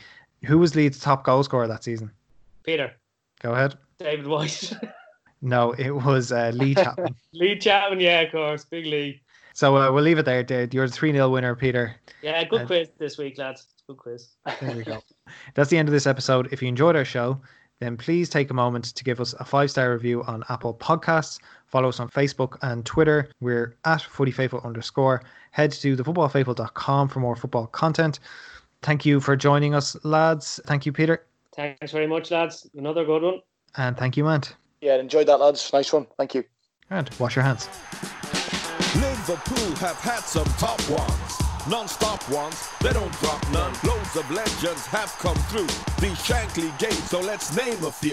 Who 0.45 0.58
was 0.58 0.76
Leeds' 0.76 0.99
top 0.99 1.24
goal 1.24 1.43
scorer 1.43 1.68
that 1.68 1.84
season? 1.84 2.10
Peter. 2.64 2.91
Go 3.41 3.54
ahead. 3.54 3.78
David 3.99 4.26
White. 4.26 4.74
no, 5.43 5.74
it 5.74 5.91
was 5.91 6.32
uh, 6.32 6.51
Lee 6.56 6.74
Chapman. 6.74 7.14
Lee 7.34 7.60
Chapman, 7.60 7.99
yeah, 7.99 8.22
of 8.22 8.32
course. 8.32 8.66
Big 8.66 8.88
Lee. 8.88 9.22
So 9.54 9.78
uh, 9.78 9.91
we'll 9.91 10.04
leave 10.04 10.18
it 10.18 10.26
there. 10.26 10.68
You're 10.72 10.88
the 10.88 10.93
3 10.93 11.12
0 11.12 11.30
winner, 11.30 11.56
Peter. 11.56 11.95
Yeah, 12.22 12.43
good 12.43 12.62
uh, 12.62 12.66
quiz 12.66 12.89
this 12.97 13.18
week, 13.18 13.38
lads. 13.38 13.68
Good 13.88 13.97
quiz. 13.97 14.30
There 14.60 14.76
we 14.76 14.84
go. 14.84 15.01
That's 15.54 15.70
the 15.70 15.78
end 15.78 15.88
of 15.88 15.93
this 15.93 16.08
episode. 16.08 16.49
If 16.51 16.62
you 16.62 16.68
enjoyed 16.68 16.95
our 16.95 17.06
show, 17.06 17.39
then 17.80 17.97
please 17.97 18.30
take 18.30 18.49
a 18.49 18.54
moment 18.54 18.86
to 18.86 19.04
give 19.04 19.20
us 19.20 19.34
a 19.34 19.45
five 19.45 19.70
star 19.70 19.91
review 19.93 20.24
on 20.24 20.43
Apple 20.49 20.74
Podcasts. 20.74 21.39
Follow 21.68 21.89
us 21.89 21.99
on 21.99 22.10
Facebook 22.10 22.58
and 22.62 22.86
Twitter. 22.86 23.30
We're 23.41 23.76
at 23.86 24.01
footyfaithful 24.01 24.64
underscore. 24.64 25.24
Head 25.51 25.72
to 25.74 25.97
thefootballfaithful.com 25.97 27.10
for 27.10 27.20
more 27.20 27.36
football 27.36 27.68
content. 27.68 28.20
Thank 28.82 29.06
you 29.06 29.20
for 29.20 29.36
joining 29.36 29.76
us, 29.76 29.95
lads. 30.04 30.60
Thank 30.66 30.86
you, 30.86 30.91
Peter. 30.91 31.26
Thanks 31.56 31.91
very 31.91 32.08
much, 32.08 32.32
lads. 32.32 32.70
Another 32.76 33.06
good 33.06 33.22
one. 33.22 33.39
And 33.78 33.97
thank 33.97 34.18
you, 34.18 34.28
Ant. 34.28 34.56
Yeah, 34.82 34.95
enjoyed 34.95 35.28
that, 35.28 35.38
lads. 35.38 35.72
Nice 35.72 35.93
one. 35.93 36.08
Thank 36.18 36.36
you. 36.36 36.43
And 36.89 37.10
wash 37.20 37.36
your 37.36 37.43
hands. 37.43 37.70
Liverpool 39.26 39.76
have 39.76 39.95
had 40.01 40.19
some 40.26 40.43
top 40.57 40.82
ones, 40.89 41.69
non-stop 41.69 42.28
ones. 42.30 42.67
They 42.82 42.91
don't 42.91 43.11
drop 43.21 43.41
none. 43.51 43.71
Loads 43.86 44.17
of 44.17 44.30
legends 44.30 44.86
have 44.88 45.15
come 45.19 45.38
through 45.47 45.67
the 46.01 46.13
Shankly 46.13 46.78
Gate, 46.78 46.91
so 46.91 47.21
let's 47.21 47.55
name 47.55 47.82
a 47.86 47.91
few. 47.91 48.11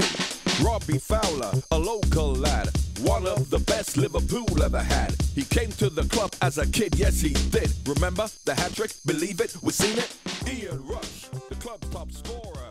Robbie 0.65 0.99
Fowler, 0.99 1.51
a 1.73 1.79
local 1.79 2.35
lad, 2.35 2.69
one 3.01 3.27
of 3.27 3.51
the 3.51 3.59
best 3.59 3.97
Liverpool 3.97 4.63
ever 4.63 4.83
had. 4.83 5.17
He 5.35 5.43
came 5.43 5.73
to 5.83 5.91
the 5.91 6.05
club 6.05 6.31
as 6.43 6.59
a 6.59 6.67
kid, 6.71 6.95
yes 6.95 7.21
he 7.21 7.31
did. 7.51 7.73
Remember 7.89 8.29
the 8.45 8.55
hat 8.55 8.73
trick? 8.77 8.93
Believe 9.05 9.41
it, 9.41 9.57
we've 9.63 9.75
seen 9.75 9.99
it. 9.99 10.15
Ian 10.47 10.87
Rush, 10.87 11.29
the 11.49 11.57
club 11.57 11.81
top 11.91 12.13
scorer. 12.13 12.71